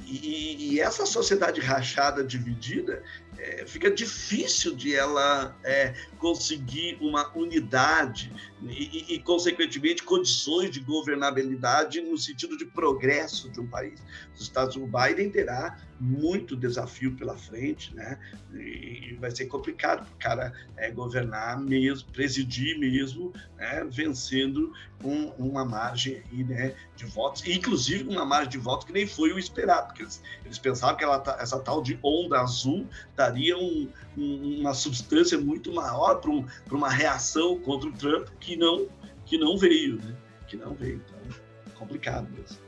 E, 0.06 0.74
e, 0.74 0.80
essa 0.80 1.06
sociedade 1.06 1.62
rachada, 1.62 2.22
dividida, 2.22 3.02
é, 3.38 3.64
fica 3.66 3.90
difícil 3.90 4.76
de 4.76 4.94
ela 4.94 5.56
é, 5.64 5.94
conseguir 6.18 6.98
uma 7.00 7.34
unidade 7.34 8.30
e, 8.62 9.14
e, 9.14 9.18
consequentemente, 9.20 10.02
condições 10.02 10.70
de 10.70 10.80
governabilidade 10.80 12.02
no 12.02 12.18
sentido 12.18 12.56
de 12.58 12.66
progresso 12.66 13.48
de 13.48 13.60
um 13.60 13.66
país. 13.66 13.98
Os 14.34 14.42
Estados 14.42 14.76
Unidos, 14.76 14.92
Biden 15.02 15.30
terá 15.30 15.78
muito 16.00 16.56
desafio 16.56 17.14
pela 17.14 17.36
frente, 17.36 17.94
né? 17.94 18.18
E 18.52 19.16
vai 19.20 19.30
ser 19.30 19.46
complicado 19.46 20.04
para 20.04 20.14
o 20.14 20.18
cara 20.18 20.52
é, 20.76 20.90
governar 20.90 21.60
mesmo, 21.60 22.08
presidir 22.10 22.78
mesmo, 22.78 23.32
né? 23.56 23.86
vencendo 23.90 24.72
um, 25.02 25.28
uma 25.38 25.64
margem 25.64 26.22
aí, 26.30 26.44
né? 26.44 26.74
de 26.96 27.06
votos, 27.06 27.46
inclusive 27.46 28.08
uma 28.08 28.24
margem 28.24 28.50
de 28.50 28.58
votos 28.58 28.86
que 28.86 28.92
nem 28.92 29.06
foi 29.06 29.32
o 29.32 29.38
esperado, 29.38 29.88
porque 29.88 30.02
eles, 30.02 30.22
eles 30.44 30.58
pensavam 30.58 30.96
que 30.96 31.04
ela, 31.04 31.22
essa 31.38 31.58
tal 31.60 31.82
de 31.82 31.98
onda 32.02 32.40
azul 32.40 32.86
daria 33.16 33.56
um, 33.56 33.88
um, 34.16 34.60
uma 34.60 34.74
substância 34.74 35.38
muito 35.38 35.72
maior 35.72 36.16
para 36.16 36.30
um, 36.30 36.44
uma 36.70 36.90
reação 36.90 37.58
contra 37.60 37.88
o 37.88 37.92
Trump 37.92 38.28
que 38.40 38.56
não, 38.56 38.88
que 39.24 39.38
não 39.38 39.56
veio, 39.56 39.96
né? 39.96 40.14
Que 40.46 40.56
não 40.56 40.74
veio. 40.74 41.02
Então, 41.06 41.40
complicado 41.74 42.28
mesmo. 42.30 42.63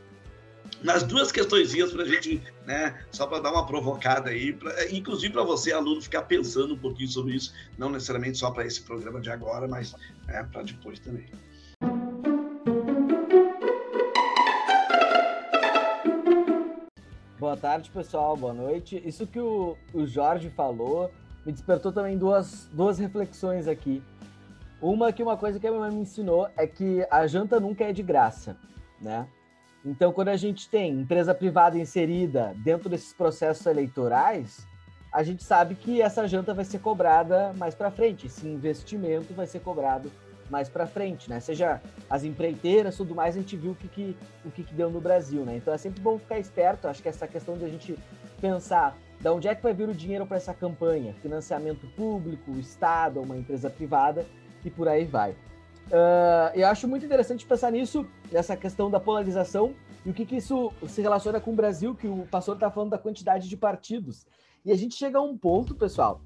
Nas 0.86 1.02
duas 1.02 1.32
questõezinhas 1.32 1.92
para 1.92 2.04
a 2.04 2.06
gente, 2.06 2.40
né, 2.64 2.96
só 3.10 3.26
para 3.26 3.40
dar 3.40 3.50
uma 3.50 3.66
provocada 3.66 4.30
aí, 4.30 4.52
pra, 4.52 4.88
inclusive 4.88 5.32
para 5.32 5.42
você, 5.42 5.72
aluno, 5.72 6.00
ficar 6.00 6.22
pensando 6.22 6.74
um 6.74 6.78
pouquinho 6.78 7.08
sobre 7.08 7.34
isso, 7.34 7.52
não 7.76 7.90
necessariamente 7.90 8.38
só 8.38 8.52
para 8.52 8.64
esse 8.64 8.80
programa 8.82 9.20
de 9.20 9.28
agora, 9.28 9.66
mas 9.66 9.96
né, 10.28 10.48
para 10.52 10.62
depois 10.62 11.00
também. 11.00 11.26
Boa 17.40 17.56
tarde, 17.56 17.90
pessoal. 17.90 18.36
Boa 18.36 18.54
noite. 18.54 19.02
Isso 19.04 19.26
que 19.26 19.40
o, 19.40 19.76
o 19.92 20.06
Jorge 20.06 20.50
falou 20.50 21.10
me 21.44 21.50
despertou 21.50 21.90
também 21.90 22.16
duas, 22.16 22.68
duas 22.72 22.96
reflexões 22.96 23.66
aqui. 23.66 24.00
Uma 24.80 25.12
que 25.12 25.20
uma 25.20 25.36
coisa 25.36 25.58
que 25.58 25.66
a 25.66 25.70
minha 25.70 25.82
mãe 25.82 25.90
me 25.90 26.02
ensinou 26.02 26.48
é 26.56 26.64
que 26.64 27.04
a 27.10 27.26
janta 27.26 27.58
nunca 27.58 27.82
é 27.82 27.92
de 27.92 28.04
graça, 28.04 28.56
né? 29.00 29.26
Então, 29.86 30.12
quando 30.12 30.28
a 30.28 30.36
gente 30.36 30.68
tem 30.68 30.90
empresa 30.90 31.32
privada 31.32 31.78
inserida 31.78 32.52
dentro 32.56 32.88
desses 32.88 33.12
processos 33.12 33.64
eleitorais, 33.66 34.66
a 35.12 35.22
gente 35.22 35.44
sabe 35.44 35.76
que 35.76 36.02
essa 36.02 36.26
janta 36.26 36.52
vai 36.52 36.64
ser 36.64 36.80
cobrada 36.80 37.54
mais 37.56 37.72
para 37.72 37.88
frente, 37.92 38.26
esse 38.26 38.48
investimento 38.48 39.32
vai 39.32 39.46
ser 39.46 39.60
cobrado 39.60 40.10
mais 40.50 40.68
para 40.68 40.88
frente, 40.88 41.30
né? 41.30 41.38
Seja 41.38 41.80
as 42.10 42.24
empreiteiras, 42.24 42.96
tudo 42.96 43.14
mais, 43.14 43.36
a 43.36 43.40
gente 43.40 43.56
viu 43.56 43.72
o 43.72 43.74
que, 43.76 43.86
que 43.86 44.16
o 44.44 44.50
que, 44.50 44.64
que 44.64 44.74
deu 44.74 44.90
no 44.90 45.00
Brasil, 45.00 45.44
né? 45.44 45.56
Então 45.56 45.72
é 45.72 45.78
sempre 45.78 46.00
bom 46.00 46.18
ficar 46.18 46.38
esperto. 46.38 46.88
Acho 46.88 47.00
que 47.00 47.08
essa 47.08 47.26
questão 47.28 47.56
de 47.56 47.64
a 47.64 47.68
gente 47.68 47.96
pensar 48.40 48.96
da 49.20 49.32
onde 49.32 49.46
é 49.46 49.54
que 49.54 49.62
vai 49.62 49.72
vir 49.72 49.88
o 49.88 49.94
dinheiro 49.94 50.26
para 50.26 50.36
essa 50.36 50.52
campanha, 50.52 51.14
financiamento 51.22 51.86
público, 51.96 52.50
Estado, 52.58 53.20
uma 53.20 53.36
empresa 53.36 53.70
privada 53.70 54.26
e 54.64 54.70
por 54.70 54.88
aí 54.88 55.04
vai. 55.04 55.36
Uh, 55.86 56.50
eu 56.54 56.66
acho 56.66 56.88
muito 56.88 57.06
interessante 57.06 57.46
pensar 57.46 57.70
nisso, 57.70 58.06
nessa 58.32 58.56
questão 58.56 58.90
da 58.90 58.98
polarização 58.98 59.72
e 60.04 60.10
o 60.10 60.14
que, 60.14 60.26
que 60.26 60.36
isso 60.36 60.72
se 60.86 61.00
relaciona 61.00 61.40
com 61.40 61.52
o 61.52 61.54
Brasil, 61.54 61.94
que 61.94 62.08
o 62.08 62.26
pastor 62.30 62.54
está 62.54 62.70
falando 62.70 62.90
da 62.90 62.98
quantidade 62.98 63.48
de 63.48 63.56
partidos. 63.56 64.26
E 64.64 64.72
a 64.72 64.76
gente 64.76 64.96
chega 64.96 65.18
a 65.18 65.22
um 65.22 65.36
ponto, 65.36 65.74
pessoal, 65.74 66.20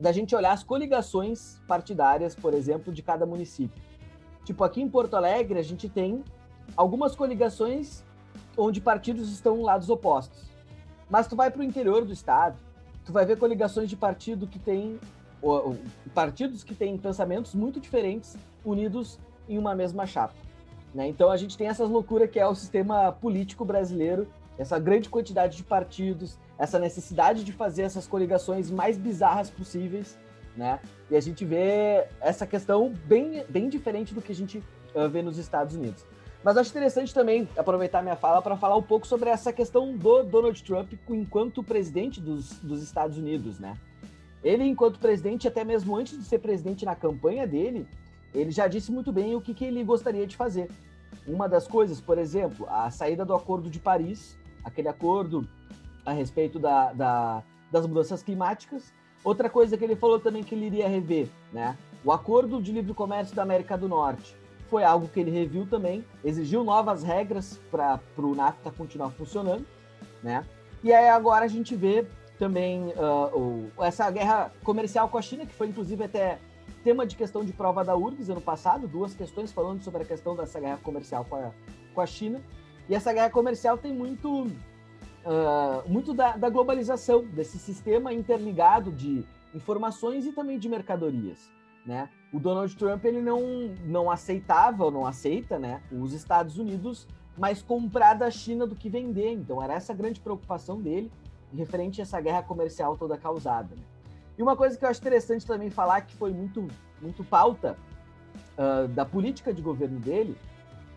da 0.00 0.12
gente 0.12 0.34
olhar 0.34 0.52
as 0.52 0.62
coligações 0.62 1.60
partidárias, 1.66 2.34
por 2.34 2.54
exemplo, 2.54 2.92
de 2.92 3.02
cada 3.02 3.26
município. 3.26 3.82
Tipo, 4.44 4.64
aqui 4.64 4.80
em 4.80 4.88
Porto 4.88 5.14
Alegre, 5.14 5.58
a 5.58 5.62
gente 5.62 5.88
tem 5.88 6.24
algumas 6.76 7.14
coligações 7.14 8.04
onde 8.56 8.80
partidos 8.80 9.30
estão 9.30 9.62
lados 9.62 9.90
opostos. 9.90 10.44
Mas 11.08 11.26
tu 11.26 11.36
vai 11.36 11.50
para 11.50 11.60
o 11.60 11.64
interior 11.64 12.04
do 12.04 12.12
estado, 12.12 12.56
tu 13.04 13.12
vai 13.12 13.24
ver 13.24 13.38
coligações 13.38 13.88
de 13.88 13.96
partido 13.96 14.46
que 14.46 14.58
tem 14.58 14.98
partidos 16.14 16.64
que 16.64 16.74
têm 16.74 16.96
pensamentos 16.96 17.54
muito 17.54 17.80
diferentes 17.80 18.36
unidos 18.64 19.18
em 19.48 19.58
uma 19.58 19.74
mesma 19.74 20.06
chapa. 20.06 20.34
Né? 20.94 21.08
Então 21.08 21.30
a 21.30 21.36
gente 21.36 21.56
tem 21.56 21.68
essas 21.68 21.88
loucuras 21.88 22.30
que 22.30 22.38
é 22.38 22.46
o 22.46 22.54
sistema 22.54 23.12
político 23.12 23.64
brasileiro, 23.64 24.26
essa 24.58 24.78
grande 24.78 25.08
quantidade 25.08 25.56
de 25.56 25.62
partidos, 25.62 26.38
essa 26.58 26.78
necessidade 26.78 27.44
de 27.44 27.52
fazer 27.52 27.82
essas 27.82 28.06
coligações 28.06 28.70
mais 28.70 28.96
bizarras 28.96 29.50
possíveis, 29.50 30.18
né? 30.56 30.80
E 31.10 31.16
a 31.16 31.20
gente 31.20 31.44
vê 31.44 32.06
essa 32.20 32.46
questão 32.46 32.92
bem, 33.04 33.44
bem 33.48 33.68
diferente 33.68 34.14
do 34.14 34.22
que 34.22 34.32
a 34.32 34.34
gente 34.34 34.58
uh, 34.94 35.08
vê 35.10 35.20
nos 35.20 35.36
Estados 35.36 35.74
Unidos. 35.74 36.04
Mas 36.42 36.56
acho 36.56 36.70
interessante 36.70 37.12
também 37.12 37.48
aproveitar 37.56 38.02
minha 38.02 38.16
fala 38.16 38.40
para 38.40 38.56
falar 38.56 38.76
um 38.76 38.82
pouco 38.82 39.06
sobre 39.06 39.28
essa 39.28 39.52
questão 39.52 39.96
do 39.96 40.22
Donald 40.22 40.62
Trump 40.62 40.92
enquanto 41.10 41.62
presidente 41.62 42.20
dos, 42.20 42.58
dos 42.60 42.82
Estados 42.82 43.18
Unidos, 43.18 43.58
né? 43.58 43.76
Ele, 44.46 44.62
enquanto 44.62 45.00
presidente, 45.00 45.48
até 45.48 45.64
mesmo 45.64 45.96
antes 45.96 46.16
de 46.16 46.24
ser 46.24 46.38
presidente 46.38 46.84
na 46.84 46.94
campanha 46.94 47.44
dele, 47.44 47.84
ele 48.32 48.52
já 48.52 48.68
disse 48.68 48.92
muito 48.92 49.10
bem 49.10 49.34
o 49.34 49.40
que, 49.40 49.52
que 49.52 49.64
ele 49.64 49.82
gostaria 49.82 50.24
de 50.24 50.36
fazer. 50.36 50.70
Uma 51.26 51.48
das 51.48 51.66
coisas, 51.66 52.00
por 52.00 52.16
exemplo, 52.16 52.64
a 52.70 52.88
saída 52.88 53.24
do 53.24 53.34
Acordo 53.34 53.68
de 53.68 53.80
Paris, 53.80 54.38
aquele 54.62 54.86
acordo 54.86 55.48
a 56.04 56.12
respeito 56.12 56.60
da, 56.60 56.92
da, 56.92 57.42
das 57.72 57.88
mudanças 57.88 58.22
climáticas. 58.22 58.94
Outra 59.24 59.50
coisa 59.50 59.76
que 59.76 59.82
ele 59.82 59.96
falou 59.96 60.20
também 60.20 60.44
que 60.44 60.54
ele 60.54 60.66
iria 60.66 60.86
rever, 60.86 61.28
né? 61.52 61.76
O 62.04 62.12
Acordo 62.12 62.62
de 62.62 62.70
Livre 62.70 62.94
Comércio 62.94 63.34
da 63.34 63.42
América 63.42 63.76
do 63.76 63.88
Norte 63.88 64.36
foi 64.70 64.84
algo 64.84 65.08
que 65.08 65.18
ele 65.18 65.32
reviu 65.32 65.66
também, 65.66 66.04
exigiu 66.24 66.62
novas 66.62 67.02
regras 67.02 67.60
para 67.68 68.00
o 68.16 68.32
NAFTA 68.32 68.70
continuar 68.70 69.10
funcionando, 69.10 69.66
né? 70.22 70.46
E 70.84 70.92
aí 70.92 71.08
agora 71.08 71.46
a 71.46 71.48
gente 71.48 71.74
vê 71.74 72.06
também 72.38 72.88
uh, 72.88 73.70
o, 73.78 73.82
essa 73.82 74.10
guerra 74.10 74.52
comercial 74.62 75.08
com 75.08 75.18
a 75.18 75.22
China, 75.22 75.46
que 75.46 75.54
foi 75.54 75.68
inclusive 75.68 76.04
até 76.04 76.38
tema 76.84 77.06
de 77.06 77.16
questão 77.16 77.44
de 77.44 77.52
prova 77.52 77.84
da 77.84 77.96
URGS 77.96 78.30
ano 78.30 78.40
passado, 78.40 78.86
duas 78.86 79.14
questões 79.14 79.52
falando 79.52 79.82
sobre 79.82 80.02
a 80.02 80.06
questão 80.06 80.36
dessa 80.36 80.60
guerra 80.60 80.78
comercial 80.82 81.24
com 81.24 81.36
a, 81.36 81.50
com 81.94 82.00
a 82.00 82.06
China. 82.06 82.40
E 82.88 82.94
essa 82.94 83.12
guerra 83.12 83.30
comercial 83.30 83.76
tem 83.76 83.92
muito, 83.92 84.44
uh, 84.44 85.88
muito 85.88 86.14
da, 86.14 86.36
da 86.36 86.48
globalização, 86.48 87.24
desse 87.24 87.58
sistema 87.58 88.12
interligado 88.12 88.92
de 88.92 89.24
informações 89.54 90.26
e 90.26 90.32
também 90.32 90.58
de 90.58 90.68
mercadorias. 90.68 91.50
Né? 91.84 92.08
O 92.32 92.38
Donald 92.38 92.74
Trump 92.76 93.04
ele 93.04 93.20
não, 93.20 93.40
não 93.84 94.10
aceitava 94.10 94.84
ou 94.84 94.90
não 94.90 95.06
aceita 95.06 95.58
né, 95.58 95.82
os 95.90 96.12
Estados 96.12 96.58
Unidos 96.58 97.06
mais 97.36 97.62
comprar 97.62 98.14
da 98.14 98.30
China 98.30 98.66
do 98.66 98.74
que 98.74 98.88
vender. 98.88 99.32
Então 99.32 99.62
era 99.62 99.74
essa 99.74 99.94
grande 99.94 100.20
preocupação 100.20 100.80
dele 100.80 101.10
referente 101.54 102.00
a 102.00 102.02
essa 102.02 102.20
guerra 102.20 102.42
comercial 102.42 102.96
toda 102.96 103.16
causada. 103.16 103.74
Né? 103.74 103.82
E 104.38 104.42
uma 104.42 104.56
coisa 104.56 104.76
que 104.76 104.84
eu 104.84 104.88
acho 104.88 105.00
interessante 105.00 105.46
também 105.46 105.70
falar, 105.70 106.02
que 106.02 106.14
foi 106.14 106.30
muito, 106.30 106.66
muito 107.00 107.24
pauta 107.24 107.76
uh, 108.58 108.88
da 108.88 109.04
política 109.04 109.52
de 109.52 109.62
governo 109.62 109.98
dele, 109.98 110.36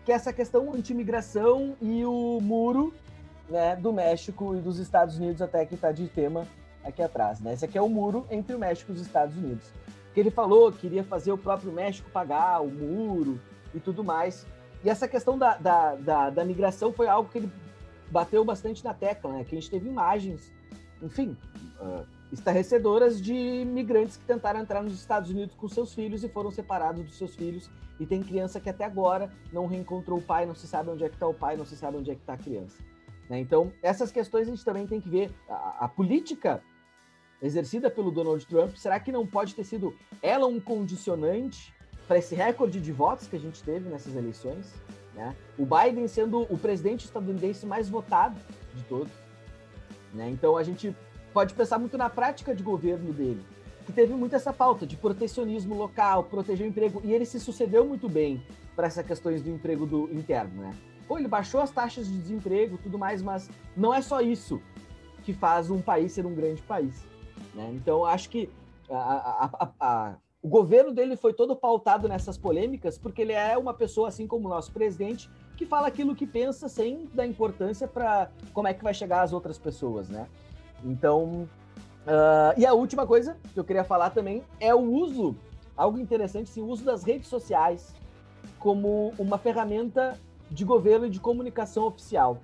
que 0.04 0.12
é 0.12 0.14
essa 0.14 0.32
questão 0.32 0.72
anti-imigração 0.74 1.76
e 1.80 2.04
o 2.04 2.38
muro 2.40 2.92
né, 3.48 3.76
do 3.76 3.92
México 3.92 4.54
e 4.54 4.60
dos 4.60 4.78
Estados 4.78 5.16
Unidos, 5.16 5.40
até 5.42 5.64
que 5.64 5.74
está 5.74 5.92
de 5.92 6.06
tema 6.08 6.46
aqui 6.84 7.02
atrás. 7.02 7.40
Né? 7.40 7.54
Esse 7.54 7.64
aqui 7.64 7.78
é 7.78 7.82
o 7.82 7.88
muro 7.88 8.26
entre 8.30 8.54
o 8.54 8.58
México 8.58 8.92
e 8.92 8.94
os 8.94 9.00
Estados 9.00 9.36
Unidos. 9.36 9.66
Que 10.14 10.20
ele 10.20 10.30
falou 10.30 10.72
que 10.72 10.78
queria 10.78 11.04
fazer 11.04 11.32
o 11.32 11.38
próprio 11.38 11.72
México 11.72 12.10
pagar 12.10 12.60
o 12.60 12.68
muro 12.68 13.40
e 13.74 13.80
tudo 13.80 14.02
mais. 14.02 14.46
E 14.82 14.90
essa 14.90 15.06
questão 15.06 15.38
da, 15.38 15.56
da, 15.56 15.94
da, 15.94 16.30
da 16.30 16.44
migração 16.44 16.92
foi 16.92 17.06
algo 17.06 17.28
que 17.30 17.38
ele 17.38 17.52
bateu 18.10 18.44
bastante 18.44 18.84
na 18.84 18.94
tecla, 18.94 19.32
né? 19.32 19.44
Que 19.44 19.56
a 19.56 19.60
gente 19.60 19.70
teve 19.70 19.88
imagens, 19.88 20.52
enfim, 21.02 21.36
uh, 21.80 22.06
estarrecedoras 22.32 23.20
de 23.20 23.34
imigrantes 23.34 24.16
que 24.16 24.24
tentaram 24.24 24.60
entrar 24.60 24.82
nos 24.82 24.94
Estados 24.94 25.30
Unidos 25.30 25.54
com 25.54 25.68
seus 25.68 25.94
filhos 25.94 26.22
e 26.24 26.28
foram 26.28 26.50
separados 26.50 27.04
dos 27.04 27.16
seus 27.16 27.34
filhos. 27.34 27.70
E 27.98 28.06
tem 28.06 28.22
criança 28.22 28.60
que 28.60 28.70
até 28.70 28.84
agora 28.84 29.30
não 29.52 29.66
reencontrou 29.66 30.18
o 30.18 30.22
pai, 30.22 30.46
não 30.46 30.54
se 30.54 30.66
sabe 30.66 30.90
onde 30.90 31.04
é 31.04 31.08
que 31.08 31.16
está 31.16 31.26
o 31.26 31.34
pai, 31.34 31.56
não 31.56 31.66
se 31.66 31.76
sabe 31.76 31.98
onde 31.98 32.10
é 32.10 32.14
que 32.14 32.20
está 32.20 32.32
a 32.32 32.38
criança. 32.38 32.82
Né? 33.28 33.38
Então, 33.40 33.72
essas 33.82 34.10
questões 34.10 34.48
a 34.48 34.50
gente 34.50 34.64
também 34.64 34.86
tem 34.86 35.00
que 35.00 35.08
ver. 35.08 35.30
A, 35.48 35.84
a 35.84 35.88
política 35.88 36.62
exercida 37.42 37.90
pelo 37.90 38.10
Donald 38.10 38.44
Trump, 38.46 38.74
será 38.76 38.98
que 39.00 39.10
não 39.12 39.26
pode 39.26 39.54
ter 39.54 39.64
sido 39.64 39.94
ela 40.22 40.46
um 40.46 40.60
condicionante 40.60 41.74
para 42.06 42.18
esse 42.18 42.34
recorde 42.34 42.80
de 42.80 42.92
votos 42.92 43.28
que 43.28 43.36
a 43.36 43.38
gente 43.38 43.62
teve 43.62 43.88
nessas 43.88 44.14
eleições? 44.14 44.74
Né? 45.20 45.36
O 45.58 45.66
Biden 45.66 46.08
sendo 46.08 46.46
o 46.50 46.56
presidente 46.56 47.04
estadunidense 47.04 47.66
mais 47.66 47.90
votado 47.90 48.40
de 48.74 48.82
todos. 48.84 49.12
Né? 50.14 50.30
Então 50.30 50.56
a 50.56 50.62
gente 50.62 50.96
pode 51.34 51.52
pensar 51.52 51.78
muito 51.78 51.98
na 51.98 52.08
prática 52.08 52.54
de 52.54 52.62
governo 52.62 53.12
dele, 53.12 53.44
que 53.84 53.92
teve 53.92 54.14
muito 54.14 54.34
essa 54.34 54.50
pauta 54.50 54.86
de 54.86 54.96
protecionismo 54.96 55.74
local, 55.74 56.24
proteger 56.24 56.66
o 56.66 56.70
emprego, 56.70 57.02
e 57.04 57.12
ele 57.12 57.26
se 57.26 57.38
sucedeu 57.38 57.84
muito 57.84 58.08
bem 58.08 58.42
para 58.74 58.86
essas 58.86 59.04
questões 59.04 59.42
do 59.42 59.50
emprego 59.50 59.84
do 59.84 60.10
interno. 60.10 60.62
Né? 60.62 60.74
Pô, 61.06 61.18
ele 61.18 61.28
baixou 61.28 61.60
as 61.60 61.70
taxas 61.70 62.06
de 62.06 62.16
desemprego 62.18 62.78
tudo 62.82 62.98
mais, 62.98 63.20
mas 63.20 63.50
não 63.76 63.92
é 63.92 64.00
só 64.00 64.22
isso 64.22 64.58
que 65.22 65.34
faz 65.34 65.70
um 65.70 65.82
país 65.82 66.12
ser 66.12 66.24
um 66.24 66.34
grande 66.34 66.62
país. 66.62 67.04
Né? 67.54 67.70
Então, 67.74 68.06
acho 68.06 68.30
que 68.30 68.48
a, 68.88 68.96
a, 68.96 69.70
a, 69.78 70.14
o 70.42 70.48
governo 70.48 70.92
dele 70.92 71.16
foi 71.16 71.34
todo 71.34 71.54
pautado 71.54 72.08
nessas 72.08 72.38
polêmicas, 72.38 72.96
porque 72.96 73.20
ele 73.22 73.32
é 73.32 73.58
uma 73.58 73.74
pessoa, 73.74 74.08
assim 74.08 74.26
como 74.26 74.46
o 74.46 74.50
nosso 74.50 74.72
presidente, 74.72 75.30
que 75.56 75.66
fala 75.66 75.86
aquilo 75.86 76.14
que 76.14 76.26
pensa 76.26 76.68
sem 76.68 77.06
dar 77.12 77.26
importância 77.26 77.86
para 77.86 78.30
como 78.54 78.66
é 78.66 78.72
que 78.72 78.82
vai 78.82 78.94
chegar 78.94 79.20
às 79.20 79.32
outras 79.32 79.58
pessoas, 79.58 80.08
né? 80.08 80.26
Então, 80.82 81.46
uh, 82.06 82.56
e 82.56 82.64
a 82.64 82.72
última 82.72 83.06
coisa 83.06 83.36
que 83.52 83.60
eu 83.60 83.64
queria 83.64 83.84
falar 83.84 84.10
também 84.10 84.42
é 84.58 84.74
o 84.74 84.80
uso, 84.80 85.36
algo 85.76 85.98
interessante, 85.98 86.48
sim, 86.48 86.62
o 86.62 86.66
uso 86.66 86.84
das 86.84 87.02
redes 87.02 87.28
sociais 87.28 87.94
como 88.58 89.12
uma 89.18 89.36
ferramenta 89.36 90.18
de 90.50 90.64
governo 90.64 91.06
e 91.06 91.10
de 91.10 91.20
comunicação 91.20 91.84
oficial, 91.84 92.38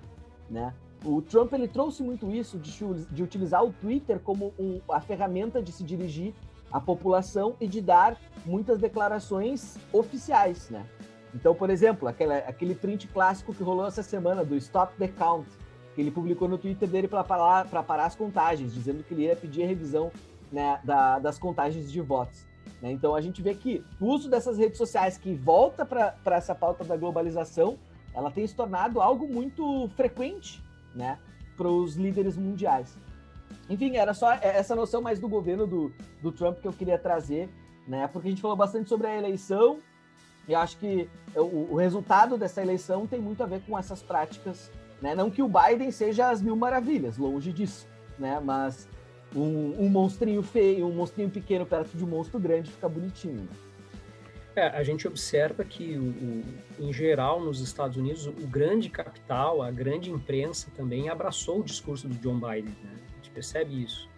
né? 0.47 0.71
O 1.03 1.21
Trump 1.21 1.53
ele 1.53 1.67
trouxe 1.67 2.03
muito 2.03 2.29
isso 2.29 2.57
de, 2.57 2.71
de 3.05 3.23
utilizar 3.23 3.63
o 3.63 3.71
Twitter 3.71 4.19
como 4.19 4.53
um, 4.59 4.79
a 4.89 4.99
ferramenta 4.99 5.61
de 5.61 5.71
se 5.71 5.83
dirigir 5.83 6.33
à 6.71 6.79
população 6.79 7.55
e 7.59 7.67
de 7.67 7.81
dar 7.81 8.17
muitas 8.45 8.79
declarações 8.79 9.77
oficiais, 9.91 10.69
né? 10.69 10.85
Então, 11.33 11.53
por 11.53 11.69
exemplo, 11.69 12.07
aquele, 12.07 12.73
print 12.73 13.07
clássico 13.07 13.53
que 13.53 13.61
rolou 13.61 13.85
essa 13.85 14.01
semana 14.01 14.43
do 14.43 14.55
Stop 14.55 14.95
the 14.97 15.07
Count, 15.07 15.47
que 15.93 16.01
ele 16.01 16.09
publicou 16.11 16.47
no 16.47 16.57
Twitter 16.57 16.87
dele 16.87 17.07
para 17.07 17.23
parar 17.23 18.05
as 18.05 18.15
contagens, 18.15 18.73
dizendo 18.73 19.03
que 19.03 19.13
ele 19.13 19.23
ia 19.23 19.35
pedir 19.35 19.63
a 19.63 19.67
revisão 19.67 20.11
né, 20.51 20.79
da, 20.83 21.19
das 21.19 21.37
contagens 21.37 21.91
de 21.91 22.01
votos. 22.01 22.45
Né? 22.81 22.91
Então, 22.91 23.15
a 23.15 23.21
gente 23.21 23.41
vê 23.41 23.53
que 23.53 23.83
o 23.99 24.05
uso 24.05 24.29
dessas 24.29 24.57
redes 24.57 24.77
sociais 24.77 25.17
que 25.17 25.33
volta 25.33 25.85
para 25.85 26.35
essa 26.35 26.55
pauta 26.55 26.83
da 26.83 26.95
globalização, 26.95 27.77
ela 28.13 28.31
tem 28.31 28.47
se 28.47 28.55
tornado 28.55 29.01
algo 29.01 29.27
muito 29.27 29.89
frequente 29.95 30.63
né, 30.95 31.19
para 31.55 31.67
os 31.67 31.95
líderes 31.95 32.37
mundiais. 32.37 32.97
Enfim, 33.69 33.97
era 33.97 34.13
só 34.13 34.33
essa 34.33 34.75
noção 34.75 35.01
mais 35.01 35.19
do 35.19 35.27
governo 35.27 35.67
do, 35.67 35.93
do 36.21 36.31
Trump 36.31 36.59
que 36.59 36.67
eu 36.67 36.73
queria 36.73 36.97
trazer, 36.97 37.49
né, 37.87 38.07
porque 38.07 38.27
a 38.27 38.31
gente 38.31 38.41
falou 38.41 38.55
bastante 38.55 38.89
sobre 38.89 39.07
a 39.07 39.17
eleição, 39.17 39.79
e 40.47 40.55
acho 40.55 40.77
que 40.77 41.09
o, 41.35 41.73
o 41.73 41.75
resultado 41.75 42.37
dessa 42.37 42.61
eleição 42.61 43.05
tem 43.05 43.19
muito 43.19 43.43
a 43.43 43.45
ver 43.45 43.61
com 43.67 43.77
essas 43.77 44.01
práticas, 44.01 44.71
né, 45.01 45.13
não 45.13 45.29
que 45.29 45.41
o 45.41 45.49
Biden 45.49 45.91
seja 45.91 46.29
as 46.29 46.41
mil 46.41 46.55
maravilhas, 46.55 47.17
longe 47.17 47.51
disso, 47.51 47.87
né, 48.17 48.39
mas 48.43 48.87
um, 49.35 49.75
um 49.85 49.89
monstrinho 49.89 50.41
feio, 50.41 50.87
um 50.87 50.93
monstrinho 50.93 51.29
pequeno 51.29 51.65
perto 51.65 51.97
de 51.97 52.03
um 52.03 52.07
monstro 52.07 52.39
grande 52.39 52.71
fica 52.71 52.87
bonitinho. 52.87 53.41
Né? 53.41 53.49
É, 54.55 54.67
a 54.69 54.81
gente 54.81 55.07
observa 55.07 55.63
que, 55.63 55.95
o, 55.97 56.03
o, 56.81 56.87
em 56.87 56.91
geral, 56.91 57.39
nos 57.39 57.61
Estados 57.61 57.95
Unidos, 57.95 58.25
o 58.25 58.47
grande 58.47 58.89
capital, 58.89 59.61
a 59.61 59.69
grande 59.69 60.09
imprensa 60.09 60.71
também 60.75 61.09
abraçou 61.09 61.59
o 61.59 61.63
discurso 61.63 62.07
do 62.07 62.15
John 62.15 62.39
Biden. 62.39 62.75
Né? 62.83 62.95
Percebe 63.37 63.83
isso. 63.83 64.09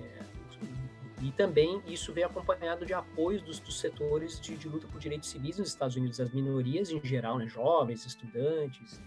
É, 0.00 1.24
e 1.24 1.32
também 1.32 1.82
isso 1.88 2.12
vem 2.12 2.22
acompanhado 2.22 2.86
de 2.86 2.94
apoios 2.94 3.42
dos, 3.42 3.58
dos 3.58 3.80
setores 3.80 4.38
de, 4.38 4.56
de, 4.56 4.68
luta 4.68 4.86
por 4.86 5.00
direitos 5.00 5.28
civis 5.28 5.58
nos 5.58 5.70
Estados 5.70 5.96
Unidos, 5.96 6.20
as 6.20 6.30
minorias 6.30 6.88
em 6.88 7.04
geral, 7.04 7.36
né? 7.36 7.48
jovens, 7.48 8.06
estudantes, 8.06 9.02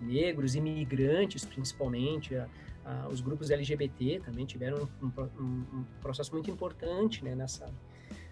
negros, 0.00 0.54
imigrantes 0.54 1.44
principalmente, 1.44 2.34
a, 2.34 2.48
a, 2.86 3.08
os 3.08 3.20
grupos 3.20 3.50
LGBT 3.50 4.20
também 4.20 4.46
tiveram 4.46 4.88
um, 5.02 5.12
um, 5.38 5.66
um 5.80 5.84
processo 6.00 6.32
muito 6.32 6.50
importante 6.50 7.22
né? 7.22 7.34
nessa 7.34 7.70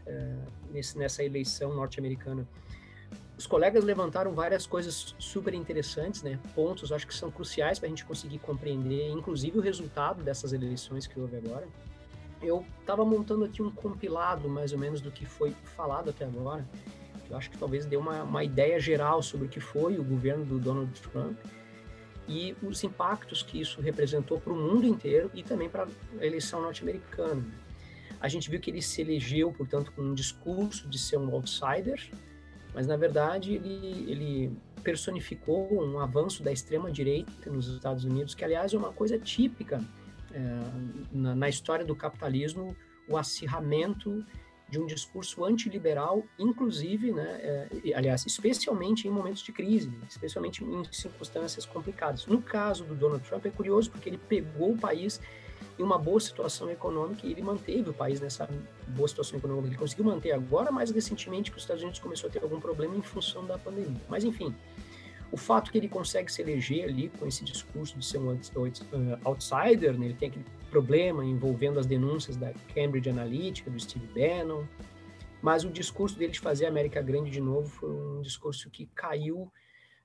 eh, 0.07 0.47
nesse, 0.73 0.97
nessa 0.97 1.23
eleição 1.23 1.75
norte-americana. 1.75 2.49
Os 3.39 3.47
colegas 3.47 3.85
levantaram 3.85 4.35
várias 4.35 4.67
coisas 4.67 5.15
super 5.17 5.55
interessantes, 5.55 6.25
né? 6.25 6.41
Pontos, 6.57 6.91
acho 6.91 7.07
que 7.07 7.15
são 7.15 7.31
cruciais 7.31 7.79
para 7.79 7.87
a 7.87 7.89
gente 7.89 8.05
conseguir 8.05 8.41
compreender, 8.41 9.11
inclusive 9.11 9.57
o 9.57 9.63
resultado 9.63 10.25
dessas 10.25 10.53
eleições 10.53 11.07
que 11.07 11.21
houve 11.21 11.37
agora. 11.37 11.69
Eu 12.43 12.67
estava 12.81 13.05
montando 13.05 13.45
aqui 13.45 13.63
um 13.63 13.71
compilado, 13.71 14.49
mais 14.49 14.73
ou 14.73 14.79
menos, 14.79 15.01
do 15.01 15.13
que 15.13 15.25
foi 15.25 15.55
falado 15.77 16.11
até 16.11 16.25
agora. 16.25 16.69
Eu 17.31 17.37
acho 17.37 17.49
que 17.49 17.57
talvez 17.57 17.87
dê 17.87 17.97
uma, 17.97 18.25
uma 18.25 18.43
ideia 18.43 18.81
geral 18.81 19.23
sobre 19.23 19.47
o 19.47 19.49
que 19.49 19.61
foi 19.61 19.99
o 19.99 20.03
governo 20.03 20.45
do 20.45 20.59
Donald 20.59 21.01
Trump 21.01 21.39
e 22.27 22.57
os 22.61 22.83
impactos 22.83 23.41
que 23.41 23.61
isso 23.61 23.81
representou 23.81 24.41
para 24.41 24.53
o 24.53 24.57
mundo 24.57 24.85
inteiro 24.85 25.31
e 25.33 25.45
também 25.45 25.69
para 25.69 25.87
a 26.21 26.27
eleição 26.27 26.61
norte-americana. 26.61 27.45
A 28.21 28.27
gente 28.27 28.51
viu 28.51 28.59
que 28.59 28.69
ele 28.69 28.83
se 28.83 29.01
elegeu, 29.01 29.53
portanto, 29.53 29.93
com 29.93 30.03
um 30.03 30.15
discurso 30.15 30.89
de 30.89 30.99
ser 30.99 31.19
um 31.19 31.33
outsider, 31.33 32.11
mas 32.75 32.87
na 32.87 32.97
verdade 32.97 33.55
ele, 33.55 34.11
ele 34.11 34.53
personificou 34.83 35.69
um 35.73 35.99
avanço 35.99 36.43
da 36.43 36.53
extrema 36.53 36.91
direita 36.91 37.51
nos 37.51 37.69
Estados 37.69 38.05
Unidos, 38.05 38.35
que 38.35 38.45
aliás 38.45 38.73
é 38.73 38.79
uma 38.79 38.93
coisa 38.93 39.19
típica 39.19 39.83
é, 40.33 40.41
na, 41.13 41.35
na, 41.35 41.49
história 41.49 41.85
do 41.85 41.97
capitalismo, 41.97 42.77
o 43.09 43.17
acirramento 43.17 44.25
de 44.69 44.79
um 44.79 44.87
discurso 44.87 45.45
antiliberal, 45.45 46.23
inclusive, 46.39 47.11
né, 47.11 47.41
é, 47.43 47.95
aliás, 47.95 48.27
especialmente 48.27 49.09
em 49.09 49.11
momentos 49.11 49.43
de 49.43 49.51
crise, 49.51 49.91
especialmente 50.09 50.63
em 50.63 50.85
circunstâncias 50.93 51.65
complicadas. 51.65 52.27
No 52.27 52.43
caso 52.43 52.85
do 52.85 52.95
Donald 52.95 53.27
Trump 53.27 53.47
é 53.47 53.51
curioso 53.51 53.91
porque 53.91 54.11
ele 54.11 54.19
pegou 54.19 54.73
o 54.73 54.79
país 54.79 55.21
em 55.79 55.83
uma 55.83 55.99
boa 55.99 56.19
situação 56.19 56.71
econômica 56.71 57.27
e 57.27 57.31
ele 57.31 57.43
manteve 57.43 57.91
o 57.91 57.93
país 57.93 58.21
nessa 58.21 58.49
boa 58.89 59.09
situação 59.09 59.39
econômica. 59.39 59.69
Ele 59.69 59.77
conseguiu 59.77 60.05
manter 60.05 60.33
agora, 60.33 60.73
mais 60.73 60.91
recentemente, 60.91 61.51
que 61.51 61.57
os 61.57 61.63
Estados 61.63 61.83
Unidos 61.83 62.01
começou 62.01 62.29
a 62.29 62.33
ter 62.33 62.43
algum 62.43 62.61
problema 62.61 62.97
em 62.97 63.03
função 63.03 63.47
da 63.47 63.57
pandemia. 63.57 64.01
Mas, 64.09 64.25
enfim, 64.25 64.55
o 65.31 65.37
fato 65.37 65.71
que 65.71 65.79
ele 65.79 65.89
consegue 65.89 66.33
se 66.33 66.43
eleger 66.43 66.89
ali 66.89 67.11
com 67.19 67.27
esse 67.27 67.45
discurso 67.45 67.99
de 67.99 68.05
ser 68.05 68.19
um 68.19 68.33
uh, 68.33 68.39
outsider, 69.25 69.99
né? 69.99 70.07
ele 70.07 70.15
tem 70.15 70.29
aquele 70.29 70.45
problema 70.71 71.25
envolvendo 71.25 71.79
as 71.79 71.87
denúncias 71.87 72.37
da 72.37 72.53
Cambridge 72.75 73.09
Analytica, 73.09 73.71
do 73.71 73.79
Steve 73.79 74.07
Bannon, 74.07 74.65
mas 75.41 75.65
o 75.65 75.71
discurso 75.71 76.19
dele 76.19 76.33
de 76.33 76.41
fazer 76.41 76.67
a 76.67 76.69
América 76.69 77.01
grande 77.01 77.31
de 77.31 77.41
novo 77.41 77.69
foi 77.69 77.91
um 77.91 78.21
discurso 78.23 78.69
que 78.71 78.87
caiu 78.95 79.51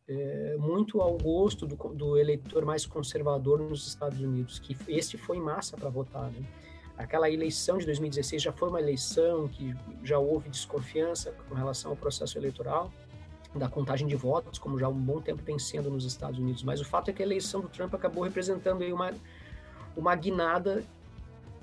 é, 0.08 0.56
muito 0.58 1.02
ao 1.02 1.18
gosto 1.18 1.66
do, 1.66 1.76
do, 1.76 2.18
eleitor 2.18 2.66
mais 2.66 2.86
conservador 2.86 3.60
nos 3.60 3.88
Estados 3.88 4.20
Unidos, 4.20 4.60
que 4.60 4.78
este 4.88 5.18
foi 5.18 5.38
em 5.38 5.42
massa 5.42 5.78
para 5.78 5.90
votar. 5.90 6.30
Né? 6.32 6.44
Aquela 6.98 7.30
eleição 7.30 7.78
de 7.78 7.86
2016 7.86 8.42
já 8.42 8.52
foi 8.52 8.70
uma 8.70 8.80
eleição 8.80 9.48
que 9.48 9.74
já 10.04 10.20
houve 10.20 10.50
desconfiança 10.50 11.32
com 11.48 11.56
relação 11.56 11.92
ao 11.92 11.98
processo 11.98 12.38
eleitoral, 12.38 12.92
da 13.56 13.70
contagem 13.70 14.08
de 14.08 14.16
votos, 14.16 14.58
como 14.58 14.80
já 14.80 14.88
há 14.88 14.90
um 14.90 15.00
bom 15.00 15.22
tempo 15.22 15.44
tem 15.44 15.60
sendo 15.60 15.90
nos 15.90 16.06
Estados 16.06 16.40
Unidos. 16.40 16.64
Mas 16.64 16.82
o 16.82 16.86
fato 16.86 17.10
é 17.10 17.14
que 17.14 17.22
a 17.22 17.26
eleição 17.26 17.62
do 17.62 17.70
Trump 17.70 17.94
acabou 17.94 18.24
representando 18.24 18.82
aí 18.82 18.92
uma, 18.92 19.14
uma 19.96 20.16
guinada 20.16 20.84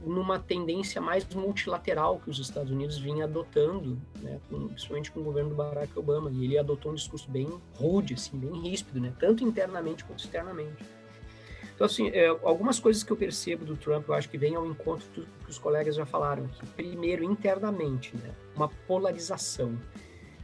numa 0.05 0.39
tendência 0.39 1.01
mais 1.01 1.27
multilateral 1.35 2.21
que 2.21 2.31
os 2.31 2.39
Estados 2.39 2.71
Unidos 2.71 2.99
vinha 2.99 3.25
adotando, 3.25 4.01
né, 4.21 4.41
com, 4.49 4.69
principalmente 4.69 5.11
com 5.11 5.21
o 5.21 5.25
governo 5.25 5.51
do 5.51 5.57
Barack 5.57 5.99
Obama, 5.99 6.31
e 6.31 6.45
ele 6.45 6.59
adotou 6.59 6.93
um 6.93 6.95
discurso 6.95 7.31
bem 7.31 7.49
rude, 7.75 8.15
assim, 8.15 8.39
bem 8.39 8.61
ríspido, 8.61 9.01
né, 9.01 9.13
tanto 9.19 9.45
internamente 9.45 10.05
quanto 10.05 10.21
externamente. 10.21 10.85
Então, 11.75 11.87
assim, 11.87 12.09
é, 12.09 12.29
algumas 12.29 12.79
coisas 12.79 13.03
que 13.03 13.11
eu 13.11 13.17
percebo 13.17 13.65
do 13.65 13.77
Trump, 13.77 14.07
eu 14.09 14.15
acho 14.15 14.29
que 14.29 14.37
vem 14.37 14.55
ao 14.55 14.67
encontro 14.67 15.07
do 15.15 15.27
que 15.45 15.51
os 15.51 15.59
colegas 15.59 15.97
já 15.97 16.05
falaram 16.05 16.45
aqui. 16.45 16.67
Primeiro, 16.77 17.25
internamente, 17.25 18.15
né, 18.17 18.35
uma 18.55 18.69
polarização. 18.69 19.79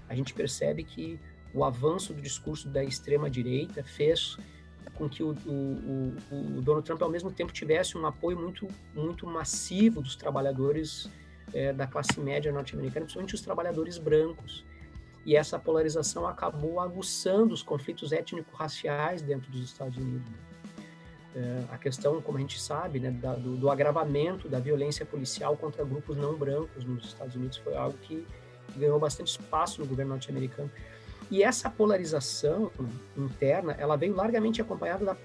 A 0.09 0.14
gente 0.14 0.32
percebe 0.32 0.82
que 0.82 1.18
o 1.52 1.64
avanço 1.64 2.12
do 2.12 2.22
discurso 2.22 2.68
da 2.68 2.82
extrema-direita 2.84 3.82
fez 3.82 4.38
com 4.97 5.09
que 5.09 5.22
o, 5.22 5.30
o, 5.47 6.14
o, 6.30 6.62
Donald 6.62 6.84
Trump, 6.84 7.01
ao 7.03 7.11
mesmo 7.11 7.30
tempo, 7.30 7.53
tivesse 7.53 7.97
um 7.97 8.07
apoio 8.07 8.38
muito, 8.38 8.66
muito 8.94 9.26
massivo 9.26 10.01
dos 10.01 10.16
trabalhadores 10.16 11.11
é, 11.55 11.72
da 11.72 11.86
classe 11.86 12.18
média 12.18 12.51
norte-americana, 12.51 13.05
principalmente 13.05 13.34
os 13.34 13.40
trabalhadores 13.40 13.99
brancos. 13.99 14.64
E 15.24 15.34
essa 15.36 15.59
polarização 15.59 16.26
acabou 16.26 16.80
aguçando 16.80 17.53
os 17.53 17.62
conflitos 17.62 18.12
étnico-raciais 18.12 19.22
dentro 19.22 19.51
dos 19.51 19.62
Estados 19.62 19.97
Unidos. 19.97 20.30
É, 21.34 21.64
a 21.70 21.76
questão, 21.76 22.22
como 22.22 22.38
a 22.38 22.40
gente 22.40 22.61
sabe, 22.61 22.99
né, 22.99 23.11
da, 23.11 23.34
do, 23.34 23.57
do, 23.57 23.70
agravamento 23.70 24.49
da 24.49 24.59
violência 24.59 25.05
policial 25.05 25.57
contra 25.57 25.84
grupos 25.84 26.16
não 26.16 26.34
brancos 26.34 26.84
nos 26.84 27.05
Estados 27.05 27.34
Unidos 27.34 27.59
foi 27.59 27.76
algo 27.76 27.99
que 27.99 28.26
ganhou 28.74 28.99
bastante 28.99 29.28
espaço 29.28 29.80
no 29.80 29.86
governo 29.86 30.12
norte-americano. 30.12 30.70
E 31.31 31.43
essa 31.43 31.68
polarização 31.68 32.70
interna, 33.16 33.72
ela 33.72 33.97
veio 33.97 34.14
largamente 34.14 34.61
acompanhada 34.61 35.05
da, 35.05 35.16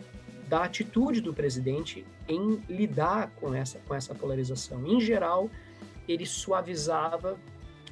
da 0.47 0.63
atitude 0.63 1.21
do 1.21 1.33
presidente 1.33 2.05
em 2.27 2.61
lidar 2.67 3.31
com 3.35 3.53
essa, 3.53 3.79
com 3.87 3.93
essa 3.93 4.15
polarização. 4.15 4.85
Em 4.85 4.99
geral, 4.99 5.49
ele 6.07 6.25
suavizava 6.25 7.37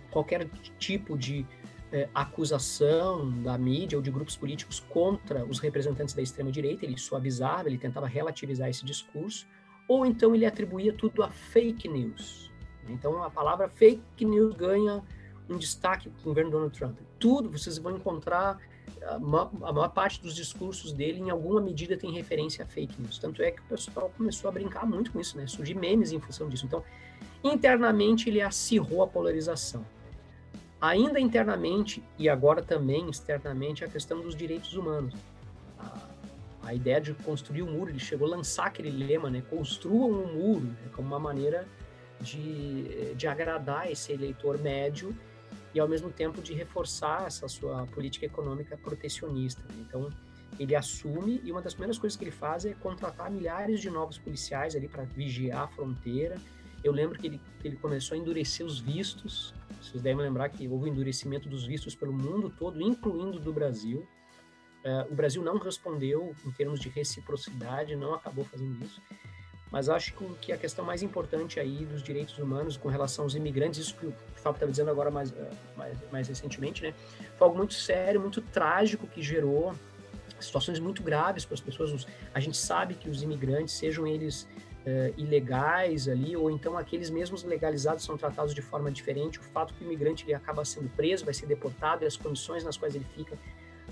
qualquer 0.09 0.47
tipo 0.79 1.17
de 1.17 1.45
eh, 1.91 2.09
acusação 2.13 3.29
da 3.41 3.57
mídia 3.57 3.97
ou 3.97 4.01
de 4.01 4.11
grupos 4.11 4.35
políticos 4.35 4.79
contra 4.79 5.45
os 5.45 5.59
representantes 5.59 6.13
da 6.13 6.21
extrema-direita, 6.21 6.85
ele 6.85 6.97
suavizava, 6.97 7.67
ele 7.67 7.77
tentava 7.77 8.07
relativizar 8.07 8.69
esse 8.69 8.83
discurso, 8.83 9.47
ou 9.87 10.05
então 10.05 10.35
ele 10.35 10.45
atribuía 10.45 10.93
tudo 10.93 11.23
a 11.23 11.29
fake 11.29 11.87
news. 11.87 12.51
Então 12.87 13.23
a 13.23 13.29
palavra 13.29 13.69
fake 13.69 14.25
news 14.25 14.55
ganha 14.55 15.03
um 15.49 15.57
destaque 15.57 16.07
o 16.07 16.23
governo 16.23 16.51
Donald 16.51 16.77
Trump. 16.77 16.97
Tudo, 17.17 17.49
vocês 17.49 17.77
vão 17.77 17.95
encontrar, 17.95 18.59
a 19.03 19.19
maior, 19.19 19.51
a 19.63 19.73
maior, 19.73 19.89
parte 19.89 20.21
dos 20.21 20.35
discursos 20.35 20.93
dele, 20.93 21.19
em 21.19 21.29
alguma 21.29 21.59
medida, 21.59 21.97
tem 21.97 22.11
referência 22.11 22.63
a 22.63 22.67
fake 22.67 23.01
news. 23.01 23.17
Tanto 23.17 23.41
é 23.41 23.51
que 23.51 23.59
o 23.61 23.63
pessoal 23.65 24.11
começou 24.15 24.49
a 24.49 24.51
brincar 24.51 24.85
muito 24.85 25.11
com 25.11 25.19
isso, 25.19 25.37
né? 25.37 25.47
Surgir 25.47 25.73
memes 25.73 26.11
em 26.11 26.19
função 26.19 26.47
disso. 26.47 26.65
Então, 26.65 26.83
internamente, 27.43 28.29
ele 28.29 28.41
acirrou 28.41 29.01
a 29.01 29.07
polarização. 29.07 29.85
Ainda 30.79 31.19
internamente, 31.19 32.01
e 32.17 32.29
agora 32.29 32.61
também 32.61 33.09
externamente, 33.09 33.83
a 33.83 33.87
questão 33.87 34.21
dos 34.21 34.35
direitos 34.35 34.75
humanos. 34.75 35.13
A, 35.77 36.09
a 36.63 36.73
ideia 36.73 37.01
de 37.01 37.13
construir 37.13 37.63
um 37.63 37.71
muro, 37.71 37.89
ele 37.89 37.99
chegou 37.99 38.27
a 38.27 38.31
lançar 38.31 38.67
aquele 38.67 38.91
lema, 38.91 39.29
né? 39.29 39.41
Construam 39.49 40.11
um 40.11 40.33
muro, 40.33 40.65
né? 40.65 40.89
como 40.93 41.07
uma 41.07 41.19
maneira 41.19 41.67
de, 42.21 43.15
de 43.15 43.27
agradar 43.27 43.91
esse 43.91 44.11
eleitor 44.11 44.57
médio 44.59 45.15
e 45.79 45.81
ao 45.81 45.87
mesmo 45.87 46.09
tempo 46.09 46.41
de 46.41 46.53
reforçar 46.53 47.25
essa 47.25 47.47
sua 47.47 47.85
política 47.87 48.25
econômica 48.25 48.77
protecionista. 48.77 49.61
Né? 49.69 49.85
Então, 49.87 50.09
ele 50.59 50.75
assume 50.75 51.39
e 51.41 51.51
uma 51.53 51.61
das 51.61 51.73
primeiras 51.73 51.97
coisas 51.97 52.17
que 52.17 52.23
ele 52.25 52.31
faz 52.31 52.65
é 52.65 52.73
contratar 52.73 53.31
milhares 53.31 53.79
de 53.79 53.89
novos 53.89 54.17
policiais 54.17 54.75
ali 54.75 54.89
para 54.89 55.03
vigiar 55.03 55.63
a 55.63 55.67
fronteira. 55.69 56.35
Eu 56.83 56.91
lembro 56.91 57.17
que 57.17 57.27
ele, 57.27 57.41
ele 57.63 57.77
começou 57.77 58.15
a 58.15 58.17
endurecer 58.17 58.65
os 58.65 58.77
vistos. 58.77 59.53
Vocês 59.81 60.03
devem 60.03 60.21
lembrar 60.21 60.49
que 60.49 60.67
houve 60.67 60.89
um 60.89 60.93
endurecimento 60.93 61.47
dos 61.47 61.65
vistos 61.65 61.95
pelo 61.95 62.11
mundo 62.11 62.53
todo, 62.59 62.81
incluindo 62.81 63.39
do 63.39 63.53
Brasil. 63.53 64.05
Uh, 64.83 65.11
o 65.11 65.15
Brasil 65.15 65.41
não 65.41 65.57
respondeu 65.57 66.35
em 66.45 66.51
termos 66.51 66.81
de 66.81 66.89
reciprocidade, 66.89 67.95
não 67.95 68.13
acabou 68.13 68.43
fazendo 68.43 68.83
isso. 68.83 69.01
Mas 69.71 69.87
acho 69.87 70.13
que 70.41 70.51
a 70.51 70.57
questão 70.57 70.83
mais 70.83 71.03
importante 71.03 71.59
aí 71.59 71.85
dos 71.85 72.01
direitos 72.01 72.37
humanos 72.39 72.75
com 72.75 72.89
relação 72.89 73.25
aos 73.25 73.35
imigrantes, 73.35 73.79
isso 73.79 73.95
que 73.95 74.07
o 74.07 74.13
Fábio 74.35 74.55
estava 74.55 74.71
dizendo 74.71 74.89
agora 74.89 75.11
mais, 75.11 75.31
eh, 75.31 75.49
mais, 75.77 75.97
mais 76.11 76.27
recentemente, 76.27 76.81
né? 76.81 76.93
Foi 77.37 77.45
algo 77.45 77.57
muito 77.57 77.75
sério, 77.75 78.19
muito 78.19 78.41
trágico 78.41 79.05
que 79.05 79.21
gerou 79.21 79.75
situações 80.39 80.79
muito 80.79 81.03
graves 81.03 81.45
para 81.45 81.53
as 81.53 81.61
pessoas. 81.61 82.07
A 82.33 82.39
gente 82.39 82.57
sabe 82.57 82.95
que 82.95 83.09
os 83.09 83.21
imigrantes, 83.21 83.75
sejam 83.75 84.07
eles 84.07 84.43
uh, 84.85 85.13
ilegais 85.17 86.07
ali, 86.07 86.35
ou 86.35 86.49
então 86.49 86.77
aqueles 86.77 87.09
mesmos 87.09 87.43
legalizados 87.43 88.03
são 88.03 88.17
tratados 88.17 88.53
de 88.53 88.61
forma 88.61 88.91
diferente. 88.91 89.39
O 89.39 89.43
fato 89.43 89.73
que 89.73 89.83
o 89.83 89.85
imigrante 89.85 90.25
ele 90.25 90.33
acaba 90.33 90.63
sendo 90.65 90.89
preso, 90.89 91.25
vai 91.25 91.33
ser 91.33 91.45
deportado, 91.45 92.03
e 92.03 92.07
as 92.07 92.17
condições 92.17 92.63
nas 92.63 92.77
quais 92.77 92.95
ele 92.95 93.05
fica 93.15 93.37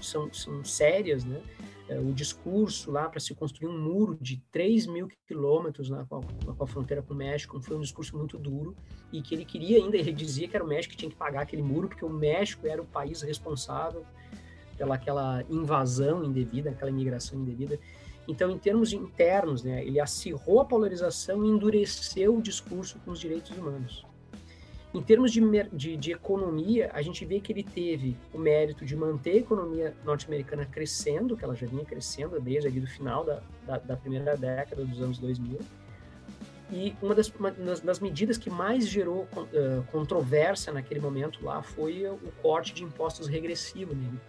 são, 0.01 0.31
são 0.33 0.63
sérias, 0.63 1.23
né? 1.23 1.41
É, 1.89 1.99
o 1.99 2.11
discurso 2.13 2.91
lá 2.91 3.07
para 3.07 3.19
se 3.19 3.33
construir 3.33 3.69
um 3.69 3.79
muro 3.79 4.17
de 4.19 4.37
3 4.51 4.87
mil 4.87 5.07
quilômetros 5.25 5.89
na, 5.89 6.05
com 6.05 6.21
a 6.59 6.67
fronteira 6.67 7.01
com 7.01 7.13
o 7.13 7.17
México 7.17 7.59
foi 7.61 7.77
um 7.77 7.81
discurso 7.81 8.17
muito 8.17 8.37
duro 8.37 8.75
e 9.11 9.21
que 9.21 9.33
ele 9.33 9.45
queria 9.45 9.77
ainda, 9.77 9.97
ele 9.97 10.11
dizia 10.11 10.47
que 10.47 10.55
era 10.55 10.65
o 10.65 10.67
México 10.67 10.91
que 10.91 10.97
tinha 10.97 11.09
que 11.09 11.15
pagar 11.15 11.41
aquele 11.41 11.61
muro 11.61 11.87
porque 11.87 12.03
o 12.03 12.09
México 12.09 12.67
era 12.67 12.81
o 12.81 12.85
país 12.85 13.21
responsável 13.21 14.05
pela 14.77 14.95
aquela 14.95 15.43
invasão 15.49 16.23
indevida, 16.23 16.69
aquela 16.69 16.91
imigração 16.91 17.39
indevida. 17.39 17.79
Então, 18.27 18.51
em 18.51 18.57
termos 18.57 18.91
internos, 18.93 19.63
né, 19.63 19.85
ele 19.85 19.99
acirrou 19.99 20.59
a 20.59 20.65
polarização 20.65 21.45
e 21.45 21.49
endureceu 21.49 22.37
o 22.37 22.41
discurso 22.41 22.99
com 22.99 23.11
os 23.11 23.19
direitos 23.19 23.57
humanos. 23.57 24.05
Em 24.97 25.03
termos 25.03 25.31
de, 25.31 25.39
de, 25.71 25.95
de, 25.95 26.11
economia, 26.11 26.89
a 26.91 27.03
gente 27.03 27.23
vê 27.23 27.39
que 27.39 27.53
ele 27.53 27.61
teve 27.61 28.17
o 28.33 28.39
mérito 28.39 28.83
de 28.83 28.95
manter 28.95 29.33
a 29.33 29.35
economia 29.35 29.95
norte-americana 30.03 30.65
crescendo, 30.65 31.37
que 31.37 31.45
ela 31.45 31.55
já 31.55 31.67
vinha 31.67 31.85
crescendo 31.85 32.39
desde 32.41 32.67
ali 32.67 32.79
do 32.79 32.87
final 32.87 33.23
da, 33.23 33.43
da, 33.63 33.77
da 33.77 33.95
primeira 33.95 34.35
década 34.35 34.83
dos 34.83 34.99
anos 34.99 35.19
2000. 35.19 35.59
E 36.71 36.95
uma 36.99 37.13
das, 37.13 37.27
uma 37.29 37.51
das 37.51 37.99
medidas 37.99 38.39
que 38.39 38.49
mais 38.49 38.87
gerou 38.87 39.27
uh, 39.35 39.83
controvérsia 39.91 40.73
naquele 40.73 40.99
momento 40.99 41.45
lá 41.45 41.61
foi 41.61 42.07
o 42.07 42.31
corte 42.41 42.73
de 42.73 42.83
impostos 42.83 43.27
regressivo 43.27 43.93
nele. 43.93 44.19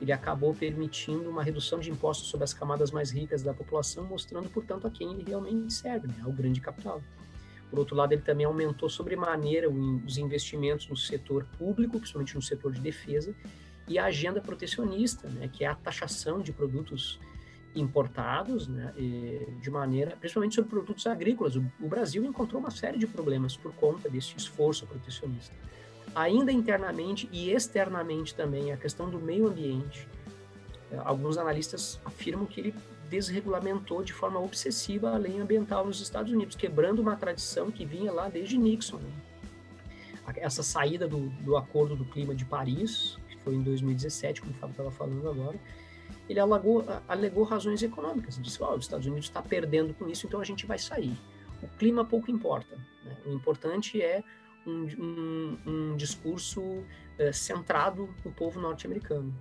Ele 0.00 0.10
acabou 0.10 0.54
permitindo 0.54 1.28
uma 1.28 1.42
redução 1.42 1.80
de 1.80 1.90
impostos 1.90 2.28
sobre 2.28 2.44
as 2.44 2.54
camadas 2.54 2.90
mais 2.90 3.10
ricas 3.10 3.42
da 3.42 3.52
população, 3.52 4.04
mostrando, 4.04 4.48
portanto, 4.48 4.86
a 4.86 4.90
quem 4.90 5.12
ele 5.12 5.24
realmente 5.28 5.70
serve, 5.70 6.08
né, 6.08 6.14
ao 6.24 6.32
grande 6.32 6.62
capital. 6.62 7.02
Por 7.70 7.78
outro 7.78 7.94
lado, 7.94 8.12
ele 8.12 8.22
também 8.22 8.46
aumentou 8.46 8.88
sobremaneira 8.88 9.68
os 9.68 10.16
investimentos 10.16 10.88
no 10.88 10.96
setor 10.96 11.44
público, 11.58 11.98
principalmente 11.98 12.34
no 12.34 12.42
setor 12.42 12.72
de 12.72 12.80
defesa, 12.80 13.34
e 13.86 13.98
a 13.98 14.06
agenda 14.06 14.40
protecionista, 14.40 15.28
né, 15.28 15.48
que 15.52 15.64
é 15.64 15.66
a 15.66 15.74
taxação 15.74 16.40
de 16.40 16.52
produtos 16.52 17.18
importados, 17.74 18.66
né, 18.66 18.92
de 19.60 19.70
maneira, 19.70 20.16
principalmente 20.16 20.54
sobre 20.54 20.70
produtos 20.70 21.06
agrícolas. 21.06 21.56
O, 21.56 21.64
o 21.80 21.88
Brasil 21.88 22.24
encontrou 22.24 22.60
uma 22.60 22.70
série 22.70 22.98
de 22.98 23.06
problemas 23.06 23.56
por 23.56 23.72
conta 23.74 24.08
desse 24.08 24.36
esforço 24.36 24.86
protecionista. 24.86 25.54
Ainda 26.14 26.50
internamente 26.50 27.28
e 27.30 27.50
externamente 27.50 28.34
também, 28.34 28.72
a 28.72 28.76
questão 28.76 29.08
do 29.10 29.18
meio 29.18 29.46
ambiente. 29.46 30.08
Alguns 31.04 31.36
analistas 31.36 32.00
afirmam 32.04 32.46
que 32.46 32.60
ele 32.60 32.74
desregulamentou 33.08 34.02
de 34.02 34.12
forma 34.12 34.38
obsessiva 34.38 35.10
a 35.10 35.16
lei 35.16 35.38
ambiental 35.40 35.84
nos 35.84 36.00
Estados 36.00 36.32
Unidos, 36.32 36.56
quebrando 36.56 37.00
uma 37.00 37.16
tradição 37.16 37.70
que 37.70 37.84
vinha 37.84 38.12
lá 38.12 38.28
desde 38.28 38.58
Nixon. 38.58 38.98
Né? 38.98 39.12
Essa 40.36 40.62
saída 40.62 41.08
do, 41.08 41.28
do 41.40 41.56
Acordo 41.56 41.96
do 41.96 42.04
Clima 42.04 42.34
de 42.34 42.44
Paris, 42.44 43.18
que 43.28 43.36
foi 43.38 43.54
em 43.54 43.62
2017, 43.62 44.42
como 44.42 44.52
o 44.52 44.54
Fábio 44.54 44.72
estava 44.72 44.90
falando 44.90 45.28
agora, 45.28 45.58
ele 46.28 46.38
alegou, 46.38 46.84
alegou 47.08 47.44
razões 47.44 47.82
econômicas. 47.82 48.38
Disse: 48.40 48.62
oh, 48.62 48.74
os 48.74 48.84
Estados 48.84 49.06
Unidos 49.06 49.26
está 49.26 49.40
perdendo 49.40 49.94
com 49.94 50.08
isso, 50.08 50.26
então 50.26 50.40
a 50.40 50.44
gente 50.44 50.66
vai 50.66 50.78
sair. 50.78 51.16
O 51.62 51.68
clima 51.78 52.04
pouco 52.04 52.30
importa. 52.30 52.76
Né? 53.04 53.16
O 53.26 53.32
importante 53.32 54.00
é 54.02 54.22
um, 54.66 54.86
um, 54.98 55.58
um 55.66 55.96
discurso 55.96 56.60
uh, 56.60 57.32
centrado 57.32 58.14
no 58.24 58.30
povo 58.30 58.60
norte-americano. 58.60 59.34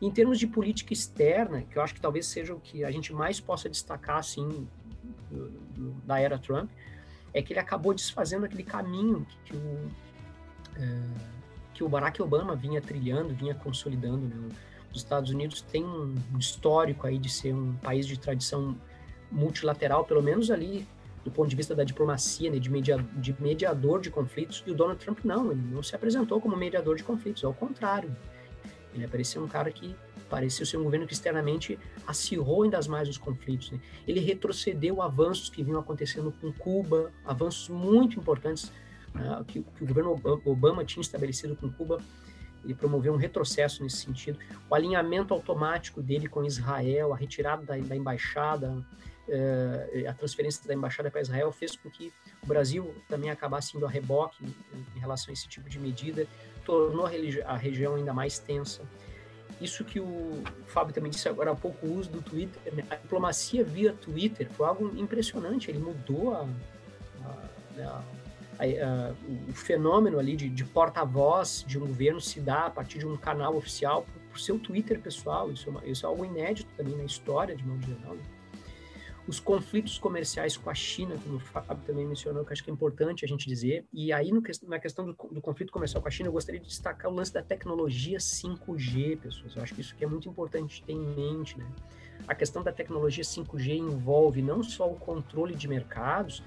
Em 0.00 0.10
termos 0.10 0.38
de 0.38 0.46
política 0.46 0.92
externa, 0.92 1.62
que 1.62 1.78
eu 1.78 1.82
acho 1.82 1.94
que 1.94 2.00
talvez 2.00 2.26
seja 2.26 2.54
o 2.54 2.60
que 2.60 2.84
a 2.84 2.90
gente 2.90 3.12
mais 3.12 3.40
possa 3.40 3.68
destacar 3.68 4.18
assim 4.18 4.66
da 6.04 6.18
era 6.20 6.38
Trump, 6.38 6.70
é 7.32 7.42
que 7.42 7.52
ele 7.52 7.60
acabou 7.60 7.92
desfazendo 7.92 8.44
aquele 8.44 8.62
caminho 8.62 9.26
que, 9.44 9.56
o, 9.56 9.90
é, 10.76 11.00
que 11.74 11.84
o 11.84 11.88
Barack 11.88 12.22
Obama 12.22 12.54
vinha 12.54 12.80
trilhando, 12.80 13.34
vinha 13.34 13.54
consolidando. 13.54 14.26
Né? 14.26 14.48
Os 14.92 14.98
Estados 14.98 15.30
Unidos 15.30 15.60
têm 15.60 15.84
um 15.84 16.14
histórico 16.38 17.06
aí 17.06 17.18
de 17.18 17.28
ser 17.28 17.52
um 17.52 17.74
país 17.74 18.06
de 18.06 18.18
tradição 18.18 18.76
multilateral, 19.32 20.04
pelo 20.04 20.22
menos 20.22 20.50
ali 20.50 20.86
do 21.24 21.30
ponto 21.30 21.48
de 21.48 21.56
vista 21.56 21.74
da 21.74 21.82
diplomacia, 21.82 22.50
né, 22.50 22.58
de, 22.58 22.70
media, 22.70 22.98
de 23.14 23.34
mediador 23.40 24.00
de 24.00 24.10
conflitos, 24.10 24.62
e 24.66 24.70
o 24.70 24.74
Donald 24.74 25.02
Trump 25.02 25.20
não, 25.24 25.50
ele 25.50 25.62
não 25.72 25.82
se 25.82 25.96
apresentou 25.96 26.38
como 26.38 26.54
mediador 26.54 26.96
de 26.96 27.02
conflitos, 27.02 27.42
ao 27.42 27.54
contrário. 27.54 28.14
Ele 28.94 29.08
parecia 29.08 29.40
um 29.40 29.48
cara 29.48 29.70
que 29.70 29.94
parecia 30.28 30.64
ser 30.64 30.76
um 30.76 30.84
governo 30.84 31.06
que 31.06 31.12
externamente 31.12 31.78
acirrou 32.06 32.62
ainda 32.62 32.80
mais 32.88 33.08
os 33.08 33.18
conflitos. 33.18 33.70
Né? 33.70 33.80
Ele 34.06 34.20
retrocedeu 34.20 35.02
avanços 35.02 35.48
que 35.48 35.62
vinham 35.62 35.80
acontecendo 35.80 36.32
com 36.40 36.52
Cuba, 36.52 37.12
avanços 37.24 37.68
muito 37.68 38.18
importantes 38.18 38.72
né, 39.14 39.44
que, 39.46 39.62
que, 39.62 39.84
o 39.84 39.86
governo 39.86 40.20
Obama 40.44 40.84
tinha 40.84 41.02
estabelecido 41.02 41.54
com 41.56 41.70
Cuba. 41.70 42.00
Ele 42.64 42.74
promoveu 42.74 43.12
um 43.12 43.16
retrocesso 43.16 43.82
nesse 43.82 43.98
sentido. 43.98 44.38
O 44.70 44.74
alinhamento 44.74 45.34
automático 45.34 46.02
dele 46.02 46.28
com 46.28 46.44
Israel, 46.44 47.12
a 47.12 47.16
retirada 47.16 47.62
da, 47.62 47.76
da 47.76 47.94
embaixada, 47.94 48.82
eh, 49.28 50.06
a 50.08 50.14
transferência 50.14 50.66
da 50.66 50.74
embaixada 50.74 51.10
para 51.10 51.20
Israel 51.20 51.52
fez 51.52 51.76
com 51.76 51.90
que 51.90 52.12
o 52.42 52.46
Brasil 52.46 52.94
também 53.08 53.30
acabasse 53.30 53.76
indo 53.76 53.86
a 53.86 53.88
reboque 53.88 54.44
em, 54.44 54.86
em 54.96 54.98
relação 54.98 55.30
a 55.30 55.32
esse 55.32 55.46
tipo 55.46 55.68
de 55.68 55.78
medida 55.78 56.26
tornou 56.64 57.06
a, 57.06 57.56
região 57.56 57.94
ainda 57.94 58.12
mais 58.12 58.38
tensa. 58.38 58.82
isso 59.60 59.84
que 59.84 60.00
o 60.00 60.42
Fábio 60.66 60.94
também 60.94 61.10
disse 61.10 61.28
agora 61.28 61.52
há 61.52 61.54
pouco, 61.54 61.86
o 61.86 61.98
uso 61.98 62.10
do 62.10 62.22
Twitter, 62.22 62.74
né? 62.74 62.84
a 62.90 62.96
diplomacia 62.96 63.64
via 63.64 63.92
Twitter 63.92 64.48
foi 64.50 64.66
algo 64.66 64.92
impressionante, 64.96 65.70
ele 65.70 65.78
mudou 65.78 66.34
a, 66.34 66.48
a, 67.24 67.76
né, 67.76 67.84
a 67.86 68.02
o 69.48 69.52
fenômeno 69.52 70.18
ali 70.18 70.36
de, 70.36 70.48
de 70.48 70.64
porta-voz 70.64 71.64
de 71.66 71.78
um 71.78 71.86
governo 71.86 72.20
se 72.20 72.40
dá 72.40 72.66
a 72.66 72.70
partir 72.70 72.98
de 72.98 73.06
um 73.06 73.16
canal 73.16 73.56
oficial 73.56 74.02
por, 74.02 74.22
por 74.30 74.40
seu 74.40 74.58
Twitter 74.58 75.00
pessoal, 75.00 75.50
isso 75.50 75.68
é, 75.68 75.70
uma, 75.70 75.86
isso 75.86 76.06
é 76.06 76.08
algo 76.08 76.24
inédito 76.24 76.68
também 76.76 76.96
na 76.96 77.04
história 77.04 77.54
de 77.54 77.64
modo 77.66 77.84
geral. 77.84 78.14
Né? 78.14 78.22
Os 79.26 79.40
conflitos 79.40 79.98
comerciais 79.98 80.56
com 80.56 80.68
a 80.68 80.74
China, 80.74 81.16
como 81.22 81.36
o 81.36 81.40
Fábio 81.40 81.82
também 81.86 82.06
mencionou, 82.06 82.44
que 82.44 82.52
acho 82.52 82.62
que 82.62 82.70
é 82.70 82.72
importante 82.72 83.24
a 83.24 83.28
gente 83.28 83.48
dizer. 83.48 83.86
E 83.92 84.12
aí, 84.12 84.30
no, 84.30 84.42
na 84.68 84.78
questão 84.78 85.06
do, 85.06 85.12
do, 85.12 85.40
conflito 85.40 85.72
comercial 85.72 86.02
com 86.02 86.08
a 86.08 86.10
China, 86.10 86.28
eu 86.28 86.32
gostaria 86.32 86.60
de 86.60 86.66
destacar 86.66 87.10
o 87.10 87.14
lance 87.14 87.32
da 87.32 87.42
tecnologia 87.42 88.18
5G, 88.18 89.18
pessoas. 89.18 89.56
Eu 89.56 89.62
acho 89.62 89.74
que 89.74 89.80
isso 89.80 89.94
que 89.94 90.04
é 90.04 90.06
muito 90.06 90.28
importante 90.28 90.82
ter 90.84 90.92
em 90.92 91.06
mente, 91.14 91.58
né? 91.58 91.66
A 92.28 92.34
questão 92.34 92.62
da 92.62 92.70
tecnologia 92.70 93.24
5G 93.24 93.78
envolve 93.78 94.42
não 94.42 94.62
só 94.62 94.90
o 94.90 94.94
controle 94.94 95.54
de 95.54 95.66
mercados, 95.68 96.42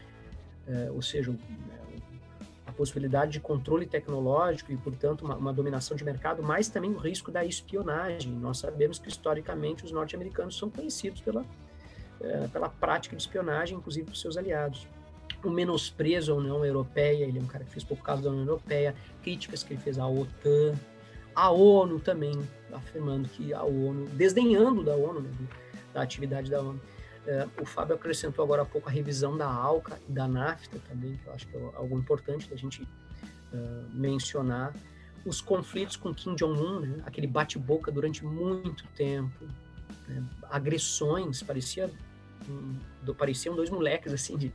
é, 0.68 0.92
ou 0.92 1.02
seja, 1.02 1.36
a 2.66 2.72
possibilidade 2.72 3.32
de 3.32 3.40
controle 3.40 3.88
tecnológico 3.88 4.72
e, 4.72 4.78
portanto, 4.78 5.26
uma, 5.26 5.36
uma, 5.36 5.54
dominação 5.54 5.98
de 5.98 6.04
mercado, 6.04 6.44
mas 6.44 6.70
também 6.70 6.92
o 6.92 6.98
risco 6.98 7.32
da 7.32 7.44
espionagem. 7.44 8.32
Nós 8.34 8.60
sabemos 8.60 9.00
que, 9.00 9.10
historicamente, 9.10 9.84
os 9.84 9.92
norte-americanos 9.92 10.58
são 10.58 10.70
conhecidos 10.70 11.22
pela 11.22 11.44
é, 12.22 12.48
pela 12.48 12.70
prática 12.70 13.16
de 13.16 13.22
espionagem, 13.22 13.78
inclusive 13.78 14.06
para 14.06 14.16
seus 14.16 14.38
aliados. 14.38 14.88
O 15.44 15.50
menosprezo 15.50 16.34
à 16.34 16.36
União 16.36 16.66
Europeia, 16.66 17.26
ele 17.26 17.38
é 17.38 17.42
um 17.42 17.48
cara 17.48 17.64
que 17.64 17.72
fez 17.72 17.84
pouco 17.84 18.04
caso 18.04 18.24
da 18.24 18.30
União 18.30 18.46
Europeia, 18.46 18.96
críticas 19.22 19.64
que 19.64 19.74
ele 19.74 19.82
fez 19.82 20.00
à 20.00 20.08
OTAN, 20.08 20.74
a 21.36 21.52
ONU 21.52 22.00
também, 22.00 22.34
afirmando 22.74 23.30
que 23.30 23.54
a 23.54 23.64
ONU, 23.64 24.08
desdenhando 24.14 24.84
da 24.84 24.96
ONU, 24.96 25.22
né, 25.22 25.30
da 25.94 26.02
atividade 26.02 26.50
da 26.50 26.60
ONU. 26.60 26.82
É, 27.28 27.48
o 27.62 27.66
Fábio 27.66 27.96
acrescentou 27.96 28.44
agora 28.44 28.64
há 28.64 28.66
pouco 28.66 28.90
a 28.90 28.92
revisão 28.92 29.38
da 29.38 29.46
ALCA 29.46 30.00
e 30.10 30.12
da 30.12 30.28
NAFTA 30.28 30.80
também, 30.90 31.18
que 31.18 31.28
eu 31.28 31.34
acho 31.34 31.48
que 31.48 31.56
é 31.56 31.62
algo 31.76 32.00
importante 32.00 32.50
da 32.50 32.56
gente 32.56 32.82
uh, 32.82 33.86
mencionar. 33.94 34.74
Os 35.26 35.42
conflitos 35.42 35.98
com 35.98 36.14
Kim 36.14 36.36
Jong-un, 36.36 36.80
né, 36.80 37.04
aquele 37.06 37.28
bate-boca 37.28 37.92
durante 37.92 38.26
muito 38.26 38.88
tempo, 38.96 39.46
né, 40.08 40.24
agressões, 40.50 41.44
parecia 41.44 41.92
do, 43.02 43.16
pareciam 43.16 43.56
dois 43.56 43.70
moleques 43.70 44.14
assim 44.14 44.38
de, 44.38 44.54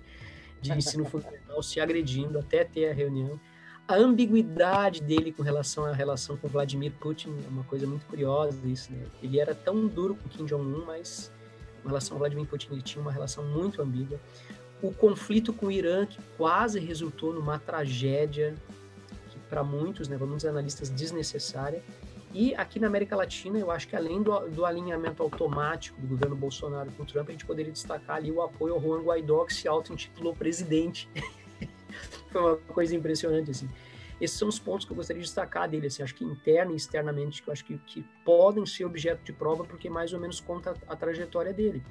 de 0.61 0.73
ensino 0.77 1.05
fundamental 1.05 1.63
se 1.63 1.81
agredindo 1.81 2.39
até 2.39 2.65
ter 2.65 2.91
a 2.91 2.95
reunião. 2.95 3.39
A 3.87 3.97
ambiguidade 3.97 5.03
dele 5.03 5.33
com 5.33 5.43
relação 5.43 5.85
à 5.85 5.93
relação 5.93 6.37
com 6.37 6.49
Vladimir 6.49 6.93
Putin 6.93 7.35
é 7.45 7.49
uma 7.49 7.65
coisa 7.65 7.87
muito 7.87 8.07
curiosa 8.07 8.59
isso, 8.67 8.93
né? 8.93 9.05
Ele 9.23 9.41
era 9.41 9.55
tão 9.55 9.87
duro 9.87 10.15
com 10.15 10.29
Kim 10.29 10.45
Jong-un, 10.45 10.85
mas 10.87 11.33
com 11.83 11.89
relação 11.89 12.17
a 12.17 12.19
Vladimir 12.19 12.47
Putin 12.47 12.69
ele 12.73 12.83
tinha 12.83 13.03
uma 13.03 13.13
relação 13.13 13.45
muito 13.45 13.83
ambígua. 13.83 14.21
O 14.81 14.93
conflito 14.93 15.53
com 15.53 15.67
o 15.67 15.71
Irã 15.71 16.07
que 16.07 16.19
quase 16.37 16.79
resultou 16.79 17.33
numa 17.33 17.59
tragédia 17.59 18.55
que 19.31 19.39
para 19.51 19.65
muitos, 19.65 20.09
né, 20.09 20.17
muitos 20.17 20.45
analistas 20.45 20.89
desnecessária, 20.89 21.83
e 22.35 22.55
aqui 22.55 22.81
na 22.81 22.87
América 22.87 23.15
Latina, 23.15 23.59
eu 23.59 23.71
acho 23.71 23.87
que 23.87 23.95
além 23.95 24.23
do, 24.23 24.49
do, 24.49 24.65
alinhamento 24.65 25.23
automático 25.23 26.01
do 26.01 26.07
governo 26.07 26.35
Bolsonaro 26.35 26.91
com 26.93 27.03
o 27.03 27.07
Trump, 27.07 27.29
a 27.29 27.33
gente 27.33 27.45
poderia 27.45 27.71
destacar 27.71 28.17
ali 28.17 28.33
o 28.33 28.41
apoio 28.41 28.75
ao 28.75 28.81
Juan 28.81 29.03
Guaidó, 29.03 29.45
que 29.45 29.53
se 29.53 29.69
auto-intitulou 29.69 30.35
presidente. 30.35 31.09
Foi 32.33 32.41
uma 32.41 32.57
coisa 32.57 32.97
impressionante, 32.97 33.51
assim. 33.51 33.69
Esses 34.19 34.39
são 34.39 34.49
os 34.49 34.59
pontos 34.59 34.87
que 34.87 34.93
eu 34.93 34.97
gostaria 34.97 35.21
de 35.21 35.27
destacar 35.27 35.69
dele, 35.69 35.89
assim, 35.89 36.03
acho 36.03 36.15
que 36.15 36.25
interna 36.25 36.73
e 36.73 36.77
externamente, 36.77 37.43
que 37.43 37.49
eu 37.49 37.53
acho 37.53 37.65
que, 37.65 37.77
que 37.79 38.03
podem 38.25 38.65
ser 38.65 38.85
objeto 38.85 39.23
de 39.25 39.33
prova, 39.33 39.65
porque 39.65 39.91
mais 39.91 40.13
ou 40.13 40.21
menos 40.21 40.41
conta 40.41 40.75
a, 40.89 40.93
a 40.93 40.97
trajetória 40.97 41.53
dele. 41.53 41.83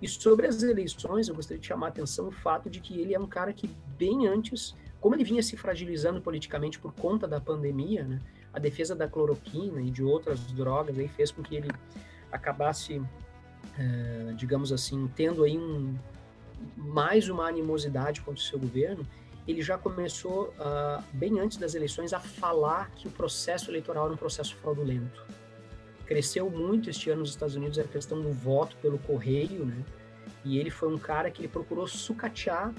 E 0.00 0.08
sobre 0.08 0.46
as 0.46 0.62
eleições, 0.62 1.28
eu 1.28 1.34
gostaria 1.34 1.60
de 1.60 1.66
chamar 1.66 1.86
a 1.86 1.88
atenção 1.90 2.28
o 2.28 2.32
fato 2.32 2.70
de 2.70 2.80
que 2.80 3.00
ele 3.00 3.14
é 3.14 3.18
um 3.18 3.26
cara 3.26 3.52
que, 3.52 3.68
bem 3.98 4.26
antes, 4.26 4.74
como 5.00 5.14
ele 5.14 5.24
vinha 5.24 5.42
se 5.42 5.56
fragilizando 5.56 6.20
politicamente 6.20 6.78
por 6.78 6.92
conta 6.92 7.26
da 7.26 7.40
pandemia, 7.40 8.04
né, 8.04 8.22
a 8.56 8.58
defesa 8.58 8.96
da 8.96 9.06
cloroquina 9.06 9.82
e 9.82 9.90
de 9.90 10.02
outras 10.02 10.40
drogas 10.50 10.98
aí 10.98 11.08
fez 11.08 11.30
com 11.30 11.42
que 11.42 11.56
ele 11.56 11.70
acabasse, 12.32 13.02
é, 13.78 14.32
digamos 14.34 14.72
assim, 14.72 15.06
tendo 15.14 15.44
aí 15.44 15.58
um, 15.58 15.94
mais 16.74 17.28
uma 17.28 17.46
animosidade 17.46 18.22
contra 18.22 18.40
o 18.40 18.42
seu 18.42 18.58
governo, 18.58 19.06
ele 19.46 19.60
já 19.60 19.76
começou, 19.76 20.54
uh, 20.58 21.04
bem 21.12 21.38
antes 21.38 21.58
das 21.58 21.74
eleições, 21.74 22.14
a 22.14 22.18
falar 22.18 22.90
que 22.92 23.06
o 23.06 23.10
processo 23.10 23.70
eleitoral 23.70 24.06
era 24.06 24.14
um 24.14 24.16
processo 24.16 24.56
fraudulento. 24.56 25.22
Cresceu 26.06 26.48
muito 26.48 26.88
este 26.88 27.10
ano 27.10 27.20
nos 27.20 27.30
Estados 27.30 27.56
Unidos 27.56 27.78
a 27.78 27.84
questão 27.84 28.22
do 28.22 28.32
voto 28.32 28.74
pelo 28.76 28.98
correio, 28.98 29.66
né? 29.66 29.84
E 30.46 30.58
ele 30.58 30.70
foi 30.70 30.92
um 30.92 30.98
cara 30.98 31.30
que 31.30 31.42
ele 31.42 31.48
procurou 31.48 31.86
sucatear 31.86 32.72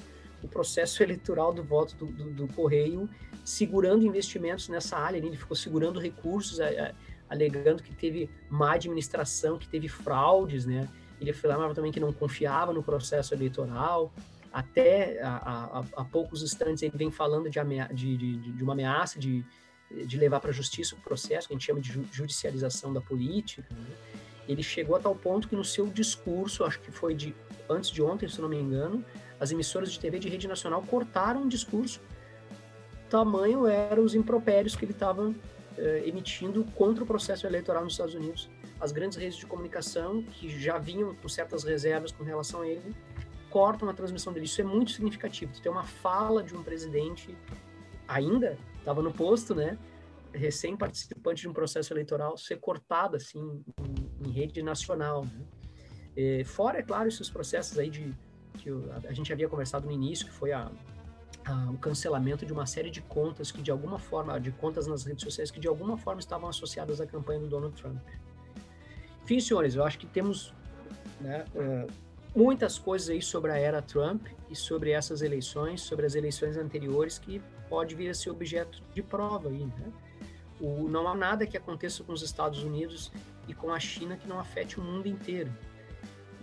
o 0.44 0.48
processo 0.48 1.02
eleitoral 1.02 1.54
do 1.54 1.64
voto 1.64 1.96
do, 1.96 2.06
do, 2.06 2.30
do 2.32 2.48
Correio, 2.54 3.10
segurando 3.44 4.06
investimentos 4.06 4.70
nessa 4.70 4.98
área. 4.98 5.18
Ele 5.18 5.36
ficou 5.36 5.56
segurando 5.56 6.00
recursos, 6.00 6.60
alegando 7.30 7.84
que 7.84 7.94
teve 7.94 8.30
má 8.50 8.74
administração, 8.74 9.58
que 9.58 9.68
teve 9.68 9.88
fraudes, 9.88 10.66
né? 10.66 10.88
Ele 11.20 11.32
afirmava 11.32 11.74
também 11.74 11.92
que 11.92 12.00
não 12.00 12.14
confiava 12.14 12.72
no 12.72 12.84
processo 12.84 13.34
eleitoral. 13.34 14.14
Até 14.52 15.20
há, 15.22 16.06
poucos 16.12 16.42
instantes 16.42 16.84
ele 16.84 16.96
vem 16.96 17.12
falando 17.12 17.50
de, 17.50 17.60
de, 17.94 18.18
de, 18.18 18.52
de 18.54 18.64
uma 18.64 18.74
ameaça 18.74 19.20
de, 19.20 19.44
de 19.92 20.18
levar 20.18 20.40
para 20.40 20.50
a 20.52 20.54
justiça 20.54 20.96
o 20.96 21.00
processo, 21.00 21.48
que 21.48 21.54
a 21.54 21.58
gente 21.58 21.66
chama 21.66 21.82
de 21.82 21.92
judicialização 22.12 22.94
da 22.94 23.02
política. 23.02 23.68
Né? 23.72 23.88
Ele 24.48 24.64
chegou 24.64 24.96
a 24.96 25.00
tal 25.00 25.16
ponto 25.16 25.48
que 25.48 25.56
no 25.56 25.66
seu 25.66 25.88
discurso, 25.88 26.64
acho 26.64 26.80
que 26.80 26.92
foi 26.92 27.14
de 27.14 27.36
antes 27.70 27.90
de 27.90 28.02
ontem, 28.02 28.28
se 28.30 28.40
não 28.40 28.48
me 28.48 28.58
engano, 28.58 29.04
as 29.40 29.52
emissoras 29.52 29.92
de 29.92 30.00
TV 30.00 30.20
de 30.20 30.30
rede 30.30 30.48
nacional 30.48 30.82
cortaram 30.84 31.44
um 31.44 31.48
discurso. 31.48 32.02
Tamanho 33.10 33.68
eram 33.68 34.04
os 34.04 34.16
impropérios 34.16 34.76
que 34.76 34.84
ele 34.84 34.92
estava 34.92 35.34
eh, 35.78 36.04
emitindo 36.06 36.64
contra 36.76 37.04
o 37.04 37.08
processo 37.08 37.46
eleitoral 37.46 37.84
nos 37.84 37.94
Estados 37.94 38.16
Unidos. 38.16 38.50
As 38.80 38.92
grandes 38.92 39.18
redes 39.18 39.38
de 39.38 39.46
comunicação, 39.46 40.22
que 40.24 40.50
já 40.50 40.78
vinham 40.78 41.16
com 41.16 41.30
certas 41.30 41.64
reservas 41.64 42.12
com 42.12 42.24
relação 42.24 42.62
a 42.62 42.68
ele, 42.68 42.96
cortam 43.50 43.88
a 43.90 43.94
transmissão 43.94 44.34
dele. 44.34 44.46
Isso 44.46 44.60
é 44.62 44.64
muito 44.64 44.92
significativo. 44.92 45.54
Tem 45.62 45.72
uma 45.72 45.86
fala 45.86 46.44
de 46.44 46.56
um 46.56 46.64
presidente, 46.64 47.36
ainda 48.08 48.58
estava 48.80 49.02
no 49.02 49.12
posto, 49.12 49.56
né? 49.56 49.78
recém-participante 50.34 51.42
de 51.42 51.48
um 51.48 51.54
processo 51.54 51.94
eleitoral, 51.94 52.38
ser 52.38 52.58
cortada 52.58 53.18
assim, 53.18 53.64
em, 53.80 54.28
em 54.28 54.32
rede 54.32 54.62
nacional. 54.62 55.26
Né? 55.26 55.46
E, 56.16 56.44
fora, 56.44 56.80
é 56.80 56.84
claro, 56.84 57.08
esses 57.08 57.30
processos 57.30 57.78
aí 57.78 57.90
de 57.90 58.14
que 58.58 58.70
a, 59.08 59.14
gente 59.14 59.32
havia 59.32 59.48
conversado 59.48 59.86
no 59.86 59.92
início, 59.92 60.26
que 60.26 60.32
foi 60.32 60.52
a, 60.52 60.70
a, 61.46 61.70
o 61.72 61.78
cancelamento 61.78 62.46
de 62.46 62.52
uma 62.52 62.66
série 62.66 62.90
de 62.90 63.02
contas 63.02 63.52
que 63.52 63.62
de 63.62 63.72
alguma 63.72 64.00
forma, 64.00 64.40
de 64.40 64.52
contas 64.52 64.88
nas 64.88 65.06
redes 65.06 65.24
sociais 65.24 65.50
que 65.50 65.60
de 65.60 65.68
alguma 65.68 65.98
forma 65.98 66.20
estavam 66.20 66.50
associadas 66.50 67.00
à 67.00 67.08
campanha 67.08 67.40
do 67.40 67.48
Donald 67.48 67.76
Trump. 67.80 68.02
Enfim, 69.24 69.40
senhores, 69.40 69.76
eu 69.76 69.84
acho 69.84 70.00
que 70.00 70.08
temos 70.08 70.54
né, 71.22 71.46
uh, 71.56 71.92
muitas 72.36 72.78
coisas 72.78 73.10
aí 73.10 73.22
sobre 73.22 73.52
a 73.52 73.58
era 73.58 73.82
Trump 73.82 74.28
e 74.50 74.56
sobre 74.56 74.92
essas 74.92 75.22
eleições, 75.22 75.82
sobre 75.82 76.06
as 76.06 76.16
eleições 76.16 76.58
anteriores 76.58 77.18
que 77.18 77.42
pode 77.70 77.96
vir 77.96 78.10
a 78.10 78.14
ser 78.14 78.30
objeto 78.30 78.82
de 78.94 79.02
prova 79.02 79.50
aí, 79.50 79.66
né? 79.66 79.92
O, 80.60 80.88
não 80.88 81.08
há 81.08 81.14
nada 81.14 81.46
que 81.46 81.56
aconteça 81.56 82.04
com 82.04 82.14
os 82.14 82.24
Estados 82.24 82.64
Unidos 82.64 83.12
e 83.48 83.54
com 83.54 83.72
a 83.72 83.80
China 83.80 84.18
que 84.18 84.28
não 84.28 84.40
afete 84.40 84.80
o 84.80 84.84
mundo 84.84 85.08
inteiro. 85.08 85.52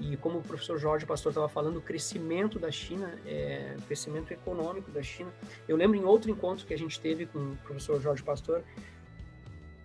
E 0.01 0.17
como 0.17 0.39
o 0.39 0.43
professor 0.43 0.79
Jorge 0.79 1.07
Pastor 1.07 1.31
estava 1.31 1.49
falando, 1.49 1.77
o 1.77 1.81
crescimento 1.81 2.59
da 2.59 2.71
China, 2.71 3.15
é, 3.25 3.77
o 3.79 3.83
crescimento 3.83 4.33
econômico 4.33 4.91
da 4.91 5.03
China. 5.03 5.31
Eu 5.69 5.77
lembro 5.77 5.97
em 5.97 6.05
outro 6.05 6.31
encontro 6.31 6.67
que 6.67 6.75
a 6.75 6.79
gente 6.79 7.01
teve 7.01 7.27
com 7.27 7.39
o 7.39 7.57
professor 7.65 8.01
Jorge 8.01 8.23
Pastor, 8.23 8.65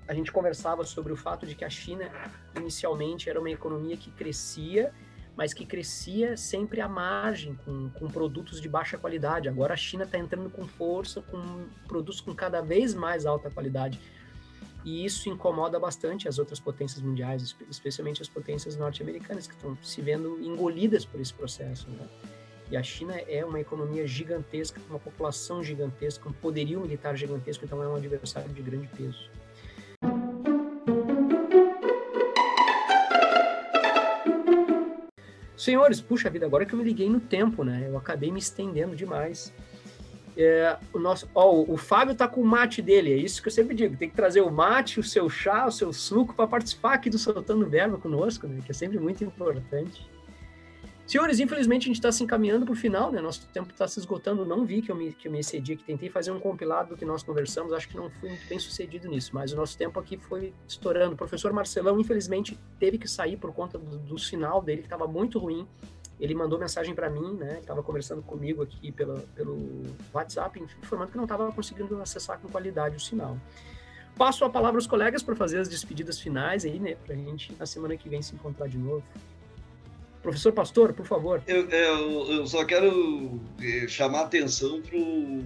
a 0.07 0.13
gente 0.13 0.31
conversava 0.31 0.83
sobre 0.83 1.13
o 1.13 1.15
fato 1.15 1.45
de 1.45 1.53
que 1.53 1.63
a 1.63 1.69
China 1.69 2.11
inicialmente 2.57 3.29
era 3.29 3.39
uma 3.39 3.51
economia 3.51 3.95
que 3.95 4.09
crescia, 4.09 4.91
mas 5.37 5.53
que 5.53 5.65
crescia 5.65 6.35
sempre 6.35 6.81
à 6.81 6.87
margem, 6.87 7.53
com, 7.63 7.91
com 7.91 8.07
produtos 8.07 8.59
de 8.59 8.67
baixa 8.67 8.97
qualidade. 8.97 9.47
Agora 9.47 9.75
a 9.75 9.77
China 9.77 10.05
está 10.05 10.17
entrando 10.17 10.49
com 10.49 10.67
força, 10.67 11.21
com 11.21 11.67
produtos 11.87 12.19
com 12.19 12.33
cada 12.33 12.59
vez 12.59 12.95
mais 12.95 13.27
alta 13.27 13.51
qualidade 13.51 13.99
e 14.85 15.05
isso 15.05 15.29
incomoda 15.29 15.79
bastante 15.79 16.27
as 16.27 16.39
outras 16.39 16.59
potências 16.59 17.01
mundiais, 17.01 17.55
especialmente 17.69 18.21
as 18.21 18.29
potências 18.29 18.75
norte-americanas, 18.77 19.47
que 19.47 19.53
estão 19.53 19.77
se 19.81 20.01
vendo 20.01 20.39
engolidas 20.41 21.05
por 21.05 21.19
esse 21.19 21.33
processo. 21.33 21.89
Né? 21.89 22.07
E 22.71 22.77
a 22.77 22.83
China 22.83 23.15
é 23.27 23.43
uma 23.43 23.59
economia 23.59 24.05
gigantesca, 24.07 24.79
uma 24.89 24.99
população 24.99 25.63
gigantesca, 25.63 26.29
um 26.29 26.33
poderio 26.33 26.79
militar 26.79 27.15
gigantesco, 27.17 27.65
então 27.65 27.83
é 27.83 27.87
um 27.87 27.95
adversário 27.95 28.49
de 28.53 28.61
grande 28.61 28.87
peso. 28.87 29.29
Senhores, 35.57 35.99
puxa 35.99 36.29
vida, 36.29 36.45
agora 36.45 36.65
que 36.65 36.73
eu 36.73 36.79
me 36.79 36.85
liguei 36.85 37.09
no 37.09 37.19
tempo, 37.19 37.65
né? 37.65 37.85
Eu 37.85 37.97
acabei 37.97 38.31
me 38.31 38.39
estendendo 38.39 38.95
demais. 38.95 39.53
É, 40.41 40.77
o 40.93 40.99
nosso, 40.99 41.29
ó, 41.35 41.51
o 41.67 41.75
Fábio 41.75 42.15
tá 42.15 42.25
com 42.25 42.39
o 42.39 42.45
mate 42.45 42.81
dele, 42.81 43.11
é 43.11 43.17
isso 43.17 43.41
que 43.41 43.49
eu 43.49 43.51
sempre 43.51 43.75
digo. 43.75 43.97
Tem 43.97 44.09
que 44.09 44.15
trazer 44.15 44.39
o 44.39 44.49
mate, 44.49 44.97
o 44.97 45.03
seu 45.03 45.29
chá, 45.29 45.67
o 45.67 45.71
seu 45.71 45.91
suco 45.91 46.33
para 46.33 46.47
participar 46.47 46.93
aqui 46.93 47.09
do 47.09 47.17
Soltando 47.17 47.69
Verbo 47.69 47.97
conosco, 47.97 48.47
né? 48.47 48.61
Que 48.65 48.71
é 48.71 48.73
sempre 48.73 48.97
muito 48.97 49.21
importante. 49.21 50.09
Senhores, 51.05 51.41
infelizmente 51.41 51.83
a 51.83 51.87
gente 51.87 51.97
está 51.97 52.09
se 52.09 52.23
encaminhando 52.23 52.65
para 52.65 52.71
o 52.71 52.75
final, 52.75 53.11
né? 53.11 53.19
Nosso 53.19 53.45
tempo 53.47 53.71
está 53.71 53.85
se 53.85 53.99
esgotando. 53.99 54.45
Não 54.45 54.63
vi 54.63 54.81
que 54.81 54.89
eu, 54.89 54.95
me, 54.95 55.11
que 55.11 55.27
eu 55.27 55.31
me 55.31 55.39
excedi, 55.39 55.75
que 55.75 55.83
tentei 55.83 56.09
fazer 56.09 56.31
um 56.31 56.39
compilado 56.39 56.91
do 56.91 56.97
que 56.97 57.03
nós 57.03 57.21
conversamos. 57.21 57.73
Acho 57.73 57.89
que 57.89 57.97
não 57.97 58.09
fui 58.09 58.29
muito 58.29 58.47
bem 58.47 58.59
sucedido 58.59 59.09
nisso, 59.09 59.31
mas 59.33 59.51
o 59.51 59.57
nosso 59.57 59.77
tempo 59.77 59.99
aqui 59.99 60.15
foi 60.15 60.53
estourando. 60.65 61.15
O 61.15 61.17
professor 61.17 61.51
Marcelão, 61.51 61.99
infelizmente, 61.99 62.57
teve 62.79 62.97
que 62.97 63.09
sair 63.09 63.35
por 63.35 63.51
conta 63.51 63.77
do, 63.77 63.97
do 63.97 64.17
sinal 64.17 64.61
dele, 64.61 64.83
que 64.83 64.85
estava 64.85 65.05
muito 65.05 65.37
ruim. 65.37 65.67
Ele 66.19 66.35
mandou 66.35 66.59
mensagem 66.59 66.93
para 66.93 67.09
mim, 67.09 67.33
né? 67.35 67.59
Estava 67.59 67.81
conversando 67.81 68.21
comigo 68.21 68.61
aqui 68.61 68.91
pela, 68.91 69.19
pelo 69.35 69.83
WhatsApp, 70.13 70.61
informando 70.83 71.11
que 71.11 71.17
não 71.17 71.23
estava 71.23 71.51
conseguindo 71.51 72.01
acessar 72.01 72.39
com 72.39 72.49
qualidade 72.49 72.97
o 72.97 72.99
sinal. 72.99 73.37
Passo 74.17 74.43
a 74.43 74.49
palavra 74.49 74.77
aos 74.77 74.87
colegas 74.87 75.23
para 75.23 75.35
fazer 75.35 75.59
as 75.59 75.69
despedidas 75.69 76.19
finais 76.19 76.65
aí, 76.65 76.77
né? 76.77 76.95
Para 77.05 77.15
a 77.15 77.17
gente 77.17 77.55
na 77.57 77.65
semana 77.65 77.95
que 77.95 78.09
vem 78.09 78.21
se 78.21 78.35
encontrar 78.35 78.67
de 78.67 78.77
novo. 78.77 79.03
Professor 80.21 80.51
Pastor, 80.51 80.91
por 80.91 81.05
favor. 81.05 81.41
Eu, 81.47 81.69
eu, 81.69 82.31
eu 82.33 82.47
só 82.47 82.65
quero 82.65 83.39
eh, 83.61 83.87
chamar 83.87 84.23
atenção 84.23 84.81
para 84.81 84.97
o 84.97 85.43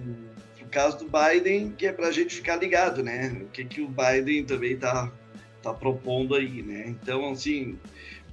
caso 0.74 0.98
do 0.98 1.04
Biden, 1.04 1.70
que 1.70 1.86
é 1.86 1.92
para 1.92 2.08
a 2.08 2.10
gente 2.10 2.34
ficar 2.34 2.56
ligado, 2.56 3.00
né? 3.00 3.42
O 3.42 3.46
que, 3.46 3.64
que 3.64 3.80
o 3.80 3.88
Biden 3.88 4.44
também 4.44 4.72
está 4.72 5.12
tá 5.62 5.72
propondo 5.72 6.34
aí, 6.34 6.62
né? 6.62 6.88
Então, 6.88 7.30
assim, 7.30 7.78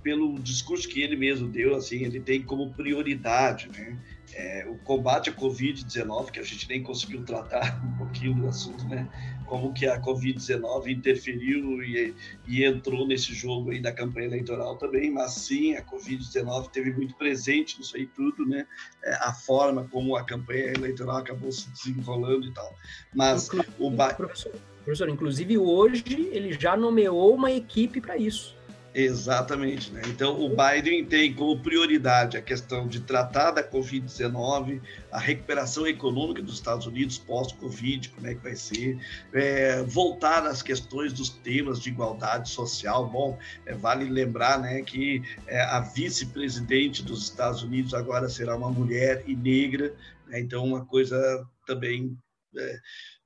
pelo 0.04 0.40
discurso 0.40 0.88
que 0.88 1.02
ele 1.02 1.16
mesmo 1.16 1.48
deu, 1.48 1.76
assim, 1.76 2.04
ele 2.04 2.20
tem 2.20 2.42
como 2.42 2.74
prioridade, 2.74 3.70
né? 3.70 3.98
É, 4.34 4.66
o 4.68 4.78
combate 4.78 5.30
à 5.30 5.34
Covid-19, 5.34 6.32
que 6.32 6.40
a 6.40 6.44
gente 6.44 6.68
nem 6.70 6.82
conseguiu 6.82 7.24
tratar 7.24 7.82
um 7.86 7.98
pouquinho 7.98 8.34
do 8.36 8.48
assunto, 8.48 8.86
né? 8.86 9.08
como 9.52 9.74
que 9.74 9.86
a 9.86 10.00
Covid-19 10.00 10.88
interferiu 10.88 11.84
e, 11.84 12.16
e, 12.48 12.64
entrou 12.64 13.06
nesse 13.06 13.34
jogo 13.34 13.72
aí 13.72 13.82
da 13.82 13.92
campanha 13.92 14.28
eleitoral 14.28 14.78
também, 14.78 15.12
mas 15.12 15.34
sim, 15.34 15.76
a 15.76 15.84
Covid-19 15.84 16.70
teve 16.70 16.94
muito 16.94 17.14
presente 17.16 17.78
nisso 17.78 17.98
aí 17.98 18.08
tudo, 18.08 18.46
né? 18.46 18.66
É, 19.04 19.14
a 19.16 19.34
forma 19.34 19.86
como 19.92 20.16
a 20.16 20.24
campanha 20.24 20.72
eleitoral 20.72 21.18
acabou 21.18 21.52
se 21.52 21.70
desenrolando 21.72 22.48
e 22.48 22.54
tal. 22.54 22.74
Mas 23.14 23.48
inclusive, 23.48 23.74
o... 23.78 23.92
Professor, 23.92 24.54
professor, 24.86 25.10
inclusive 25.10 25.58
hoje 25.58 26.30
ele 26.32 26.54
já 26.54 26.78
nomeou 26.78 27.36
uma 27.36 27.52
equipe 27.52 28.00
para 28.00 28.16
isso. 28.16 28.56
Exatamente, 28.94 29.90
né? 29.92 30.02
Então 30.08 30.38
o 30.44 30.50
Biden 30.50 31.06
tem 31.06 31.34
como 31.34 31.58
prioridade 31.58 32.36
a 32.36 32.42
questão 32.42 32.90
de 32.90 33.00
tratar 33.00 33.52
da 33.52 33.64
Covid-19, 33.64 34.82
a 35.10 35.18
recuperação 35.18 35.88
econômica 35.88 36.42
dos 36.42 36.56
Estados 36.56 36.86
Unidos 36.88 37.18
pós-Covid, 37.18 38.10
como 38.10 38.28
é 38.28 38.36
que 38.36 38.44
vai 38.44 38.56
ser, 38.56 39.00
é, 39.32 39.82
voltar 39.84 40.46
às 40.46 40.62
questões 40.62 41.14
dos 41.14 41.30
temas 41.30 41.80
de 41.82 41.90
igualdade 41.90 42.50
social. 42.50 43.08
Bom, 43.08 43.40
é, 43.66 43.74
vale 43.74 44.10
lembrar, 44.10 44.60
né, 44.60 44.82
que 44.82 45.22
é, 45.48 45.62
a 45.62 45.80
vice-presidente 45.80 47.02
dos 47.02 47.24
Estados 47.24 47.64
Unidos 47.64 47.94
agora 47.94 48.28
será 48.28 48.58
uma 48.58 48.70
mulher 48.70 49.24
e 49.26 49.36
negra, 49.38 49.96
né? 50.28 50.42
então 50.42 50.66
uma 50.66 50.86
coisa 50.86 51.48
também 51.66 52.18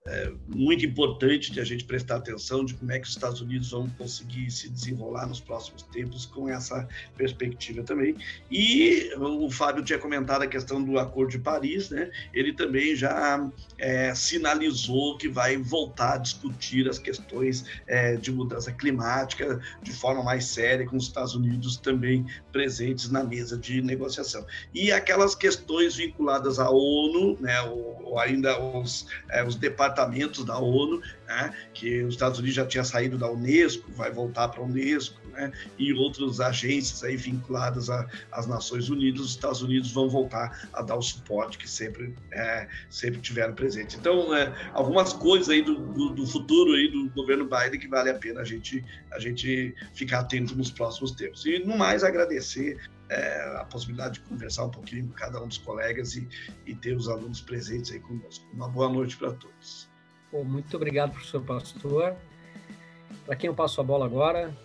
é, 0.08 0.32
muito 0.48 0.86
importante 0.86 1.52
de 1.52 1.60
a 1.60 1.64
gente 1.64 1.84
prestar 1.84 2.18
atenção 2.18 2.64
de 2.64 2.76
como 2.76 2.92
é 2.92 3.00
que 3.00 3.08
os 3.08 3.14
Estados 3.14 3.42
Unidos 3.42 3.72
vão 3.72 3.90
conseguir 3.98 4.52
se 4.52 4.70
desenrolar 4.70 5.26
nos 5.26 5.40
próximos 5.40 5.82
tempos 5.82 6.28
com 6.28 6.48
essa 6.48 6.88
perspectiva 7.18 7.82
também. 7.82 8.16
E 8.52 9.12
o 9.18 9.50
Fábio 9.50 9.84
tinha 9.84 9.98
comentado 9.98 10.44
a 10.44 10.48
questão 10.48 10.84
do 10.84 11.00
Acordo 11.00 11.32
de 11.32 11.40
Paris, 11.40 11.90
né? 11.90 12.12
Ele 12.32 12.54
também 12.54 12.96
já 12.96 13.50
é, 13.80 14.14
sinalizou 14.14 15.18
que 15.18 15.28
vai 15.28 15.58
voltar 15.58 16.14
a 16.14 16.18
discutir 16.18 16.88
as 16.88 17.00
questões 17.00 17.66
é, 17.88 18.16
de 18.16 18.32
mudança 18.32 18.72
climática 18.72 19.60
de 19.82 19.92
forma 19.92 20.22
mais 20.22 20.46
séria, 20.46 20.86
com 20.86 20.98
os 20.98 21.06
Estados 21.06 21.34
Unidos 21.34 21.78
também 21.78 22.28
presentes 22.52 23.10
na 23.10 23.24
mesa 23.24 23.58
de 23.58 23.82
negociação. 23.82 24.46
E 24.72 24.92
aquelas 24.92 25.34
questões 25.34 25.96
vinculadas 25.96 26.60
à 26.60 26.70
ONU, 26.70 27.38
né? 27.40 27.60
Ou, 27.64 28.04
ou 28.04 28.20
ainda 28.20 28.62
os, 28.62 29.08
é, 29.32 29.44
os 29.44 29.56
departamentos 29.56 29.95
departamentos 29.96 30.44
da 30.44 30.60
ONU, 30.60 31.02
né, 31.26 31.54
que 31.74 32.04
os 32.04 32.14
Estados 32.14 32.38
Unidos 32.38 32.56
já 32.56 32.66
tinha 32.66 32.84
saído 32.84 33.18
da 33.18 33.32
Unesco, 33.32 33.90
vai 33.94 34.12
voltar 34.12 34.50
para 34.50 34.62
a 34.62 34.64
Unesco, 34.64 35.20
né, 35.32 35.52
e 35.80 35.94
outras 35.94 36.40
agências 36.40 37.04
aí 37.04 37.16
vinculadas 37.16 37.90
às 37.90 38.46
Nações 38.46 38.90
Unidas, 38.90 39.22
os 39.22 39.32
Estados 39.32 39.62
Unidos 39.62 39.92
vão 39.92 40.10
voltar 40.10 40.70
a 40.74 40.82
dar 40.82 40.96
o 40.96 41.02
suporte 41.02 41.58
que 41.58 41.70
sempre, 41.70 42.14
é, 42.32 42.68
sempre 42.90 43.22
tiveram 43.22 43.54
presente. 43.54 43.96
Então, 43.98 44.36
é, 44.36 44.54
algumas 44.74 45.14
coisas 45.14 45.50
aí 45.50 45.62
do, 45.62 45.76
do, 45.76 46.10
do, 46.10 46.28
futuro 46.28 46.74
aí 46.74 46.90
do 46.90 47.10
governo 47.12 47.46
Biden 47.46 47.80
que 47.80 47.88
vale 47.88 48.10
a 48.10 48.16
pena 48.16 48.42
a 48.42 48.44
gente, 48.44 48.84
a 49.12 49.20
gente 49.20 49.74
ficar 49.94 50.20
atento 50.20 50.56
nos 50.56 50.70
próximos 50.70 51.12
tempos. 51.12 51.46
E, 51.46 51.60
no 51.60 51.78
mais, 51.78 52.04
agradecer 52.04 52.78
é, 53.10 53.58
a 53.58 53.66
possibilidade 53.66 54.16
de 54.16 54.22
conversar 54.22 54.66
um 54.66 54.70
pouquinho 54.70 55.08
com 55.08 55.14
cada 55.14 55.42
um 55.42 55.48
dos 55.48 55.58
colegas 55.58 56.16
e, 56.16 56.28
e 56.66 56.76
ter 56.76 56.96
os 56.96 57.08
alunos 57.08 57.42
presentes 57.42 57.92
aí 57.92 58.00
conosco. 58.00 58.46
Uma 58.54 58.68
boa 58.68 58.90
noite 58.90 59.18
para 59.18 59.32
todos. 59.34 59.90
Pô, 60.32 60.44
muito 60.44 60.76
obrigado, 60.76 61.12
professor 61.12 61.42
Pastor. 61.42 62.16
Para 63.26 63.36
quem 63.36 63.48
eu 63.48 63.54
passo 63.54 63.80
a 63.82 63.84
bola 63.84 64.06
agora? 64.06 64.56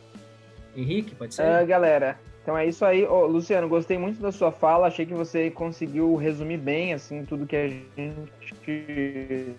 Henrique, 0.76 1.14
pode 1.14 1.34
ser? 1.34 1.42
Uh, 1.42 1.66
galera, 1.66 2.18
então 2.42 2.56
é 2.56 2.66
isso 2.66 2.84
aí. 2.84 3.04
Oh, 3.04 3.26
Luciano, 3.26 3.68
gostei 3.68 3.98
muito 3.98 4.20
da 4.20 4.32
sua 4.32 4.50
fala. 4.50 4.86
Achei 4.86 5.04
que 5.04 5.14
você 5.14 5.50
conseguiu 5.50 6.16
resumir 6.16 6.58
bem 6.58 6.94
assim 6.94 7.24
tudo 7.24 7.46
que 7.46 7.56
a 7.56 7.68
gente 7.68 9.56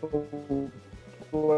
soltou 0.00 0.70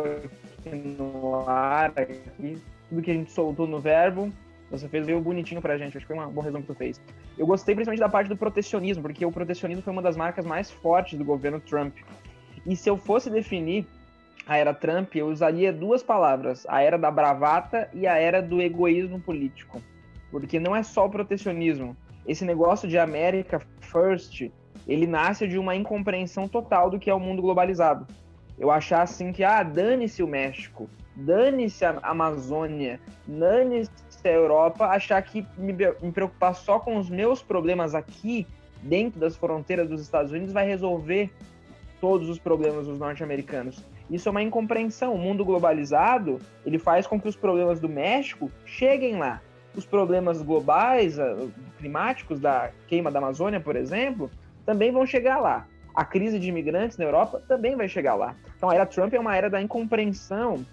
aqui 0.04 0.70
no 0.70 1.48
ar, 1.48 1.92
aqui, 1.96 2.60
tudo 2.88 3.02
que 3.02 3.10
a 3.10 3.14
gente 3.14 3.32
soltou 3.32 3.66
no 3.66 3.80
verbo. 3.80 4.32
Você 4.70 4.88
fez 4.88 5.04
meio 5.04 5.20
bonitinho 5.20 5.60
pra 5.60 5.76
gente, 5.76 5.96
acho 5.96 6.06
que 6.06 6.14
foi 6.14 6.24
um 6.24 6.30
bom 6.30 6.40
resumo 6.40 6.62
que 6.62 6.68
tu 6.68 6.74
fez. 6.74 7.00
Eu 7.36 7.46
gostei 7.46 7.74
principalmente 7.74 8.00
da 8.00 8.08
parte 8.08 8.28
do 8.28 8.36
protecionismo, 8.36 9.02
porque 9.02 9.26
o 9.26 9.32
protecionismo 9.32 9.82
foi 9.82 9.92
uma 9.92 10.02
das 10.02 10.16
marcas 10.16 10.46
mais 10.46 10.70
fortes 10.70 11.18
do 11.18 11.24
governo 11.24 11.58
Trump. 11.60 11.96
E 12.64 12.76
se 12.76 12.88
eu 12.88 12.96
fosse 12.96 13.28
definir 13.28 13.86
a 14.46 14.56
era 14.56 14.72
Trump, 14.72 15.14
eu 15.16 15.26
usaria 15.26 15.72
duas 15.72 16.02
palavras: 16.02 16.64
a 16.68 16.82
era 16.82 16.96
da 16.96 17.10
bravata 17.10 17.88
e 17.92 18.06
a 18.06 18.16
era 18.16 18.40
do 18.40 18.60
egoísmo 18.60 19.20
político. 19.20 19.82
Porque 20.30 20.60
não 20.60 20.74
é 20.74 20.82
só 20.82 21.06
o 21.06 21.10
protecionismo. 21.10 21.96
Esse 22.26 22.44
negócio 22.44 22.88
de 22.88 22.96
America 22.96 23.60
First, 23.80 24.50
ele 24.86 25.06
nasce 25.06 25.48
de 25.48 25.58
uma 25.58 25.74
incompreensão 25.74 26.46
total 26.46 26.90
do 26.90 26.98
que 26.98 27.10
é 27.10 27.14
o 27.14 27.18
mundo 27.18 27.42
globalizado. 27.42 28.06
Eu 28.58 28.70
achar 28.70 29.02
assim 29.02 29.32
que, 29.32 29.42
ah, 29.42 29.62
dane-se 29.62 30.22
o 30.22 30.28
México, 30.28 30.88
dane-se 31.16 31.84
a 31.84 31.98
Amazônia, 32.02 33.00
dane-se 33.26 34.09
a 34.28 34.32
Europa, 34.32 34.86
achar 34.86 35.20
que 35.22 35.46
me, 35.56 35.72
me 35.72 36.12
preocupar 36.12 36.54
só 36.54 36.78
com 36.78 36.96
os 36.96 37.08
meus 37.08 37.42
problemas 37.42 37.94
aqui, 37.94 38.46
dentro 38.82 39.20
das 39.20 39.36
fronteiras 39.36 39.88
dos 39.88 40.00
Estados 40.00 40.32
Unidos, 40.32 40.52
vai 40.52 40.66
resolver 40.66 41.30
todos 42.00 42.28
os 42.28 42.38
problemas 42.38 42.86
dos 42.86 42.98
norte-americanos. 42.98 43.84
Isso 44.10 44.28
é 44.28 44.30
uma 44.30 44.42
incompreensão. 44.42 45.14
O 45.14 45.18
mundo 45.18 45.44
globalizado, 45.44 46.40
ele 46.66 46.78
faz 46.78 47.06
com 47.06 47.20
que 47.20 47.28
os 47.28 47.36
problemas 47.36 47.78
do 47.78 47.88
México 47.88 48.50
cheguem 48.64 49.16
lá. 49.16 49.40
Os 49.76 49.86
problemas 49.86 50.42
globais, 50.42 51.16
climáticos, 51.78 52.40
da 52.40 52.70
queima 52.88 53.10
da 53.10 53.18
Amazônia, 53.18 53.60
por 53.60 53.76
exemplo, 53.76 54.28
também 54.66 54.90
vão 54.90 55.06
chegar 55.06 55.38
lá. 55.38 55.66
A 55.94 56.04
crise 56.04 56.38
de 56.38 56.48
imigrantes 56.48 56.96
na 56.96 57.04
Europa 57.04 57.40
também 57.46 57.76
vai 57.76 57.88
chegar 57.88 58.14
lá. 58.14 58.34
Então 58.56 58.70
a 58.70 58.74
era 58.74 58.86
Trump 58.86 59.12
é 59.14 59.20
uma 59.20 59.36
era 59.36 59.48
da 59.48 59.62
incompreensão 59.62 60.64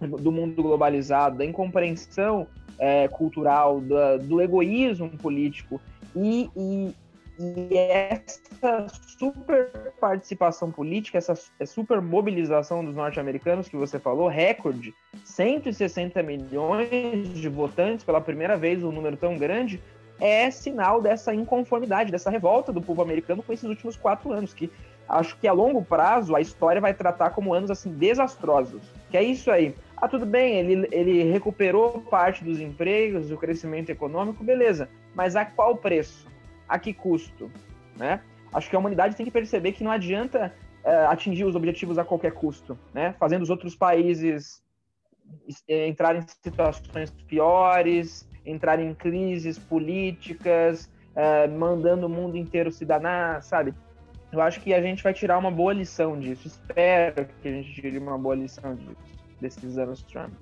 do 0.00 0.30
mundo 0.30 0.62
globalizado, 0.62 1.38
da 1.38 1.44
incompreensão 1.44 2.46
é, 2.78 3.08
cultural, 3.08 3.80
da, 3.80 4.16
do 4.16 4.40
egoísmo 4.40 5.10
político. 5.10 5.80
E, 6.14 6.50
e, 6.56 6.94
e, 7.38 7.76
essa 7.76 8.86
super 9.18 9.92
participação 10.00 10.70
política, 10.70 11.18
essa 11.18 11.34
super 11.66 12.00
mobilização 12.00 12.84
dos 12.84 12.94
norte-americanos 12.94 13.68
que 13.68 13.76
você 13.76 13.98
falou, 13.98 14.28
recorde, 14.28 14.94
160 15.24 16.22
milhões 16.22 17.34
de 17.34 17.48
votantes 17.48 18.04
pela 18.04 18.20
primeira 18.20 18.56
vez, 18.56 18.82
um 18.82 18.92
número 18.92 19.16
tão 19.16 19.36
grande, 19.36 19.80
é 20.20 20.50
sinal 20.50 21.00
dessa 21.00 21.32
inconformidade, 21.32 22.10
dessa 22.10 22.30
revolta 22.30 22.72
do 22.72 22.82
povo 22.82 23.02
americano 23.02 23.42
com 23.42 23.52
esses 23.52 23.68
últimos 23.68 23.96
quatro 23.96 24.32
anos, 24.32 24.52
que 24.52 24.70
acho 25.08 25.36
que 25.38 25.48
a 25.48 25.52
longo 25.52 25.82
prazo 25.82 26.34
a 26.34 26.40
história 26.40 26.80
vai 26.80 26.92
tratar 26.92 27.30
como 27.30 27.54
anos 27.54 27.70
assim 27.70 27.90
desastrosos. 27.90 28.82
Que 29.10 29.16
é 29.16 29.22
isso 29.22 29.50
aí. 29.50 29.74
Ah, 30.00 30.08
tudo 30.08 30.24
bem, 30.24 30.54
ele, 30.54 30.88
ele 30.92 31.24
recuperou 31.24 32.00
parte 32.02 32.44
dos 32.44 32.60
empregos, 32.60 33.28
do 33.28 33.36
crescimento 33.36 33.90
econômico, 33.90 34.44
beleza. 34.44 34.88
Mas 35.14 35.34
a 35.34 35.44
qual 35.44 35.76
preço? 35.76 36.28
A 36.68 36.78
que 36.78 36.92
custo? 36.92 37.50
Né? 37.96 38.20
Acho 38.52 38.70
que 38.70 38.76
a 38.76 38.78
humanidade 38.78 39.16
tem 39.16 39.26
que 39.26 39.32
perceber 39.32 39.72
que 39.72 39.82
não 39.82 39.90
adianta 39.90 40.54
é, 40.84 41.06
atingir 41.06 41.44
os 41.44 41.56
objetivos 41.56 41.98
a 41.98 42.04
qualquer 42.04 42.32
custo, 42.32 42.78
né? 42.94 43.14
Fazendo 43.18 43.42
os 43.42 43.50
outros 43.50 43.74
países 43.74 44.62
é, 45.68 45.88
entrarem 45.88 46.22
em 46.22 46.26
situações 46.42 47.10
piores, 47.26 48.28
entrarem 48.46 48.90
em 48.90 48.94
crises 48.94 49.58
políticas, 49.58 50.88
é, 51.16 51.48
mandando 51.48 52.06
o 52.06 52.08
mundo 52.08 52.36
inteiro 52.36 52.70
se 52.70 52.84
danar, 52.84 53.42
sabe? 53.42 53.74
eu 54.30 54.40
acho 54.40 54.60
que 54.60 54.74
a 54.74 54.82
gente 54.82 55.02
vai 55.02 55.14
tirar 55.14 55.38
uma 55.38 55.50
boa 55.50 55.72
lição 55.72 56.18
disso. 56.18 56.46
Espero 56.46 57.26
que 57.40 57.48
a 57.48 57.50
gente 57.50 57.72
tire 57.72 57.98
uma 57.98 58.18
boa 58.18 58.34
lição 58.34 58.74
disso, 58.74 59.17
desses 59.40 59.78
anos 59.78 60.02
Trump. 60.02 60.32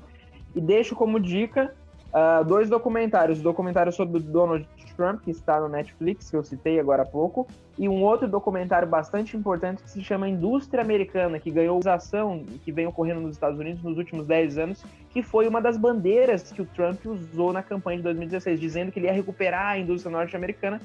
E 0.55 0.61
deixo 0.61 0.94
como 0.94 1.20
dica 1.20 1.74
uh, 2.09 2.44
dois 2.44 2.68
documentários. 2.68 3.40
O 3.40 3.42
documentário 3.42 3.92
sobre 3.92 4.18
o 4.18 4.20
Donald 4.20 4.66
Trump, 4.97 5.22
que 5.22 5.30
está 5.30 5.61
no 5.61 5.68
Netflix, 5.68 6.30
que 6.30 6.36
eu 6.36 6.42
citei 6.42 6.80
agora 6.80 7.03
há 7.03 7.07
pouco, 7.07 7.47
e 7.78 7.88
um 7.88 8.03
outro 8.03 8.26
documentário 8.26 8.88
bastante 8.88 9.36
importante 9.36 9.82
que 9.82 9.90
se 9.90 10.03
chama 10.03 10.26
Indústria 10.28 10.82
Americana, 10.82 11.38
que 11.38 11.51
ganhou 11.51 11.78
usação 11.78 12.44
que 12.64 12.72
vem 12.72 12.86
ocorrendo 12.86 13.20
nos 13.20 13.32
Estados 13.32 13.59
Unidos 13.59 13.82
nos 13.82 13.99
últimos 13.99 14.26
10 14.26 14.59
anos, 14.59 14.84
que 15.11 15.22
foi 15.22 15.47
uma 15.47 15.61
das 15.61 15.76
bandeiras 15.76 16.51
que 16.51 16.62
o 16.62 16.64
Trump 16.64 17.05
usou 17.05 17.53
na 17.53 17.62
campanha 17.62 17.99
de 17.99 18.05
2016, 18.05 18.59
dizendo 18.59 18.90
que 18.90 18.99
ele 18.99 19.07
ia 19.07 19.12
recuperar 19.12 19.72
a 19.72 19.78
indústria 19.78 20.11
norte-americana, 20.11 20.80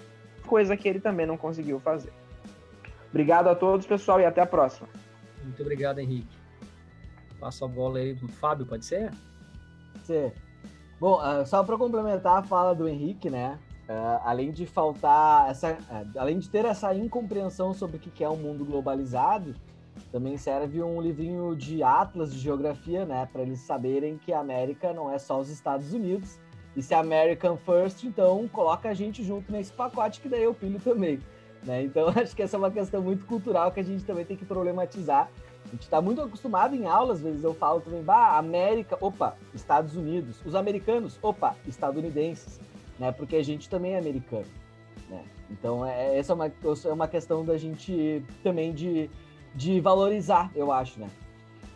coisa 0.45 0.75
que 0.75 0.87
ele 0.87 0.99
também 0.99 1.25
não 1.25 1.37
conseguiu 1.37 1.79
fazer. 1.79 2.11
Obrigado 3.09 3.47
a 3.47 3.55
todos, 3.55 3.85
pessoal, 3.85 4.19
e 4.19 4.25
até 4.25 4.41
a 4.41 4.45
próxima. 4.45 4.87
Muito 5.43 5.61
obrigado, 5.61 5.99
Henrique. 5.99 6.40
Passa 7.41 7.65
a 7.65 7.67
bola 7.67 7.97
aí 7.97 8.15
pro 8.15 8.27
Fábio, 8.27 8.67
pode 8.67 8.85
ser? 8.85 9.11
Sim. 10.03 10.31
Bom, 10.99 11.19
uh, 11.19 11.43
só 11.45 11.63
para 11.63 11.75
complementar 11.75 12.37
a 12.37 12.43
fala 12.43 12.75
do 12.75 12.87
Henrique, 12.87 13.31
né? 13.31 13.57
Uh, 13.89 14.21
além 14.23 14.51
de 14.51 14.67
faltar 14.67 15.49
essa, 15.49 15.73
uh, 15.73 16.19
além 16.19 16.37
de 16.37 16.47
ter 16.47 16.63
essa 16.65 16.93
incompreensão 16.93 17.73
sobre 17.73 17.97
o 17.97 17.99
que 17.99 18.23
é 18.23 18.29
um 18.29 18.37
mundo 18.37 18.63
globalizado, 18.63 19.55
também 20.11 20.37
serve 20.37 20.83
um 20.83 21.01
livrinho 21.01 21.55
de 21.55 21.81
atlas 21.81 22.31
de 22.31 22.39
geografia, 22.39 23.05
né, 23.05 23.27
para 23.31 23.41
eles 23.41 23.59
saberem 23.59 24.17
que 24.17 24.31
a 24.31 24.39
América 24.39 24.93
não 24.93 25.11
é 25.11 25.17
só 25.17 25.39
os 25.39 25.49
Estados 25.49 25.93
Unidos. 25.93 26.39
E 26.75 26.81
se 26.81 26.93
é 26.93 26.97
American 26.97 27.57
First, 27.57 28.03
então 28.03 28.47
coloca 28.47 28.87
a 28.87 28.93
gente 28.93 29.23
junto 29.23 29.51
nesse 29.51 29.73
pacote 29.73 30.21
que 30.21 30.29
daí 30.29 30.43
eu 30.43 30.53
pilho 30.53 30.79
também. 30.79 31.19
Né? 31.63 31.83
Então 31.83 32.07
acho 32.15 32.35
que 32.35 32.43
essa 32.43 32.55
é 32.55 32.59
uma 32.59 32.71
questão 32.71 33.01
muito 33.01 33.25
cultural 33.25 33.71
que 33.71 33.79
a 33.79 33.83
gente 33.83 34.03
também 34.05 34.25
tem 34.25 34.37
que 34.37 34.45
problematizar. 34.45 35.29
A 35.71 35.73
gente 35.73 35.83
está 35.83 36.01
muito 36.01 36.21
acostumado 36.21 36.75
em 36.75 36.85
aulas, 36.85 37.17
às 37.17 37.23
vezes 37.23 37.43
eu 37.43 37.53
falo 37.53 37.79
também, 37.79 38.03
bah, 38.03 38.37
América, 38.37 38.97
opa, 38.99 39.37
Estados 39.53 39.95
Unidos. 39.95 40.41
Os 40.45 40.53
americanos, 40.53 41.17
opa, 41.21 41.55
estadunidenses 41.65 42.59
né? 43.01 43.11
Porque 43.11 43.35
a 43.35 43.43
gente 43.43 43.67
também 43.67 43.95
é 43.95 43.97
americano, 43.97 44.45
né? 45.09 45.23
Então, 45.49 45.83
é, 45.83 46.19
essa 46.19 46.33
é 46.33 46.35
uma, 46.35 46.45
é 46.45 46.93
uma 46.93 47.07
questão 47.07 47.43
da 47.43 47.57
gente 47.57 48.23
também 48.43 48.71
de, 48.71 49.09
de 49.55 49.81
valorizar, 49.81 50.51
eu 50.55 50.71
acho, 50.71 50.99
né? 50.99 51.09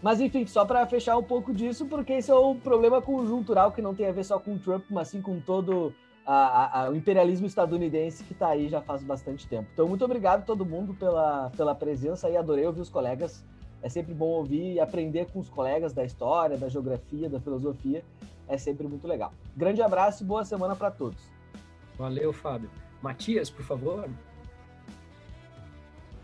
Mas, 0.04 0.22
enfim, 0.22 0.46
só 0.46 0.64
para 0.64 0.86
fechar 0.86 1.18
um 1.18 1.24
pouco 1.24 1.52
disso, 1.52 1.88
porque 1.88 2.14
esse 2.14 2.30
é 2.30 2.36
um 2.36 2.60
problema 2.60 3.02
conjuntural 3.02 3.72
que 3.72 3.82
não 3.82 3.96
tem 3.96 4.08
a 4.08 4.12
ver 4.12 4.24
só 4.24 4.38
com 4.38 4.54
o 4.54 4.60
Trump, 4.60 4.86
mas 4.92 5.08
sim 5.08 5.20
com 5.20 5.40
todo 5.40 5.92
a, 6.24 6.84
a, 6.84 6.90
o 6.92 6.96
imperialismo 6.96 7.48
estadunidense 7.48 8.24
que 8.24 8.34
está 8.34 8.50
aí 8.50 8.70
já 8.70 8.82
faz 8.82 9.02
bastante 9.02 9.48
tempo. 9.48 9.68
Então, 9.74 9.88
muito 9.88 10.06
obrigado 10.06 10.46
todo 10.46 10.64
mundo 10.64 10.94
pela, 10.94 11.50
pela 11.58 11.74
presença 11.74 12.30
e 12.30 12.38
adorei 12.38 12.68
ouvir 12.68 12.82
os 12.82 12.90
colegas. 12.90 13.44
É 13.86 13.90
sempre 13.90 14.16
bom 14.16 14.30
ouvir 14.30 14.74
e 14.74 14.80
aprender 14.80 15.28
com 15.28 15.38
os 15.38 15.48
colegas 15.48 15.94
da 15.94 16.04
história, 16.04 16.58
da 16.58 16.68
geografia, 16.68 17.30
da 17.30 17.40
filosofia 17.40 18.04
é 18.48 18.58
sempre 18.58 18.88
muito 18.88 19.08
legal. 19.08 19.32
Grande 19.56 19.80
abraço 19.80 20.24
e 20.24 20.26
boa 20.26 20.44
semana 20.44 20.76
para 20.76 20.90
todos. 20.90 21.32
Valeu, 21.96 22.34
Fábio. 22.34 22.68
Matias, 23.00 23.52
por 23.52 23.64
favor. 23.64 24.10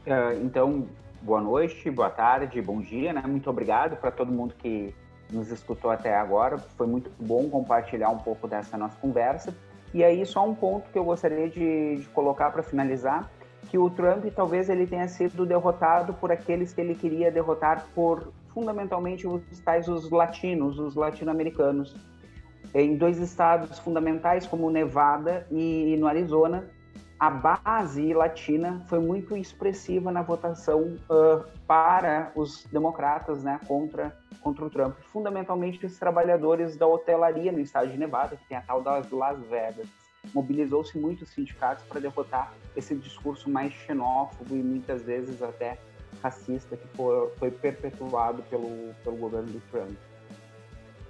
Uh, 0.08 0.44
então, 0.44 0.88
boa 1.22 1.40
noite, 1.40 1.92
boa 1.92 2.10
tarde, 2.10 2.60
bom 2.64 2.82
dia, 2.82 3.14
né? 3.14 3.22
Muito 3.28 3.48
obrigado 3.48 3.96
para 3.96 4.10
todo 4.10 4.32
mundo 4.32 4.56
que 4.58 4.92
nos 5.32 5.52
escutou 5.52 5.92
até 5.92 6.16
agora. 6.16 6.58
Foi 6.58 6.88
muito 6.88 7.12
bom 7.20 7.48
compartilhar 7.48 8.10
um 8.10 8.18
pouco 8.18 8.48
dessa 8.48 8.76
nossa 8.76 8.98
conversa. 9.00 9.56
E 9.94 10.04
aí, 10.04 10.26
só 10.26 10.44
um 10.50 10.56
ponto 10.56 10.90
que 10.90 10.98
eu 10.98 11.04
gostaria 11.04 11.48
de, 11.48 11.98
de 11.98 12.10
colocar 12.10 12.50
para 12.50 12.64
finalizar, 12.64 13.30
que 13.72 13.78
o 13.78 13.90
Trump 13.90 14.26
talvez 14.36 14.70
ele 14.70 14.86
tenha 14.86 15.08
sido 15.08 15.46
derrotado 15.46 16.14
por 16.16 16.30
aqueles 16.30 16.74
que 16.74 16.82
ele 16.82 16.94
queria 16.94 17.32
derrotar 17.32 17.88
por 17.96 18.34
fundamentalmente 18.54 19.26
os 19.26 19.42
tais 19.62 19.88
os 19.88 20.12
latinos, 20.12 20.78
os 20.78 20.94
latino-americanos 20.94 21.96
em 22.74 22.98
dois 22.98 23.18
estados 23.18 23.80
fundamentais 23.80 24.46
como 24.46 24.70
Nevada 24.70 25.48
e, 25.50 25.96
no 25.98 26.06
Arizona, 26.06 26.70
a 27.18 27.30
base 27.30 28.14
latina 28.14 28.84
foi 28.90 29.00
muito 29.00 29.38
expressiva 29.38 30.12
na 30.12 30.22
votação 30.22 30.98
uh, 31.10 31.46
para 31.66 32.34
os 32.36 32.66
democratas, 32.66 33.42
né, 33.42 33.58
contra 33.68 34.18
contra 34.42 34.66
o 34.66 34.70
Trump. 34.70 34.98
Fundamentalmente 35.14 35.86
os 35.86 35.98
trabalhadores 35.98 36.76
da 36.76 36.88
hotelaria 36.88 37.52
no 37.52 37.60
estado 37.60 37.90
de 37.90 37.98
Nevada, 37.98 38.36
que 38.36 38.48
tem 38.48 38.58
a 38.58 38.62
tal 38.62 38.82
das 38.82 39.10
Las 39.12 39.40
Vegas. 39.48 40.01
Mobilizou-se 40.34 40.98
muitos 40.98 41.30
sindicatos 41.30 41.84
para 41.86 42.00
derrotar 42.00 42.54
esse 42.76 42.96
discurso 42.96 43.50
mais 43.50 43.74
xenófobo 43.74 44.56
e 44.56 44.62
muitas 44.62 45.02
vezes 45.04 45.42
até 45.42 45.78
racista 46.22 46.78
que 46.78 46.88
foi, 46.96 47.52
perpetuado 47.52 48.44
pelo, 48.44 48.94
pelo 49.04 49.18
governo 49.18 49.52
do 49.52 49.60
Trump. 49.72 49.98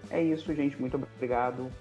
É 0.09 0.21
isso, 0.21 0.53
gente. 0.53 0.79
Muito 0.79 0.95
obrigado. 0.95 1.71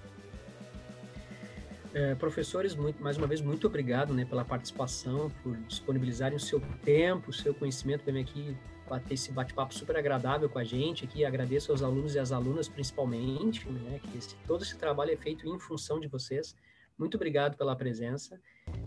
É, 1.93 2.15
professores, 2.15 2.73
muito, 2.73 3.03
mais 3.03 3.17
uma 3.17 3.27
vez, 3.27 3.41
muito 3.41 3.67
obrigado 3.67 4.13
né, 4.13 4.23
pela 4.23 4.45
participação, 4.45 5.29
por 5.43 5.57
disponibilizarem 5.57 6.37
o 6.37 6.39
seu 6.39 6.61
tempo, 6.83 7.31
o 7.31 7.33
seu 7.33 7.53
conhecimento 7.53 8.05
vir 8.05 8.21
aqui 8.21 8.55
bater 8.87 9.13
esse 9.13 9.31
bate-papo 9.31 9.73
super 9.73 9.95
agradável 9.95 10.49
com 10.49 10.59
a 10.59 10.63
gente 10.63 11.05
aqui. 11.05 11.23
Agradeço 11.25 11.71
aos 11.71 11.81
alunos 11.81 12.15
e 12.15 12.19
às 12.19 12.31
alunas, 12.31 12.67
principalmente, 12.67 13.67
né, 13.69 13.99
que 14.03 14.17
esse, 14.17 14.35
todo 14.47 14.63
esse 14.63 14.77
trabalho 14.77 15.11
é 15.11 15.17
feito 15.17 15.47
em 15.47 15.59
função 15.59 15.99
de 15.99 16.07
vocês. 16.07 16.55
Muito 17.01 17.15
obrigado 17.15 17.57
pela 17.57 17.75
presença. 17.75 18.39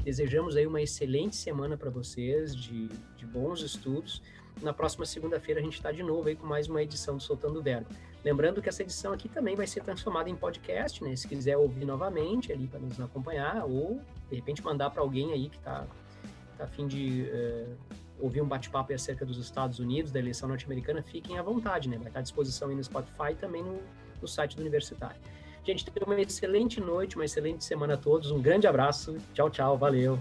Desejamos 0.04 0.54
aí 0.54 0.64
uma 0.68 0.80
excelente 0.80 1.34
semana 1.34 1.76
para 1.76 1.90
vocês, 1.90 2.54
de, 2.54 2.86
de 3.16 3.26
bons 3.26 3.60
estudos. 3.60 4.22
Na 4.62 4.72
próxima 4.72 5.04
segunda-feira 5.04 5.60
a 5.60 5.64
gente 5.64 5.74
está 5.74 5.90
de 5.90 6.00
novo 6.00 6.28
aí 6.28 6.36
com 6.36 6.46
mais 6.46 6.68
uma 6.68 6.80
edição 6.80 7.16
do 7.16 7.20
Soltando 7.20 7.58
o 7.58 7.62
Verbo. 7.62 7.88
Lembrando 8.24 8.62
que 8.62 8.68
essa 8.68 8.84
edição 8.84 9.12
aqui 9.12 9.28
também 9.28 9.56
vai 9.56 9.66
ser 9.66 9.82
transformada 9.82 10.30
em 10.30 10.36
podcast, 10.36 11.02
né? 11.02 11.16
Se 11.16 11.26
quiser 11.26 11.56
ouvir 11.56 11.84
novamente 11.84 12.52
ali 12.52 12.68
para 12.68 12.78
nos 12.78 13.00
acompanhar, 13.00 13.64
ou 13.64 14.00
de 14.30 14.36
repente 14.36 14.62
mandar 14.62 14.90
para 14.90 15.02
alguém 15.02 15.32
aí 15.32 15.48
que 15.48 15.56
está 15.56 15.84
tá 16.56 16.64
a 16.66 16.68
fim 16.68 16.86
de 16.86 17.22
uh, 17.22 17.76
ouvir 18.20 18.40
um 18.40 18.46
bate-papo 18.46 18.92
acerca 18.92 19.26
dos 19.26 19.38
Estados 19.38 19.80
Unidos, 19.80 20.12
da 20.12 20.20
eleição 20.20 20.48
norte-americana, 20.48 21.02
fiquem 21.02 21.36
à 21.36 21.42
vontade, 21.42 21.88
né? 21.88 21.98
Vai 21.98 22.06
estar 22.06 22.20
à 22.20 22.22
disposição 22.22 22.68
aí 22.68 22.76
no 22.76 22.84
Spotify 22.84 23.32
e 23.32 23.34
também 23.34 23.64
no, 23.64 23.82
no 24.22 24.28
site 24.28 24.54
do 24.54 24.60
Universitário. 24.60 25.20
Gente, 25.64 25.84
tenha 25.86 26.04
uma 26.04 26.20
excelente 26.20 26.78
noite, 26.78 27.16
uma 27.16 27.24
excelente 27.24 27.64
semana 27.64 27.94
a 27.94 27.96
todos. 27.96 28.30
Um 28.30 28.40
grande 28.40 28.66
abraço. 28.66 29.16
Tchau, 29.32 29.48
tchau. 29.48 29.78
Valeu. 29.78 30.18